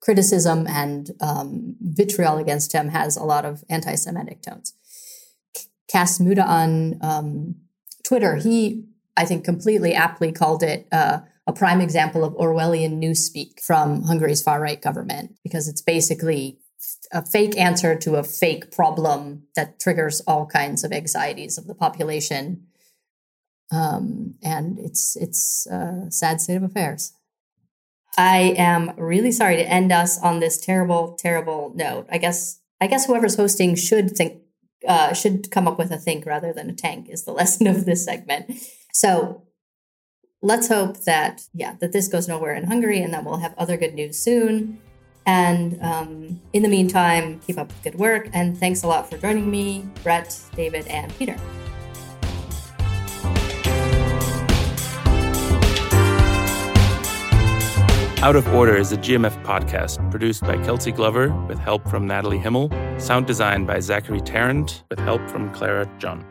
criticism 0.00 0.66
and 0.66 1.10
um, 1.20 1.76
vitriol 1.80 2.38
against 2.38 2.72
him 2.72 2.88
has 2.88 3.16
a 3.16 3.22
lot 3.22 3.44
of 3.44 3.62
anti-Semitic 3.68 4.42
tones. 4.42 4.74
Cas 5.88 6.18
Mudde 6.18 6.44
on 6.44 6.98
um, 7.02 7.54
Twitter, 8.04 8.36
he 8.36 8.84
I 9.16 9.24
think 9.24 9.44
completely 9.44 9.94
aptly 9.94 10.32
called 10.32 10.62
it 10.62 10.88
uh, 10.90 11.20
a 11.46 11.52
prime 11.52 11.80
example 11.80 12.24
of 12.24 12.34
Orwellian 12.34 13.02
newspeak 13.02 13.60
from 13.60 14.02
Hungary's 14.04 14.42
far 14.42 14.60
right 14.60 14.80
government 14.80 15.36
because 15.44 15.68
it's 15.68 15.82
basically 15.82 16.58
a 17.12 17.24
fake 17.24 17.56
answer 17.58 17.96
to 17.96 18.16
a 18.16 18.24
fake 18.24 18.70
problem 18.70 19.44
that 19.56 19.80
triggers 19.80 20.20
all 20.22 20.46
kinds 20.46 20.84
of 20.84 20.92
anxieties 20.92 21.58
of 21.58 21.66
the 21.66 21.74
population. 21.74 22.66
Um, 23.72 24.34
and 24.42 24.78
it's 24.78 25.16
it's 25.16 25.66
a 25.66 26.06
sad 26.10 26.40
state 26.40 26.56
of 26.56 26.62
affairs. 26.62 27.12
I 28.16 28.54
am 28.56 28.92
really 28.96 29.32
sorry 29.32 29.56
to 29.56 29.68
end 29.68 29.92
us 29.92 30.20
on 30.20 30.40
this 30.40 30.58
terrible, 30.58 31.16
terrible 31.18 31.72
note. 31.74 32.06
I 32.10 32.18
guess 32.18 32.60
I 32.80 32.86
guess 32.86 33.06
whoever's 33.06 33.36
hosting 33.36 33.76
should 33.76 34.16
think 34.16 34.42
uh, 34.86 35.12
should 35.12 35.50
come 35.50 35.68
up 35.68 35.78
with 35.78 35.90
a 35.90 35.98
think 35.98 36.26
rather 36.26 36.52
than 36.52 36.70
a 36.70 36.74
tank 36.74 37.08
is 37.08 37.24
the 37.24 37.32
lesson 37.40 37.66
of 37.66 37.84
this 37.84 38.04
segment. 38.04 38.52
So 38.92 39.44
let's 40.42 40.68
hope 40.68 41.04
that 41.04 41.42
yeah 41.54 41.76
that 41.80 41.92
this 41.92 42.08
goes 42.08 42.26
nowhere 42.26 42.54
in 42.54 42.64
Hungary 42.64 43.00
and 43.00 43.12
that 43.14 43.24
we'll 43.24 43.38
have 43.38 43.54
other 43.56 43.76
good 43.76 43.94
news 43.94 44.18
soon. 44.18 44.80
And 45.30 45.80
um, 45.80 46.40
in 46.52 46.64
the 46.64 46.68
meantime, 46.68 47.38
keep 47.46 47.56
up 47.56 47.72
good 47.84 47.94
work. 47.94 48.28
And 48.32 48.58
thanks 48.58 48.82
a 48.82 48.88
lot 48.88 49.08
for 49.08 49.16
joining 49.16 49.48
me, 49.48 49.88
Brett, 50.02 50.36
David, 50.56 50.88
and 50.88 51.16
Peter. 51.16 51.36
Out 58.22 58.34
of 58.34 58.46
Order 58.48 58.76
is 58.76 58.90
a 58.90 58.96
GMF 58.96 59.40
podcast 59.44 60.10
produced 60.10 60.42
by 60.42 60.56
Kelsey 60.64 60.90
Glover 60.90 61.32
with 61.46 61.60
help 61.60 61.88
from 61.88 62.08
Natalie 62.08 62.38
Himmel, 62.38 62.68
sound 62.98 63.28
designed 63.28 63.68
by 63.68 63.78
Zachary 63.78 64.20
Tarrant 64.20 64.82
with 64.90 64.98
help 64.98 65.30
from 65.30 65.54
Clara 65.54 65.88
John. 65.98 66.26